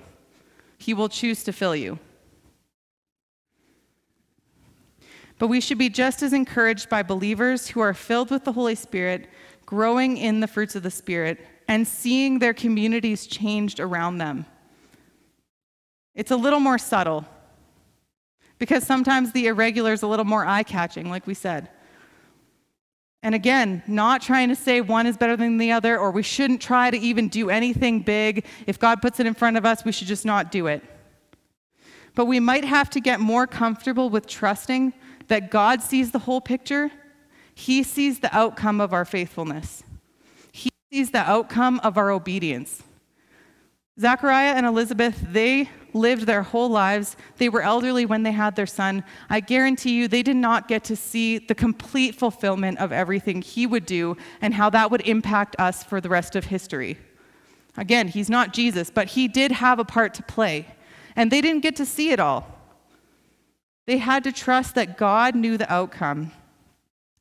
He 0.80 0.96
will 0.96 1.08
choose 1.08 1.44
to 1.44 1.54
fill 1.54 1.76
you. 1.76 2.00
But 5.38 5.48
we 5.48 5.60
should 5.60 5.78
be 5.78 5.90
just 5.90 6.24
as 6.24 6.34
encouraged 6.34 6.90
by 6.90 7.04
believers 7.04 7.70
who 7.70 7.82
are 7.82 7.94
filled 7.94 8.32
with 8.32 8.46
the 8.46 8.54
Holy 8.54 8.76
Spirit, 8.76 9.28
growing 9.66 10.18
in 10.18 10.40
the 10.40 10.48
fruits 10.48 10.76
of 10.76 10.84
the 10.84 10.92
Spirit, 10.92 11.46
and 11.68 11.88
seeing 11.88 12.40
their 12.40 12.54
communities 12.54 13.28
changed 13.28 13.80
around 13.80 14.18
them. 14.18 14.46
It's 16.14 16.32
a 16.32 16.38
little 16.38 16.60
more 16.60 16.78
subtle 16.78 17.26
because 18.58 18.86
sometimes 18.86 19.34
the 19.34 19.48
irregular 19.48 19.92
is 19.92 20.02
a 20.02 20.08
little 20.08 20.26
more 20.26 20.46
eye 20.46 20.64
catching, 20.64 21.10
like 21.10 21.28
we 21.28 21.34
said. 21.34 21.70
And 23.22 23.36
again, 23.36 23.84
not 23.88 24.22
trying 24.22 24.50
to 24.50 24.56
say 24.56 24.82
one 24.82 25.08
is 25.08 25.18
better 25.18 25.36
than 25.36 25.58
the 25.58 25.72
other, 25.72 25.98
or 25.98 26.12
we 26.12 26.24
shouldn't 26.24 26.62
try 26.62 26.92
to 26.92 26.98
even 26.98 27.28
do 27.28 27.50
anything 27.50 28.02
big. 28.02 28.46
If 28.68 28.80
God 28.80 29.02
puts 29.02 29.20
it 29.20 29.26
in 29.26 29.34
front 29.34 29.58
of 29.58 29.66
us, 29.66 29.84
we 29.84 29.92
should 29.92 30.08
just 30.08 30.26
not 30.26 30.52
do 30.52 30.68
it. 30.68 30.84
But 32.14 32.26
we 32.26 32.40
might 32.40 32.64
have 32.64 32.90
to 32.92 33.02
get 33.02 33.20
more 33.20 33.48
comfortable 33.48 34.10
with 34.10 34.28
trusting 34.28 34.94
that 35.28 35.52
God 35.52 35.82
sees 35.82 36.12
the 36.12 36.20
whole 36.20 36.42
picture, 36.42 36.92
He 37.54 37.84
sees 37.84 38.20
the 38.20 38.36
outcome 38.36 38.82
of 38.82 38.94
our 38.94 39.06
faithfulness, 39.06 39.84
He 40.52 40.70
sees 40.92 41.12
the 41.12 41.20
outcome 41.20 41.80
of 41.84 41.98
our 41.98 42.12
obedience. 42.12 42.84
Zachariah 43.98 44.56
and 44.56 44.66
Elizabeth, 44.66 45.24
they 45.32 45.70
lived 45.94 46.26
their 46.26 46.44
whole 46.44 46.68
lives. 46.68 47.16
They 47.38 47.48
were 47.48 47.62
elderly 47.62 48.06
when 48.06 48.24
they 48.24 48.34
had 48.34 48.58
their 48.58 48.66
son. 48.66 49.06
I 49.30 49.40
guarantee 49.40 49.96
you, 49.96 50.10
they 50.10 50.22
did 50.22 50.36
not 50.36 50.68
get 50.68 50.84
to 50.86 50.98
see 50.98 51.38
the 51.38 51.56
complete 51.56 52.14
fulfillment 52.14 52.80
of 52.80 52.92
everything 52.92 53.42
he 53.42 53.66
would 53.66 53.86
do 53.86 54.18
and 54.42 54.54
how 54.54 54.70
that 54.72 54.92
would 54.92 55.08
impact 55.08 55.56
us 55.58 55.82
for 55.82 56.02
the 56.02 56.10
rest 56.10 56.36
of 56.36 56.46
history. 56.46 56.98
Again, 57.78 58.10
he's 58.10 58.30
not 58.30 58.54
Jesus, 58.54 58.90
but 58.90 59.08
he 59.08 59.30
did 59.30 59.54
have 59.54 59.80
a 59.80 59.86
part 59.86 60.14
to 60.16 60.24
play. 60.24 60.68
And 61.16 61.32
they 61.32 61.40
didn't 61.40 61.62
get 61.62 61.78
to 61.78 61.86
see 61.86 62.12
it 62.12 62.20
all. 62.20 62.55
They 63.86 63.98
had 63.98 64.24
to 64.24 64.32
trust 64.32 64.76
that 64.76 64.98
God 64.98 65.36
knew 65.36 65.58
the 65.58 65.72
outcome. 65.72 66.32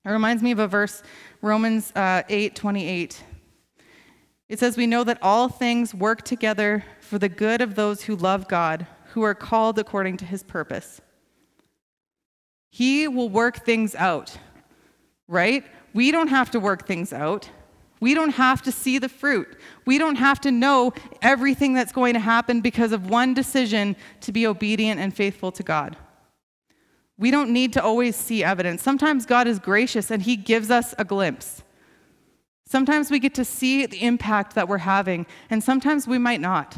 It 0.05 0.11
reminds 0.11 0.43
me 0.43 0.51
of 0.51 0.59
a 0.59 0.67
verse, 0.67 1.03
Romans 1.43 1.93
uh, 1.95 2.23
8 2.29 2.55
28. 2.55 3.23
It 4.49 4.59
says, 4.59 4.77
We 4.77 4.87
know 4.87 5.05
that 5.05 5.19
all 5.23 5.49
things 5.49 5.95
work 5.95 6.23
together 6.23 6.85
for 7.01 7.19
the 7.19 7.29
good 7.29 7.61
of 7.61 7.75
those 7.75 8.03
who 8.03 8.17
love 8.17 8.49
God, 8.49 8.87
who 9.13 9.23
are 9.23 9.35
called 9.35 9.79
according 9.79 10.19
to 10.19 10.25
his 10.25 10.43
purpose. 10.43 11.01
He 12.71 13.09
will 13.09 13.29
work 13.29 13.65
things 13.65 13.95
out, 13.95 14.37
right? 15.29 15.65
We 15.95 16.11
don't 16.11 16.29
have 16.29 16.51
to 16.51 16.61
work 16.61 16.87
things 16.87 17.13
out. 17.13 17.49
We 18.01 18.13
don't 18.15 18.35
have 18.35 18.61
to 18.63 18.73
see 18.73 18.99
the 18.99 19.09
fruit. 19.09 19.57
We 19.87 19.97
don't 19.97 20.17
have 20.17 20.41
to 20.43 20.51
know 20.51 20.93
everything 21.23 21.73
that's 21.73 21.93
going 21.93 22.15
to 22.15 22.21
happen 22.21 22.61
because 22.61 22.93
of 22.93 23.09
one 23.09 23.33
decision 23.33 23.97
to 24.23 24.33
be 24.33 24.47
obedient 24.47 25.01
and 25.01 25.15
faithful 25.15 25.53
to 25.53 25.63
God. 25.63 25.97
We 27.17 27.31
don't 27.31 27.51
need 27.51 27.73
to 27.75 27.83
always 27.83 28.17
see 28.17 28.43
evidence. 28.43 28.83
Sometimes 28.83 29.27
God 29.27 29.47
is 29.47 29.59
gracious 29.59 30.11
and 30.11 30.23
He 30.23 30.37
gives 30.37 30.71
us 30.71 30.95
a 30.99 31.05
glimpse. 31.05 31.63
Sometimes 32.67 33.11
we 33.11 33.19
get 33.19 33.35
to 33.35 33.45
see 33.45 33.87
the 33.87 34.03
impact 34.03 34.55
that 34.55 34.69
we're 34.69 34.79
having, 34.79 35.27
and 35.51 35.63
sometimes 35.63 36.09
we 36.09 36.19
might 36.19 36.41
not. 36.41 36.77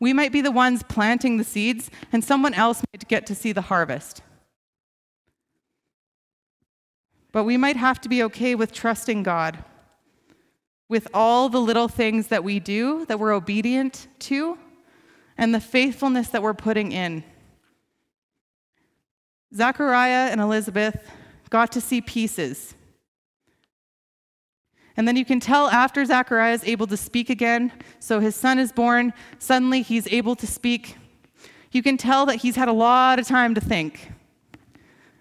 We 0.00 0.12
might 0.12 0.32
be 0.32 0.40
the 0.40 0.50
ones 0.50 0.82
planting 0.82 1.36
the 1.36 1.44
seeds, 1.44 1.90
and 2.12 2.22
someone 2.22 2.52
else 2.52 2.82
might 2.92 3.08
get 3.08 3.24
to 3.26 3.34
see 3.34 3.52
the 3.52 3.62
harvest. 3.62 4.22
But 7.32 7.44
we 7.44 7.56
might 7.56 7.76
have 7.76 8.00
to 8.02 8.08
be 8.08 8.22
okay 8.24 8.54
with 8.54 8.72
trusting 8.72 9.22
God 9.22 9.64
with 10.88 11.06
all 11.12 11.48
the 11.48 11.60
little 11.60 11.88
things 11.88 12.28
that 12.28 12.42
we 12.42 12.58
do 12.58 13.04
that 13.06 13.20
we're 13.20 13.32
obedient 13.32 14.08
to 14.18 14.58
and 15.36 15.54
the 15.54 15.60
faithfulness 15.60 16.28
that 16.28 16.42
we're 16.42 16.54
putting 16.54 16.92
in. 16.92 17.22
Zachariah 19.54 20.30
and 20.30 20.40
Elizabeth 20.40 21.10
got 21.50 21.72
to 21.72 21.80
see 21.80 22.00
pieces. 22.00 22.74
And 24.96 25.06
then 25.06 25.16
you 25.16 25.24
can 25.24 25.40
tell 25.40 25.68
after 25.68 26.04
Zachariah 26.04 26.54
is 26.54 26.64
able 26.64 26.86
to 26.88 26.96
speak 26.96 27.30
again, 27.30 27.72
so 28.00 28.18
his 28.18 28.34
son 28.34 28.58
is 28.58 28.72
born, 28.72 29.12
suddenly 29.38 29.82
he's 29.82 30.08
able 30.08 30.34
to 30.36 30.46
speak. 30.46 30.96
You 31.70 31.82
can 31.82 31.96
tell 31.96 32.26
that 32.26 32.36
he's 32.36 32.56
had 32.56 32.68
a 32.68 32.72
lot 32.72 33.18
of 33.18 33.26
time 33.26 33.54
to 33.54 33.60
think. 33.60 34.10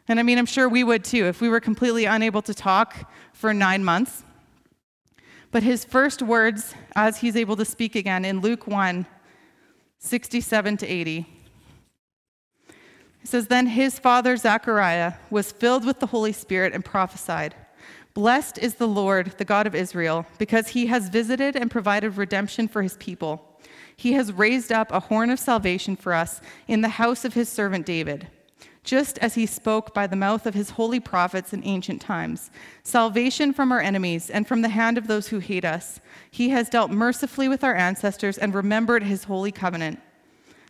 And 0.07 0.19
I 0.19 0.23
mean, 0.23 0.37
I'm 0.37 0.45
sure 0.45 0.67
we 0.67 0.83
would 0.83 1.03
too 1.03 1.25
if 1.25 1.41
we 1.41 1.49
were 1.49 1.59
completely 1.59 2.05
unable 2.05 2.41
to 2.41 2.53
talk 2.53 3.11
for 3.33 3.53
nine 3.53 3.83
months. 3.83 4.23
But 5.51 5.63
his 5.63 5.85
first 5.85 6.21
words, 6.21 6.73
as 6.95 7.17
he's 7.17 7.35
able 7.35 7.55
to 7.57 7.65
speak 7.65 7.95
again 7.95 8.25
in 8.25 8.41
Luke 8.41 8.67
1 8.67 9.05
67 9.99 10.77
to 10.77 10.87
80, 10.87 11.36
it 13.27 13.31
says, 13.31 13.47
Then 13.47 13.67
his 13.67 13.99
father 13.99 14.37
Zechariah 14.37 15.15
was 15.29 15.51
filled 15.51 15.85
with 15.85 15.99
the 15.99 16.07
Holy 16.07 16.31
Spirit 16.31 16.73
and 16.73 16.85
prophesied, 16.85 17.53
Blessed 18.13 18.57
is 18.57 18.75
the 18.75 18.87
Lord, 18.87 19.33
the 19.37 19.43
God 19.43 19.67
of 19.67 19.75
Israel, 19.75 20.25
because 20.37 20.69
he 20.69 20.85
has 20.85 21.09
visited 21.09 21.57
and 21.57 21.69
provided 21.69 22.15
redemption 22.15 22.69
for 22.69 22.81
his 22.81 22.95
people. 22.95 23.59
He 23.97 24.13
has 24.13 24.31
raised 24.31 24.71
up 24.71 24.93
a 24.93 25.01
horn 25.01 25.29
of 25.29 25.39
salvation 25.39 25.97
for 25.97 26.13
us 26.13 26.39
in 26.69 26.79
the 26.79 26.87
house 26.87 27.25
of 27.25 27.33
his 27.33 27.49
servant 27.49 27.85
David 27.85 28.27
just 28.85 29.17
as 29.17 29.35
he 29.35 29.45
spoke 29.45 29.93
by 29.93 30.07
the 30.07 30.15
mouth 30.15 30.45
of 30.45 30.53
his 30.53 30.69
holy 30.69 30.99
prophets 31.01 31.51
in 31.51 31.61
ancient 31.65 31.99
times. 31.99 32.49
Salvation 32.83 33.51
from 33.51 33.69
our 33.69 33.81
enemies 33.81 34.29
and 34.29 34.47
from 34.47 34.61
the 34.61 34.69
hand 34.69 34.97
of 34.97 35.07
those 35.07 35.27
who 35.27 35.39
hate 35.39 35.65
us. 35.65 35.99
He 36.31 36.49
has 36.49 36.69
dealt 36.69 36.89
mercifully 36.89 37.49
with 37.49 37.65
our 37.65 37.75
ancestors 37.75 38.37
and 38.37 38.55
remembered 38.55 39.03
his 39.03 39.25
holy 39.25 39.51
covenant. 39.51 39.99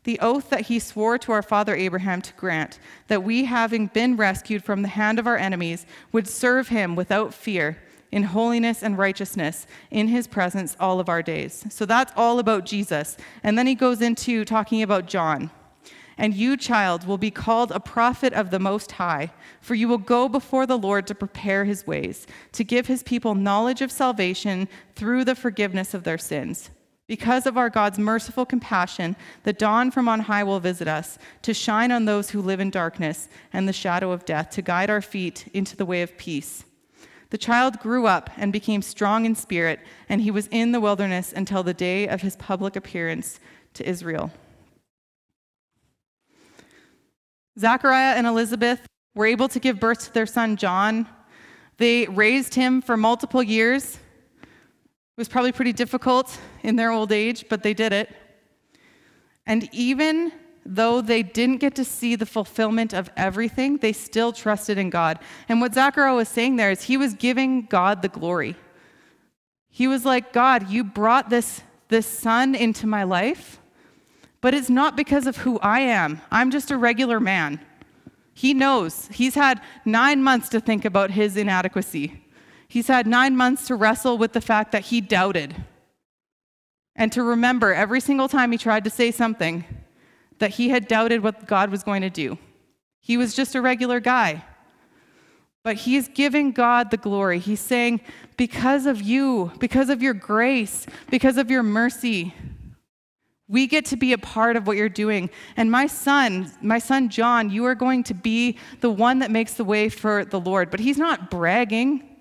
The 0.08 0.22
oath 0.22 0.49
that 0.51 0.68
he 0.68 0.80
swore 0.80 1.18
to 1.18 1.34
our 1.34 1.41
father 1.41 1.76
Abraham 1.76 2.22
to 2.22 2.34
grant, 2.36 2.80
that 3.10 3.24
we, 3.24 3.43
having 3.43 3.88
been 3.88 4.16
rescued 4.16 4.64
from 4.64 4.82
the 4.82 4.88
hand 4.88 5.20
of 5.20 5.28
our 5.28 5.36
enemies, 5.36 5.86
would 6.14 6.30
serve 6.30 6.70
him 6.70 6.95
without 6.95 7.34
fear, 7.34 7.78
in 8.10 8.24
holiness 8.24 8.82
and 8.82 8.97
righteousness, 8.97 9.68
in 9.91 10.08
his 10.08 10.26
presence 10.26 10.78
all 10.80 11.01
of 11.01 11.10
our 11.10 11.22
days. 11.22 11.66
So 11.70 11.86
that's 11.86 12.14
all 12.16 12.39
about 12.39 12.66
Jesus. 12.66 13.18
And 13.43 13.58
then 13.58 13.68
he 13.68 13.76
goes 13.76 14.01
into 14.01 14.45
talking 14.45 14.82
about 14.82 15.08
John. 15.08 15.51
And 16.18 16.34
you, 16.34 16.55
child, 16.55 17.05
will 17.05 17.18
be 17.18 17.30
called 17.30 17.74
a 17.74 17.82
prophet 17.82 18.32
of 18.32 18.49
the 18.49 18.60
Most 18.60 18.93
High, 18.93 19.34
for 19.60 19.76
you 19.76 19.89
will 19.89 19.97
go 19.97 20.30
before 20.30 20.66
the 20.66 20.78
Lord 20.78 21.05
to 21.08 21.16
prepare 21.16 21.66
his 21.66 21.86
ways, 21.86 22.26
to 22.53 22.64
give 22.64 22.88
his 22.88 23.03
people 23.03 23.36
knowledge 23.36 23.82
of 23.82 23.91
salvation 23.91 24.70
through 24.95 25.26
the 25.26 25.36
forgiveness 25.36 25.93
of 25.93 26.05
their 26.05 26.18
sins. 26.18 26.70
Because 27.08 27.45
of 27.45 27.58
our 27.58 27.70
God's 27.70 27.97
merciful 27.97 28.45
compassion, 28.45 29.16
the 29.43 29.53
dawn 29.53 29.91
from 29.91 30.10
on 30.10 30.22
high 30.22 30.43
will 30.43 30.60
visit 30.60 30.89
us, 30.89 31.18
to 31.41 31.53
shine 31.53 31.91
on 31.91 32.03
those 32.03 32.32
who 32.32 32.41
live 32.41 32.60
in 32.60 32.70
darkness 32.70 33.30
and 33.53 33.68
the 33.68 33.74
shadow 33.74 34.12
of 34.12 34.26
death, 34.26 34.49
to 34.51 34.62
guide 34.62 34.89
our 34.89 35.01
feet 35.01 35.49
into 35.53 35.78
the 35.78 35.86
way 35.86 36.01
of 36.01 36.18
peace. 36.18 36.66
The 37.30 37.38
child 37.38 37.80
grew 37.80 38.08
up 38.08 38.30
and 38.38 38.51
became 38.51 38.82
strong 38.82 39.26
in 39.26 39.36
spirit, 39.36 39.80
and 40.10 40.22
he 40.22 40.32
was 40.32 40.47
in 40.47 40.74
the 40.74 40.82
wilderness 40.82 41.32
until 41.34 41.64
the 41.64 41.74
day 41.74 42.08
of 42.08 42.22
his 42.22 42.36
public 42.36 42.76
appearance 42.76 43.39
to 43.76 43.88
Israel. 43.88 44.32
Zachariah 47.58 48.16
and 48.16 48.28
Elizabeth 48.28 48.86
were 49.16 49.26
able 49.26 49.47
to 49.47 49.60
give 49.60 49.80
birth 49.80 50.05
to 50.05 50.14
their 50.14 50.26
son 50.26 50.58
John. 50.58 51.08
They 51.78 52.05
raised 52.05 52.53
him 52.53 52.82
for 52.82 52.97
multiple 52.97 53.41
years. 53.41 53.97
It 55.18 55.22
was 55.22 55.30
probably 55.30 55.51
pretty 55.51 55.74
difficult 55.74 56.38
in 56.61 56.76
their 56.76 56.91
old 56.91 57.11
age, 57.11 57.45
but 57.49 57.63
they 57.63 57.74
did 57.74 57.91
it. 57.91 58.15
And 59.47 59.68
even 59.74 60.32
though 60.63 61.01
they 61.01 61.24
didn't 61.24 61.57
get 61.57 61.74
to 61.78 61.84
see 61.84 62.15
the 62.15 62.28
fulfillment 62.28 62.93
of 62.93 63.09
everything, 63.18 63.78
they 63.78 63.93
still 63.93 64.32
trusted 64.32 64.78
in 64.78 64.91
God. 64.91 65.18
And 65.49 65.59
what 65.59 65.74
Zachariah 65.74 66.13
was 66.13 66.30
saying 66.30 66.57
there 66.57 66.70
is 66.70 66.84
he 66.84 66.97
was 66.97 67.15
giving 67.15 67.63
God 67.63 68.03
the 68.03 68.09
glory. 68.09 68.55
He 69.72 69.88
was 69.88 70.05
like, 70.05 70.34
God, 70.34 70.70
you 70.70 70.84
brought 70.84 71.32
this, 71.32 71.63
this 71.88 72.05
son 72.05 72.53
into 72.53 72.86
my 72.86 73.01
life. 73.01 73.59
But 74.39 74.53
it's 74.53 74.70
not 74.70 74.95
because 74.95 75.26
of 75.26 75.38
who 75.38 75.57
I 75.61 75.80
am. 75.80 76.22
I'm 76.30 76.51
just 76.51 76.70
a 76.70 76.78
regular 76.78 77.20
man. 77.20 77.59
He 78.36 78.53
knows. 78.53 79.07
He's 79.07 79.34
had 79.34 79.61
nine 79.84 80.22
months 80.22 80.47
to 80.49 80.59
think 80.59 80.86
about 80.86 81.09
his 81.09 81.36
inadequacy. 81.38 82.24
He's 82.68 82.88
had 82.88 83.07
nine 83.07 83.36
months 83.36 83.68
to 83.68 83.76
wrestle 83.76 84.18
with 84.18 84.34
the 84.34 84.41
fact 84.41 84.72
that 84.74 84.86
he 84.86 85.01
doubted. 85.01 85.55
And 86.95 87.11
to 87.11 87.24
remember 87.24 87.74
every 87.74 88.01
single 88.01 88.28
time 88.28 88.51
he 88.51 88.57
tried 88.57 88.84
to 88.84 88.89
say 88.89 89.11
something 89.11 89.63
that 90.39 90.51
he 90.51 90.70
had 90.70 90.88
doubted 90.88 91.24
what 91.24 91.47
God 91.47 91.70
was 91.70 91.84
going 91.84 92.01
to 92.01 92.09
do. 92.09 92.38
He 92.99 93.18
was 93.18 93.36
just 93.36 93.55
a 93.55 93.61
regular 93.61 93.99
guy. 93.99 94.43
But 95.63 95.76
he 95.76 95.95
is 95.95 96.09
giving 96.13 96.51
God 96.51 96.91
the 96.91 96.97
glory. 96.97 97.39
He's 97.39 97.59
saying, 97.59 98.01
Because 98.38 98.86
of 98.86 99.01
you, 99.01 99.51
because 99.59 99.89
of 99.89 100.01
your 100.01 100.13
grace, 100.13 100.86
because 101.09 101.38
of 101.38 101.51
your 101.51 101.63
mercy, 101.63 102.34
we 103.47 103.68
get 103.68 103.86
to 103.86 103.97
be 103.97 104.13
a 104.13 104.18
part 104.18 104.55
of 104.55 104.68
what 104.68 104.78
you're 104.78 104.89
doing. 104.89 105.30
And 105.55 105.72
my 105.72 105.88
son, 105.88 106.51
my 106.61 106.80
son 106.80 107.09
John, 107.09 107.49
you 107.49 107.65
are 107.65 107.76
going 107.76 108.03
to 108.03 108.13
be 108.13 108.57
the 108.82 108.89
one 108.89 109.20
that 109.20 109.32
makes 109.32 109.53
the 109.53 109.63
way 109.63 109.89
for 109.89 110.26
the 110.26 110.39
Lord. 110.39 110.70
But 110.70 110.80
he's 110.80 110.97
not 110.97 111.32
bragging. 111.32 112.16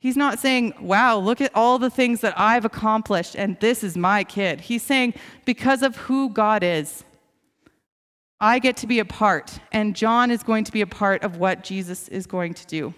He's 0.00 0.16
not 0.16 0.38
saying, 0.38 0.74
wow, 0.80 1.18
look 1.18 1.42
at 1.42 1.52
all 1.54 1.78
the 1.78 1.90
things 1.90 2.22
that 2.22 2.32
I've 2.38 2.64
accomplished 2.64 3.36
and 3.36 3.60
this 3.60 3.84
is 3.84 3.96
my 3.96 4.24
kid. 4.24 4.62
He's 4.62 4.82
saying, 4.82 5.14
because 5.44 5.82
of 5.82 5.94
who 5.96 6.30
God 6.30 6.64
is, 6.64 7.04
I 8.40 8.58
get 8.58 8.78
to 8.78 8.86
be 8.86 8.98
a 8.98 9.04
part, 9.04 9.60
and 9.70 9.94
John 9.94 10.30
is 10.30 10.42
going 10.42 10.64
to 10.64 10.72
be 10.72 10.80
a 10.80 10.86
part 10.86 11.22
of 11.22 11.36
what 11.36 11.62
Jesus 11.62 12.08
is 12.08 12.26
going 12.26 12.54
to 12.54 12.66
do. 12.66 12.94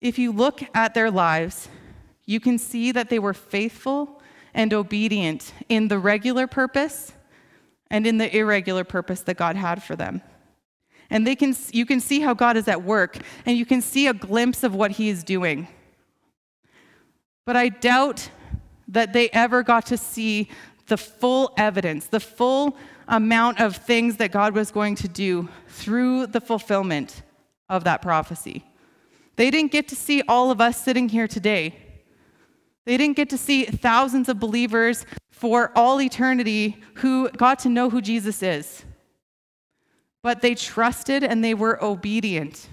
If 0.00 0.18
you 0.18 0.32
look 0.32 0.62
at 0.74 0.94
their 0.94 1.10
lives, 1.10 1.68
you 2.24 2.40
can 2.40 2.56
see 2.56 2.90
that 2.92 3.10
they 3.10 3.18
were 3.18 3.34
faithful 3.34 4.22
and 4.54 4.72
obedient 4.72 5.52
in 5.68 5.88
the 5.88 5.98
regular 5.98 6.46
purpose 6.46 7.12
and 7.90 8.06
in 8.06 8.16
the 8.16 8.34
irregular 8.34 8.84
purpose 8.84 9.20
that 9.22 9.36
God 9.36 9.56
had 9.56 9.82
for 9.82 9.96
them. 9.96 10.22
And 11.10 11.26
they 11.26 11.34
can, 11.34 11.54
you 11.72 11.84
can 11.84 12.00
see 12.00 12.20
how 12.20 12.34
God 12.34 12.56
is 12.56 12.68
at 12.68 12.82
work, 12.82 13.18
and 13.44 13.58
you 13.58 13.66
can 13.66 13.82
see 13.82 14.06
a 14.06 14.14
glimpse 14.14 14.62
of 14.62 14.74
what 14.74 14.92
He 14.92 15.08
is 15.08 15.24
doing. 15.24 15.66
But 17.44 17.56
I 17.56 17.68
doubt 17.68 18.30
that 18.88 19.12
they 19.12 19.28
ever 19.30 19.62
got 19.62 19.86
to 19.86 19.96
see 19.96 20.48
the 20.86 20.96
full 20.96 21.52
evidence, 21.56 22.06
the 22.06 22.20
full 22.20 22.76
amount 23.08 23.60
of 23.60 23.76
things 23.76 24.16
that 24.18 24.30
God 24.30 24.54
was 24.54 24.70
going 24.70 24.94
to 24.96 25.08
do 25.08 25.48
through 25.68 26.28
the 26.28 26.40
fulfillment 26.40 27.22
of 27.68 27.84
that 27.84 28.02
prophecy. 28.02 28.64
They 29.36 29.50
didn't 29.50 29.72
get 29.72 29.88
to 29.88 29.96
see 29.96 30.22
all 30.28 30.50
of 30.50 30.60
us 30.60 30.80
sitting 30.80 31.08
here 31.08 31.26
today. 31.26 31.76
They 32.84 32.96
didn't 32.96 33.16
get 33.16 33.30
to 33.30 33.38
see 33.38 33.64
thousands 33.64 34.28
of 34.28 34.38
believers 34.38 35.06
for 35.30 35.72
all 35.74 36.00
eternity 36.00 36.82
who 36.94 37.30
got 37.30 37.58
to 37.60 37.68
know 37.68 37.88
who 37.88 38.00
Jesus 38.00 38.42
is. 38.42 38.84
But 40.22 40.42
they 40.42 40.54
trusted 40.54 41.24
and 41.24 41.42
they 41.42 41.54
were 41.54 41.82
obedient 41.82 42.68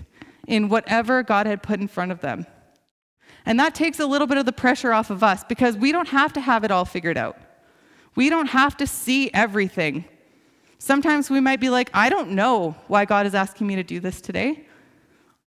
in 0.47 0.69
whatever 0.69 1.23
God 1.23 1.45
had 1.45 1.63
put 1.63 1.79
in 1.79 1.87
front 1.87 2.11
of 2.11 2.21
them. 2.21 2.45
And 3.45 3.59
that 3.59 3.73
takes 3.73 3.99
a 3.99 4.05
little 4.05 4.27
bit 4.27 4.37
of 4.37 4.45
the 4.45 4.51
pressure 4.51 4.91
off 4.91 5.09
of 5.09 5.23
us 5.23 5.43
because 5.43 5.77
we 5.77 5.91
don't 5.91 6.09
have 6.09 6.33
to 6.33 6.41
have 6.41 6.63
it 6.63 6.71
all 6.71 6.85
figured 6.85 7.17
out. 7.17 7.37
We 8.15 8.29
don't 8.29 8.47
have 8.47 8.75
to 8.77 8.87
see 8.87 9.31
everything. 9.33 10.05
Sometimes 10.79 11.29
we 11.29 11.39
might 11.39 11.59
be 11.59 11.69
like, 11.69 11.89
I 11.93 12.09
don't 12.09 12.31
know 12.31 12.75
why 12.87 13.05
God 13.05 13.25
is 13.25 13.33
asking 13.33 13.67
me 13.67 13.75
to 13.75 13.83
do 13.83 13.99
this 13.99 14.19
today. 14.19 14.65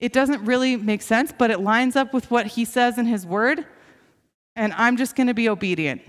It 0.00 0.12
doesn't 0.12 0.44
really 0.44 0.76
make 0.76 1.02
sense, 1.02 1.32
but 1.36 1.50
it 1.50 1.60
lines 1.60 1.96
up 1.96 2.12
with 2.12 2.30
what 2.30 2.46
He 2.46 2.64
says 2.64 2.98
in 2.98 3.06
His 3.06 3.24
Word 3.24 3.66
and 4.58 4.72
I'm 4.72 4.96
just 4.96 5.14
going 5.14 5.28
to 5.28 5.34
be 5.34 5.48
obedient. 5.48 6.02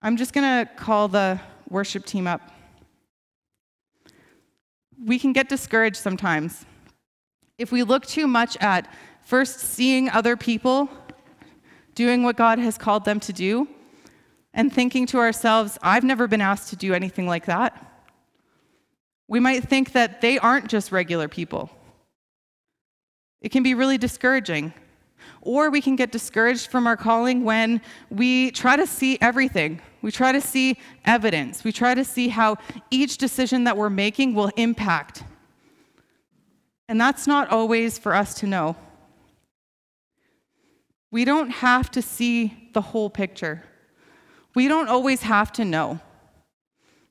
I'm 0.00 0.16
just 0.16 0.32
going 0.32 0.64
to 0.64 0.72
call 0.76 1.08
the 1.08 1.40
worship 1.68 2.06
team 2.06 2.28
up. 2.28 2.40
We 5.04 5.18
can 5.18 5.32
get 5.32 5.48
discouraged 5.48 5.96
sometimes. 5.96 6.64
If 7.58 7.72
we 7.72 7.82
look 7.82 8.06
too 8.06 8.26
much 8.26 8.56
at 8.58 8.92
first 9.24 9.60
seeing 9.60 10.08
other 10.10 10.36
people 10.36 10.88
doing 11.94 12.22
what 12.22 12.36
God 12.36 12.58
has 12.58 12.78
called 12.78 13.04
them 13.04 13.20
to 13.20 13.32
do 13.32 13.68
and 14.54 14.72
thinking 14.72 15.06
to 15.06 15.18
ourselves, 15.18 15.78
I've 15.82 16.04
never 16.04 16.28
been 16.28 16.40
asked 16.40 16.70
to 16.70 16.76
do 16.76 16.94
anything 16.94 17.26
like 17.26 17.46
that. 17.46 17.82
We 19.28 19.40
might 19.40 19.68
think 19.68 19.92
that 19.92 20.20
they 20.20 20.38
aren't 20.38 20.68
just 20.68 20.92
regular 20.92 21.28
people. 21.28 21.70
It 23.40 23.50
can 23.50 23.62
be 23.62 23.74
really 23.74 23.98
discouraging. 23.98 24.72
Or 25.40 25.70
we 25.70 25.80
can 25.80 25.96
get 25.96 26.12
discouraged 26.12 26.68
from 26.68 26.86
our 26.86 26.96
calling 26.96 27.44
when 27.44 27.80
we 28.10 28.50
try 28.52 28.76
to 28.76 28.86
see 28.86 29.18
everything. 29.20 29.80
We 30.06 30.12
try 30.12 30.30
to 30.30 30.40
see 30.40 30.78
evidence. 31.04 31.64
We 31.64 31.72
try 31.72 31.92
to 31.92 32.04
see 32.04 32.28
how 32.28 32.58
each 32.92 33.18
decision 33.18 33.64
that 33.64 33.76
we're 33.76 33.90
making 33.90 34.34
will 34.34 34.52
impact. 34.56 35.24
And 36.88 37.00
that's 37.00 37.26
not 37.26 37.50
always 37.50 37.98
for 37.98 38.14
us 38.14 38.32
to 38.34 38.46
know. 38.46 38.76
We 41.10 41.24
don't 41.24 41.50
have 41.50 41.90
to 41.90 42.02
see 42.02 42.70
the 42.72 42.82
whole 42.82 43.10
picture. 43.10 43.64
We 44.54 44.68
don't 44.68 44.88
always 44.88 45.22
have 45.22 45.50
to 45.54 45.64
know. 45.64 45.98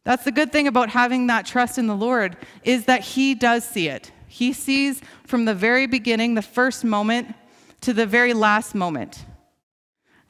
That's 0.05 0.23
the 0.23 0.31
good 0.31 0.53
thing 0.53 0.65
about 0.65 0.87
having 0.87 1.27
that 1.27 1.45
trust 1.45 1.77
in 1.77 1.87
the 1.87 1.97
Lord 1.97 2.37
is 2.63 2.85
that 2.85 3.01
he 3.01 3.35
does 3.35 3.65
see 3.65 3.89
it. 3.89 4.13
He 4.29 4.53
sees 4.53 5.01
from 5.27 5.43
the 5.43 5.53
very 5.53 5.85
beginning, 5.85 6.35
the 6.35 6.41
first 6.41 6.85
moment 6.85 7.35
to 7.81 7.91
the 7.91 8.05
very 8.05 8.33
last 8.33 8.73
moment. 8.73 9.25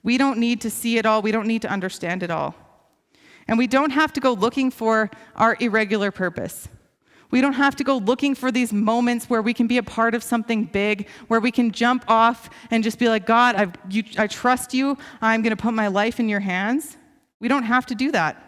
We 0.06 0.20
don't 0.20 0.38
need 0.38 0.62
to 0.62 0.70
see 0.70 1.00
it 1.00 1.06
all. 1.08 1.24
We 1.24 1.32
don't 1.32 1.48
need 1.48 1.64
to 1.64 1.70
understand 1.70 2.22
it 2.22 2.30
all. 2.30 2.54
And 3.48 3.58
we 3.58 3.66
don't 3.66 3.90
have 3.90 4.14
to 4.14 4.20
go 4.20 4.34
looking 4.34 4.70
for 4.70 5.10
our 5.36 5.58
irregular 5.60 6.12
purpose. 6.12 6.70
We 7.32 7.42
don't 7.42 7.54
have 7.54 7.76
to 7.78 7.84
go 7.84 7.98
looking 7.98 8.36
for 8.36 8.52
these 8.52 8.72
moments 8.72 9.32
where 9.32 9.42
we 9.42 9.52
can 9.52 9.66
be 9.66 9.80
a 9.80 9.84
part 9.84 10.14
of 10.14 10.22
something 10.22 10.66
big, 10.66 11.08
where 11.28 11.40
we 11.40 11.52
can 11.52 11.72
jump 11.72 12.06
off 12.08 12.52
and 12.70 12.84
just 12.84 13.00
be 13.00 13.10
like, 13.10 13.26
God, 13.26 13.78
you, 13.90 14.04
I 14.16 14.28
trust 14.28 14.76
you. 14.76 14.96
I'm 15.22 15.42
going 15.42 15.56
to 15.56 15.62
put 15.62 15.74
my 15.74 15.88
life 15.88 16.20
in 16.20 16.30
your 16.30 16.40
hands. 16.40 16.98
We 17.40 17.48
don't 17.48 17.64
have 17.64 17.88
to 17.88 17.96
do 17.96 18.12
that 18.12 18.42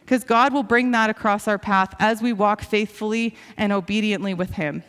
because 0.00 0.24
God 0.24 0.54
will 0.54 0.62
bring 0.62 0.92
that 0.92 1.10
across 1.10 1.46
our 1.46 1.58
path 1.58 1.94
as 1.98 2.22
we 2.22 2.32
walk 2.32 2.62
faithfully 2.62 3.36
and 3.58 3.70
obediently 3.70 4.32
with 4.32 4.52
Him. 4.52 4.82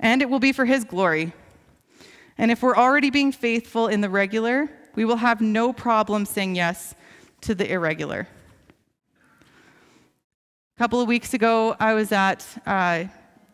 And 0.00 0.22
it 0.22 0.30
will 0.30 0.40
be 0.40 0.52
for 0.52 0.64
His 0.64 0.84
glory. 0.84 1.34
And 2.36 2.50
if 2.50 2.62
we're 2.62 2.76
already 2.76 3.10
being 3.10 3.32
faithful 3.32 3.88
in 3.88 4.00
the 4.00 4.10
regular, 4.10 4.68
we 4.94 5.04
will 5.04 5.16
have 5.16 5.40
no 5.40 5.72
problem 5.72 6.26
saying 6.26 6.56
yes 6.56 6.94
to 7.42 7.54
the 7.54 7.70
irregular. 7.70 8.26
A 10.76 10.78
couple 10.78 11.00
of 11.00 11.06
weeks 11.06 11.34
ago, 11.34 11.76
I 11.78 11.94
was 11.94 12.10
at 12.10 12.44
uh, 12.66 13.04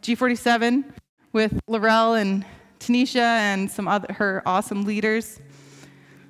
G47 0.03 0.85
with 1.33 1.61
Laurel 1.67 2.15
and 2.15 2.45
Tanisha 2.79 3.19
and 3.19 3.71
some 3.71 3.87
other 3.87 4.13
her 4.15 4.43
awesome 4.47 4.85
leaders. 4.85 5.39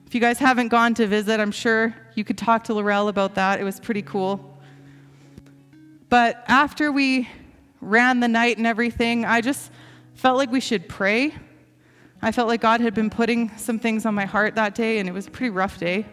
If 0.07 0.14
you 0.16 0.20
guys 0.20 0.40
haven't 0.40 0.68
gone 0.68 0.94
to 0.94 1.07
visit, 1.07 1.38
I'm 1.38 1.53
sure 1.53 1.94
you 2.16 2.24
could 2.24 2.36
talk 2.36 2.64
to 2.64 2.74
Laurel 2.74 3.07
about 3.07 3.36
that. 3.36 3.61
It 3.61 3.64
was 3.64 3.78
pretty 3.78 4.03
cool. 4.03 4.59
But 6.09 6.42
after 6.48 6.90
we 6.90 7.28
ran 7.80 8.18
the 8.18 8.26
night 8.26 8.59
and 8.59 8.66
everything, 8.66 9.24
I 9.24 9.40
just 9.40 9.70
felt 10.14 10.36
like 10.36 10.51
we 10.51 10.59
should 10.59 10.88
pray. 10.88 11.32
I 12.23 12.33
felt 12.33 12.49
like 12.49 12.61
God 12.61 12.81
had 12.81 12.95
been 12.95 13.09
putting 13.09 13.57
some 13.57 13.79
things 13.79 14.05
on 14.05 14.14
my 14.14 14.27
heart 14.27 14.55
that 14.57 14.75
day, 14.75 14.99
and 14.99 15.09
it 15.09 15.12
was 15.12 15.27
a 15.27 15.31
pretty 15.31 15.51
rough 15.51 15.79
day. 15.79 16.05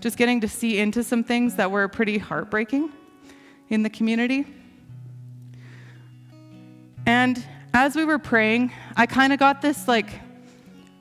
Just 0.00 0.18
getting 0.18 0.40
to 0.42 0.48
see 0.48 0.78
into 0.78 1.02
some 1.02 1.24
things 1.24 1.56
that 1.56 1.70
were 1.70 1.88
pretty 1.88 2.18
heartbreaking 2.18 2.92
in 3.70 3.82
the 3.82 3.88
community. 3.88 4.46
And 7.06 7.42
as 7.72 7.96
we 7.96 8.04
were 8.04 8.18
praying, 8.18 8.72
I 8.96 9.06
kind 9.06 9.32
of 9.32 9.38
got 9.38 9.62
this 9.62 9.88
like, 9.88 10.08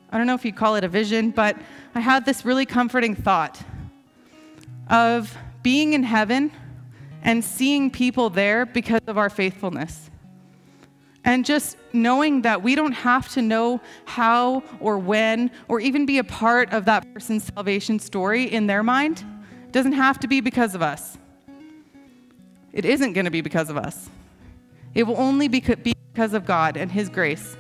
I 0.10 0.18
don't 0.18 0.28
know 0.28 0.36
if 0.36 0.46
you'd 0.46 0.56
call 0.56 0.76
it 0.76 0.86
a 0.86 0.88
vision, 0.88 1.32
but 1.32 1.58
I 1.94 2.00
had 2.00 2.26
this 2.26 2.46
really 2.46 2.66
comforting 2.66 3.16
thought 3.16 3.62
of 4.90 5.36
being 5.64 5.94
in 5.94 6.04
heaven 6.04 6.52
and 7.24 7.44
seeing 7.44 7.92
people 7.92 8.30
there 8.30 8.66
because 8.66 9.02
of 9.08 9.18
our 9.18 9.30
faithfulness. 9.30 10.10
And 11.26 11.44
just 11.44 11.76
knowing 11.92 12.44
that 12.44 12.62
we 12.62 12.76
don't 12.76 12.92
have 12.94 13.28
to 13.34 13.42
know 13.42 13.82
how 14.06 14.64
or 14.80 14.98
when 14.98 15.52
or 15.68 15.80
even 15.80 16.06
be 16.06 16.20
a 16.20 16.24
part 16.24 16.72
of 16.72 16.86
that 16.86 17.12
person's 17.14 17.46
salvation 17.46 18.00
story 18.00 18.44
in 18.44 18.68
their 18.68 18.84
mind. 18.84 19.26
Doesn't 19.72 19.94
have 19.94 20.20
to 20.20 20.28
be 20.28 20.40
because 20.40 20.76
of 20.76 20.82
us. 20.82 21.18
It 22.72 22.86
isn't 22.86 23.14
going 23.14 23.26
to 23.26 23.32
be 23.32 23.42
because 23.42 23.70
of 23.70 23.78
us. 23.78 24.10
It 24.94 25.04
will 25.04 25.18
only 25.18 25.48
be 25.48 25.60
because 25.60 26.34
of 26.34 26.46
God 26.46 26.78
and 26.78 26.92
His 26.92 27.10
grace. 27.10 27.58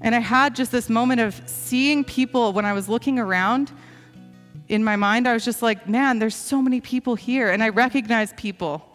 And 0.00 0.14
I 0.14 0.20
had 0.20 0.54
just 0.54 0.72
this 0.72 0.88
moment 0.88 1.20
of 1.20 1.42
seeing 1.46 2.04
people 2.04 2.52
when 2.52 2.64
I 2.64 2.72
was 2.72 2.88
looking 2.88 3.18
around 3.18 3.72
in 4.68 4.84
my 4.84 4.96
mind. 4.96 5.26
I 5.26 5.34
was 5.34 5.44
just 5.44 5.62
like, 5.62 5.88
man, 5.88 6.18
there's 6.18 6.36
so 6.36 6.62
many 6.62 6.80
people 6.80 7.16
here. 7.16 7.50
And 7.50 7.62
I 7.62 7.70
recognize 7.70 8.32
people. 8.34 8.89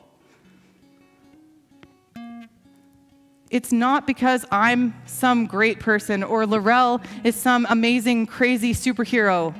It's 3.55 3.71
not 3.71 4.05
because 4.05 4.45
I'm 4.51 4.93
some 5.05 5.45
great 5.45 5.79
person 5.79 6.23
or 6.23 6.45
Laurel 6.45 6.99
is 7.23 7.37
some 7.37 7.65
amazing, 7.69 8.25
crazy 8.25 8.73
superhero. 8.73 9.55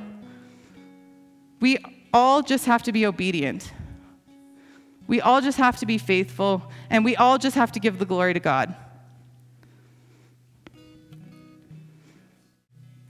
We 1.62 1.78
all 2.14 2.42
just 2.42 2.66
have 2.66 2.84
to 2.84 2.92
be 2.92 3.06
obedient. 3.06 3.72
We 5.08 5.22
all 5.22 5.40
just 5.40 5.58
have 5.60 5.78
to 5.78 5.86
be 5.86 5.98
faithful, 5.98 6.70
and 6.90 7.06
we 7.06 7.16
all 7.16 7.38
just 7.38 7.56
have 7.56 7.72
to 7.72 7.80
give 7.80 7.98
the 7.98 8.06
glory 8.06 8.34
to 8.34 8.42
God. 8.42 8.76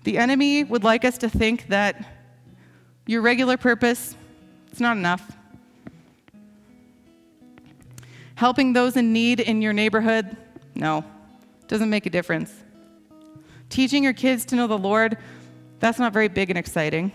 The 0.03 0.19
enemy 0.19 0.63
would 0.65 0.83
like 0.83 1.03
us 1.03 1.17
to 1.17 1.29
think 1.29 1.69
that 1.69 2.05
your 3.07 3.23
regular 3.23 3.57
purpose 3.57 4.15
it's 4.69 4.79
not 4.79 4.97
enough. 4.97 5.35
Helping 8.35 8.73
those 8.73 8.95
in 8.95 9.13
need 9.13 9.39
in 9.39 9.63
your 9.63 9.73
neighborhood, 9.73 10.37
no, 10.75 11.03
doesn't 11.67 11.89
make 11.89 12.05
a 12.05 12.09
difference. 12.09 12.53
Teaching 13.69 14.03
your 14.03 14.13
kids 14.13 14.45
to 14.45 14.55
know 14.55 14.67
the 14.67 14.77
Lord, 14.77 15.17
that's 15.79 15.99
not 15.99 16.13
very 16.13 16.27
big 16.27 16.49
and 16.49 16.59
exciting. 16.59 17.11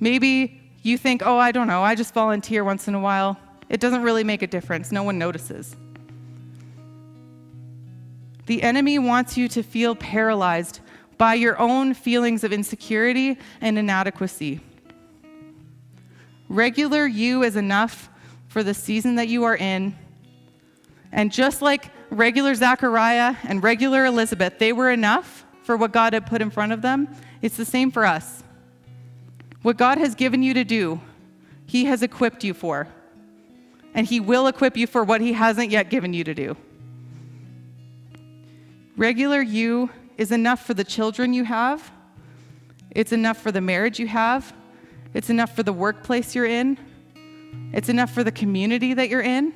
Maybe 0.00 0.60
you 0.82 0.98
think, 0.98 1.22
oh, 1.24 1.38
I 1.38 1.52
don't 1.52 1.66
know, 1.66 1.82
I 1.82 1.94
just 1.94 2.12
volunteer 2.12 2.62
once 2.64 2.88
in 2.88 2.94
a 2.94 3.00
while. 3.00 3.38
It 3.68 3.80
doesn't 3.80 4.02
really 4.02 4.24
make 4.24 4.42
a 4.42 4.46
difference. 4.46 4.92
No 4.92 5.02
one 5.02 5.18
notices. 5.18 5.74
The 8.46 8.62
enemy 8.62 8.98
wants 8.98 9.38
you 9.38 9.48
to 9.48 9.62
feel 9.62 9.94
paralyzed 9.94 10.80
by 11.16 11.34
your 11.34 11.58
own 11.58 11.94
feelings 11.94 12.44
of 12.44 12.52
insecurity 12.52 13.38
and 13.60 13.78
inadequacy. 13.78 14.60
Regular 16.48 17.06
you 17.06 17.42
is 17.42 17.56
enough 17.56 18.10
for 18.48 18.62
the 18.62 18.74
season 18.74 19.14
that 19.14 19.28
you 19.28 19.44
are 19.44 19.56
in. 19.56 19.96
And 21.14 21.30
just 21.30 21.62
like 21.62 21.90
regular 22.10 22.56
Zachariah 22.56 23.36
and 23.44 23.62
regular 23.62 24.04
Elizabeth, 24.04 24.58
they 24.58 24.72
were 24.72 24.90
enough 24.90 25.46
for 25.62 25.76
what 25.76 25.92
God 25.92 26.12
had 26.12 26.26
put 26.26 26.42
in 26.42 26.50
front 26.50 26.72
of 26.72 26.82
them. 26.82 27.08
It's 27.40 27.56
the 27.56 27.64
same 27.64 27.92
for 27.92 28.04
us. 28.04 28.42
What 29.62 29.76
God 29.76 29.96
has 29.96 30.16
given 30.16 30.42
you 30.42 30.52
to 30.54 30.64
do, 30.64 31.00
He 31.66 31.84
has 31.84 32.02
equipped 32.02 32.42
you 32.42 32.52
for. 32.52 32.88
And 33.94 34.08
He 34.08 34.18
will 34.18 34.48
equip 34.48 34.76
you 34.76 34.88
for 34.88 35.04
what 35.04 35.20
He 35.20 35.34
hasn't 35.34 35.70
yet 35.70 35.88
given 35.88 36.12
you 36.12 36.24
to 36.24 36.34
do. 36.34 36.56
Regular 38.96 39.40
you 39.40 39.90
is 40.18 40.32
enough 40.32 40.66
for 40.66 40.74
the 40.74 40.84
children 40.84 41.32
you 41.32 41.44
have, 41.44 41.92
it's 42.90 43.12
enough 43.12 43.40
for 43.40 43.52
the 43.52 43.60
marriage 43.60 44.00
you 44.00 44.08
have, 44.08 44.52
it's 45.14 45.30
enough 45.30 45.54
for 45.54 45.62
the 45.62 45.72
workplace 45.72 46.34
you're 46.34 46.44
in, 46.44 46.76
it's 47.72 47.88
enough 47.88 48.12
for 48.12 48.24
the 48.24 48.32
community 48.32 48.94
that 48.94 49.08
you're 49.08 49.22
in, 49.22 49.52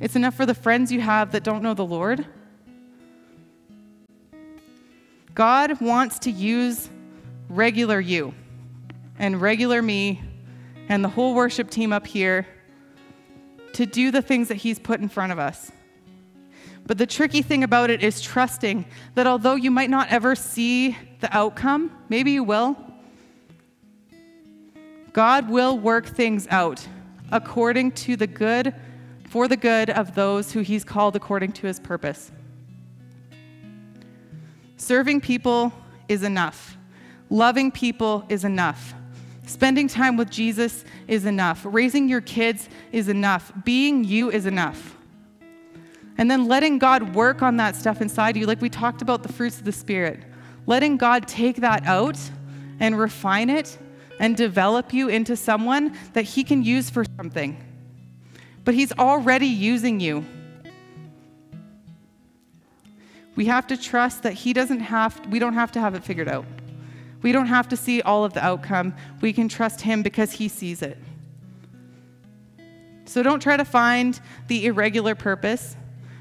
it's 0.00 0.16
enough 0.16 0.34
for 0.34 0.46
the 0.46 0.54
friends 0.54 0.90
you 0.90 1.00
have 1.00 1.32
that 1.32 1.44
don't 1.44 1.62
know 1.62 1.74
the 1.74 1.84
Lord. 1.84 2.26
God 5.34 5.80
wants 5.80 6.18
to 6.20 6.30
use 6.30 6.88
regular 7.48 8.00
you 8.00 8.34
and 9.18 9.40
regular 9.40 9.82
me 9.82 10.22
and 10.88 11.04
the 11.04 11.08
whole 11.08 11.34
worship 11.34 11.70
team 11.70 11.92
up 11.92 12.06
here 12.06 12.46
to 13.74 13.86
do 13.86 14.10
the 14.10 14.22
things 14.22 14.48
that 14.48 14.56
He's 14.56 14.78
put 14.78 15.00
in 15.00 15.08
front 15.08 15.32
of 15.32 15.38
us. 15.38 15.70
But 16.86 16.98
the 16.98 17.06
tricky 17.06 17.42
thing 17.42 17.62
about 17.62 17.90
it 17.90 18.02
is 18.02 18.20
trusting 18.20 18.86
that 19.14 19.26
although 19.26 19.54
you 19.54 19.70
might 19.70 19.90
not 19.90 20.08
ever 20.10 20.34
see 20.34 20.96
the 21.20 21.34
outcome, 21.36 21.92
maybe 22.08 22.32
you 22.32 22.42
will, 22.42 22.76
God 25.12 25.48
will 25.48 25.78
work 25.78 26.06
things 26.06 26.48
out 26.50 26.86
according 27.30 27.92
to 27.92 28.16
the 28.16 28.26
good, 28.26 28.74
for 29.30 29.46
the 29.46 29.56
good 29.56 29.88
of 29.90 30.16
those 30.16 30.50
who 30.50 30.58
He's 30.58 30.82
called 30.82 31.14
according 31.14 31.52
to 31.52 31.68
His 31.68 31.78
purpose. 31.78 32.32
Serving 34.76 35.20
people 35.20 35.72
is 36.08 36.24
enough, 36.24 36.76
loving 37.30 37.70
people 37.70 38.26
is 38.28 38.44
enough. 38.44 38.92
Spending 39.46 39.86
time 39.86 40.16
with 40.16 40.30
Jesus 40.30 40.84
is 41.06 41.26
enough. 41.26 41.60
Raising 41.64 42.08
your 42.08 42.20
kids 42.20 42.68
is 42.92 43.08
enough. 43.08 43.52
Being 43.64 44.02
you 44.02 44.30
is 44.30 44.46
enough. 44.46 44.96
And 46.18 46.28
then 46.28 46.48
letting 46.48 46.78
God 46.78 47.14
work 47.14 47.40
on 47.40 47.56
that 47.56 47.76
stuff 47.76 48.00
inside 48.00 48.36
you, 48.36 48.46
like 48.46 48.60
we 48.60 48.68
talked 48.68 49.00
about 49.00 49.22
the 49.22 49.32
fruits 49.32 49.58
of 49.58 49.64
the 49.64 49.72
Spirit. 49.72 50.24
Letting 50.66 50.96
God 50.96 51.28
take 51.28 51.56
that 51.58 51.84
out 51.86 52.18
and 52.80 52.98
refine 52.98 53.48
it 53.48 53.78
and 54.18 54.36
develop 54.36 54.92
you 54.92 55.08
into 55.08 55.36
someone 55.36 55.96
that 56.14 56.22
He 56.22 56.42
can 56.42 56.64
use 56.64 56.90
for 56.90 57.04
something. 57.16 57.64
But 58.70 58.76
He's 58.76 58.92
already 58.92 59.48
using 59.48 59.98
you. 59.98 60.24
We 63.34 63.46
have 63.46 63.66
to 63.66 63.76
trust 63.76 64.22
that 64.22 64.34
He 64.34 64.52
doesn't 64.52 64.78
have, 64.78 65.26
we 65.26 65.40
don't 65.40 65.54
have 65.54 65.72
to 65.72 65.80
have 65.80 65.96
it 65.96 66.04
figured 66.04 66.28
out. 66.28 66.44
We 67.20 67.32
don't 67.32 67.48
have 67.48 67.68
to 67.70 67.76
see 67.76 68.00
all 68.00 68.24
of 68.24 68.32
the 68.32 68.44
outcome. 68.44 68.94
We 69.22 69.32
can 69.32 69.48
trust 69.48 69.80
Him 69.80 70.04
because 70.04 70.30
He 70.30 70.46
sees 70.46 70.82
it. 70.82 70.98
So 73.06 73.24
don't 73.24 73.40
try 73.40 73.56
to 73.56 73.64
find 73.64 74.20
the 74.46 74.66
irregular 74.66 75.16
purpose. 75.16 75.74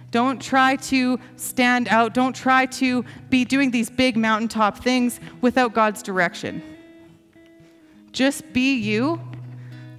Don't 0.09 0.41
try 0.41 0.75
to 0.77 1.19
stand 1.35 1.87
out. 1.89 2.15
Don't 2.15 2.35
try 2.35 2.65
to 2.65 3.05
be 3.29 3.45
doing 3.45 3.69
these 3.69 3.91
big 3.91 4.17
mountaintop 4.17 4.79
things 4.79 5.19
without 5.41 5.75
God's 5.75 6.01
direction. 6.01 6.63
Just 8.11 8.51
be 8.53 8.73
you. 8.73 9.21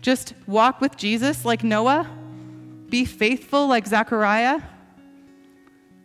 Just 0.03 0.35
walk 0.49 0.81
with 0.81 0.97
Jesus 0.97 1.45
like 1.45 1.63
Noah. 1.63 2.17
Be 2.91 3.05
faithful 3.05 3.67
like 3.67 3.87
Zechariah. 3.87 4.61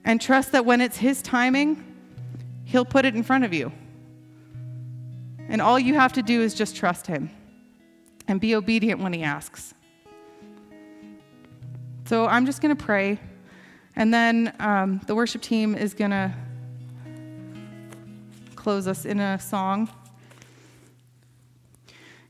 And 0.05 0.21
trust 0.21 0.51
that 0.51 0.65
when 0.65 0.81
it's 0.81 0.97
His 0.97 1.21
timing, 1.21 1.83
He'll 2.63 2.85
put 2.85 3.05
it 3.05 3.15
in 3.15 3.23
front 3.23 3.43
of 3.43 3.53
you. 3.53 3.71
And 5.49 5.61
all 5.61 5.79
you 5.79 5.95
have 5.95 6.13
to 6.13 6.21
do 6.21 6.41
is 6.41 6.53
just 6.53 6.75
trust 6.75 7.07
Him 7.07 7.29
and 8.27 8.39
be 8.39 8.55
obedient 8.55 9.01
when 9.01 9.13
He 9.13 9.23
asks. 9.23 9.73
So 12.05 12.27
I'm 12.27 12.45
just 12.45 12.61
going 12.61 12.75
to 12.75 12.83
pray, 12.83 13.19
and 13.95 14.13
then 14.13 14.55
um, 14.59 15.01
the 15.07 15.15
worship 15.15 15.41
team 15.41 15.73
is 15.73 15.95
going 15.95 16.11
to 16.11 16.31
close 18.55 18.87
us 18.87 19.05
in 19.05 19.19
a 19.19 19.39
song. 19.39 19.89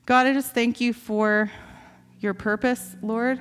God, 0.06 0.28
I 0.28 0.34
just 0.34 0.53
thank 0.53 0.80
you 0.80 0.93
for 0.93 1.51
your 2.22 2.34
purpose, 2.34 2.95
Lord. 3.01 3.39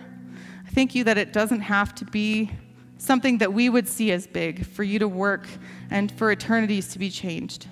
Thank 0.75 0.97
you 0.97 1.05
that 1.05 1.16
it 1.16 1.33
doesn't 1.33 1.61
have 1.61 1.95
to 1.95 2.05
be 2.05 2.51
something 2.99 3.39
that 3.39 3.53
we 3.53 3.68
would 3.68 3.87
see 3.87 4.11
as 4.11 4.27
big 4.27 4.66
for 4.66 4.83
you 4.83 4.99
to 4.99 5.07
work 5.07 5.47
and 5.91 6.11
for 6.11 6.33
eternities 6.33 6.89
to 6.89 6.99
be 6.99 7.11
changed. 7.11 7.68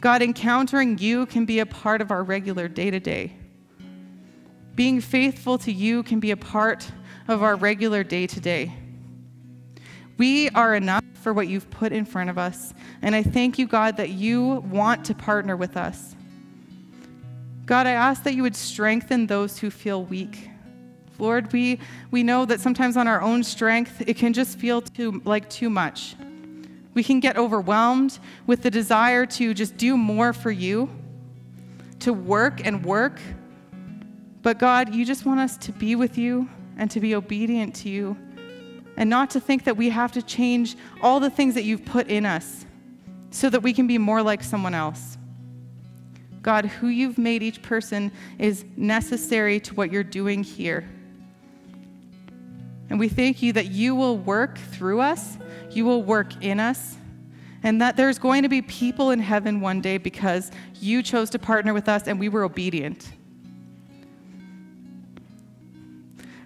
God, 0.00 0.22
encountering 0.22 0.96
you 0.98 1.26
can 1.26 1.44
be 1.44 1.58
a 1.58 1.66
part 1.66 2.00
of 2.00 2.12
our 2.12 2.22
regular 2.22 2.68
day 2.68 2.92
to 2.92 3.00
day. 3.00 3.32
Being 4.76 5.00
faithful 5.00 5.58
to 5.58 5.72
you 5.72 6.04
can 6.04 6.20
be 6.20 6.30
a 6.30 6.36
part 6.36 6.88
of 7.26 7.42
our 7.42 7.56
regular 7.56 8.04
day 8.04 8.28
to 8.28 8.40
day. 8.40 8.72
We 10.18 10.48
are 10.50 10.76
enough 10.76 11.02
for 11.14 11.32
what 11.32 11.48
you've 11.48 11.68
put 11.70 11.90
in 11.90 12.04
front 12.04 12.30
of 12.30 12.38
us. 12.38 12.74
And 13.02 13.12
I 13.12 13.24
thank 13.24 13.58
you, 13.58 13.66
God, 13.66 13.96
that 13.96 14.10
you 14.10 14.64
want 14.70 15.04
to 15.06 15.14
partner 15.14 15.56
with 15.56 15.76
us. 15.76 16.14
God, 17.64 17.88
I 17.88 17.92
ask 17.92 18.22
that 18.22 18.34
you 18.34 18.44
would 18.44 18.54
strengthen 18.54 19.26
those 19.26 19.58
who 19.58 19.70
feel 19.70 20.04
weak. 20.04 20.50
Lord, 21.18 21.52
we, 21.52 21.78
we 22.10 22.22
know 22.22 22.44
that 22.44 22.60
sometimes 22.60 22.96
on 22.96 23.08
our 23.08 23.20
own 23.20 23.42
strength, 23.42 24.02
it 24.06 24.16
can 24.16 24.32
just 24.32 24.58
feel 24.58 24.82
too, 24.82 25.20
like 25.24 25.48
too 25.48 25.70
much. 25.70 26.16
We 26.94 27.02
can 27.04 27.20
get 27.20 27.36
overwhelmed 27.36 28.18
with 28.46 28.62
the 28.62 28.70
desire 28.70 29.26
to 29.26 29.54
just 29.54 29.76
do 29.76 29.96
more 29.96 30.32
for 30.32 30.50
you, 30.50 30.88
to 32.00 32.12
work 32.12 32.66
and 32.66 32.84
work. 32.84 33.20
But 34.42 34.58
God, 34.58 34.94
you 34.94 35.04
just 35.04 35.26
want 35.26 35.40
us 35.40 35.56
to 35.58 35.72
be 35.72 35.94
with 35.94 36.16
you 36.16 36.48
and 36.78 36.90
to 36.90 37.00
be 37.00 37.14
obedient 37.14 37.74
to 37.76 37.88
you 37.88 38.16
and 38.96 39.10
not 39.10 39.30
to 39.30 39.40
think 39.40 39.64
that 39.64 39.76
we 39.76 39.90
have 39.90 40.12
to 40.12 40.22
change 40.22 40.76
all 41.02 41.20
the 41.20 41.30
things 41.30 41.54
that 41.54 41.64
you've 41.64 41.84
put 41.84 42.08
in 42.08 42.24
us 42.24 42.64
so 43.30 43.50
that 43.50 43.60
we 43.60 43.72
can 43.72 43.86
be 43.86 43.98
more 43.98 44.22
like 44.22 44.42
someone 44.42 44.74
else. 44.74 45.18
God, 46.40 46.66
who 46.66 46.88
you've 46.88 47.18
made 47.18 47.42
each 47.42 47.60
person 47.60 48.12
is 48.38 48.64
necessary 48.76 49.60
to 49.60 49.74
what 49.74 49.92
you're 49.92 50.04
doing 50.04 50.42
here. 50.42 50.88
And 52.88 52.98
we 52.98 53.08
thank 53.08 53.42
you 53.42 53.52
that 53.54 53.66
you 53.66 53.94
will 53.94 54.16
work 54.16 54.58
through 54.58 55.00
us, 55.00 55.38
you 55.70 55.84
will 55.84 56.02
work 56.02 56.42
in 56.42 56.60
us, 56.60 56.96
and 57.62 57.80
that 57.80 57.96
there's 57.96 58.18
going 58.18 58.42
to 58.42 58.48
be 58.48 58.62
people 58.62 59.10
in 59.10 59.18
heaven 59.18 59.60
one 59.60 59.80
day 59.80 59.98
because 59.98 60.50
you 60.80 61.02
chose 61.02 61.30
to 61.30 61.38
partner 61.38 61.74
with 61.74 61.88
us 61.88 62.06
and 62.06 62.20
we 62.20 62.28
were 62.28 62.44
obedient. 62.44 63.10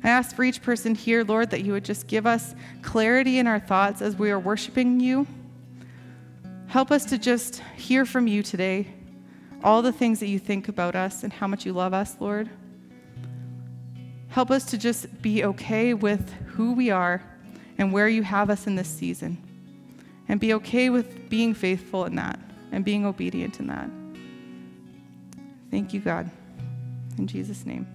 I 0.02 0.08
ask 0.08 0.34
for 0.34 0.44
each 0.44 0.62
person 0.62 0.94
here, 0.94 1.24
Lord, 1.24 1.50
that 1.50 1.62
you 1.62 1.72
would 1.72 1.84
just 1.84 2.06
give 2.06 2.26
us 2.26 2.54
clarity 2.80 3.38
in 3.38 3.46
our 3.46 3.60
thoughts 3.60 4.00
as 4.00 4.16
we 4.16 4.30
are 4.30 4.38
worshiping 4.38 4.98
you. 4.98 5.26
Help 6.68 6.90
us 6.90 7.04
to 7.06 7.18
just 7.18 7.62
hear 7.76 8.06
from 8.06 8.26
you 8.26 8.42
today 8.42 8.86
all 9.62 9.82
the 9.82 9.92
things 9.92 10.20
that 10.20 10.28
you 10.28 10.38
think 10.38 10.68
about 10.68 10.94
us 10.94 11.22
and 11.22 11.32
how 11.32 11.46
much 11.46 11.66
you 11.66 11.74
love 11.74 11.92
us, 11.92 12.16
Lord. 12.18 12.48
Help 14.30 14.50
us 14.50 14.64
to 14.66 14.78
just 14.78 15.20
be 15.20 15.44
okay 15.44 15.92
with 15.92 16.32
who 16.46 16.72
we 16.72 16.90
are 16.90 17.22
and 17.78 17.92
where 17.92 18.08
you 18.08 18.22
have 18.22 18.48
us 18.50 18.66
in 18.66 18.76
this 18.76 18.88
season. 18.88 19.36
And 20.28 20.38
be 20.38 20.54
okay 20.54 20.90
with 20.90 21.28
being 21.28 21.54
faithful 21.54 22.04
in 22.04 22.14
that 22.14 22.38
and 22.70 22.84
being 22.84 23.04
obedient 23.04 23.58
in 23.58 23.66
that. 23.66 23.90
Thank 25.70 25.92
you, 25.92 26.00
God. 26.00 26.30
In 27.18 27.26
Jesus' 27.26 27.66
name. 27.66 27.86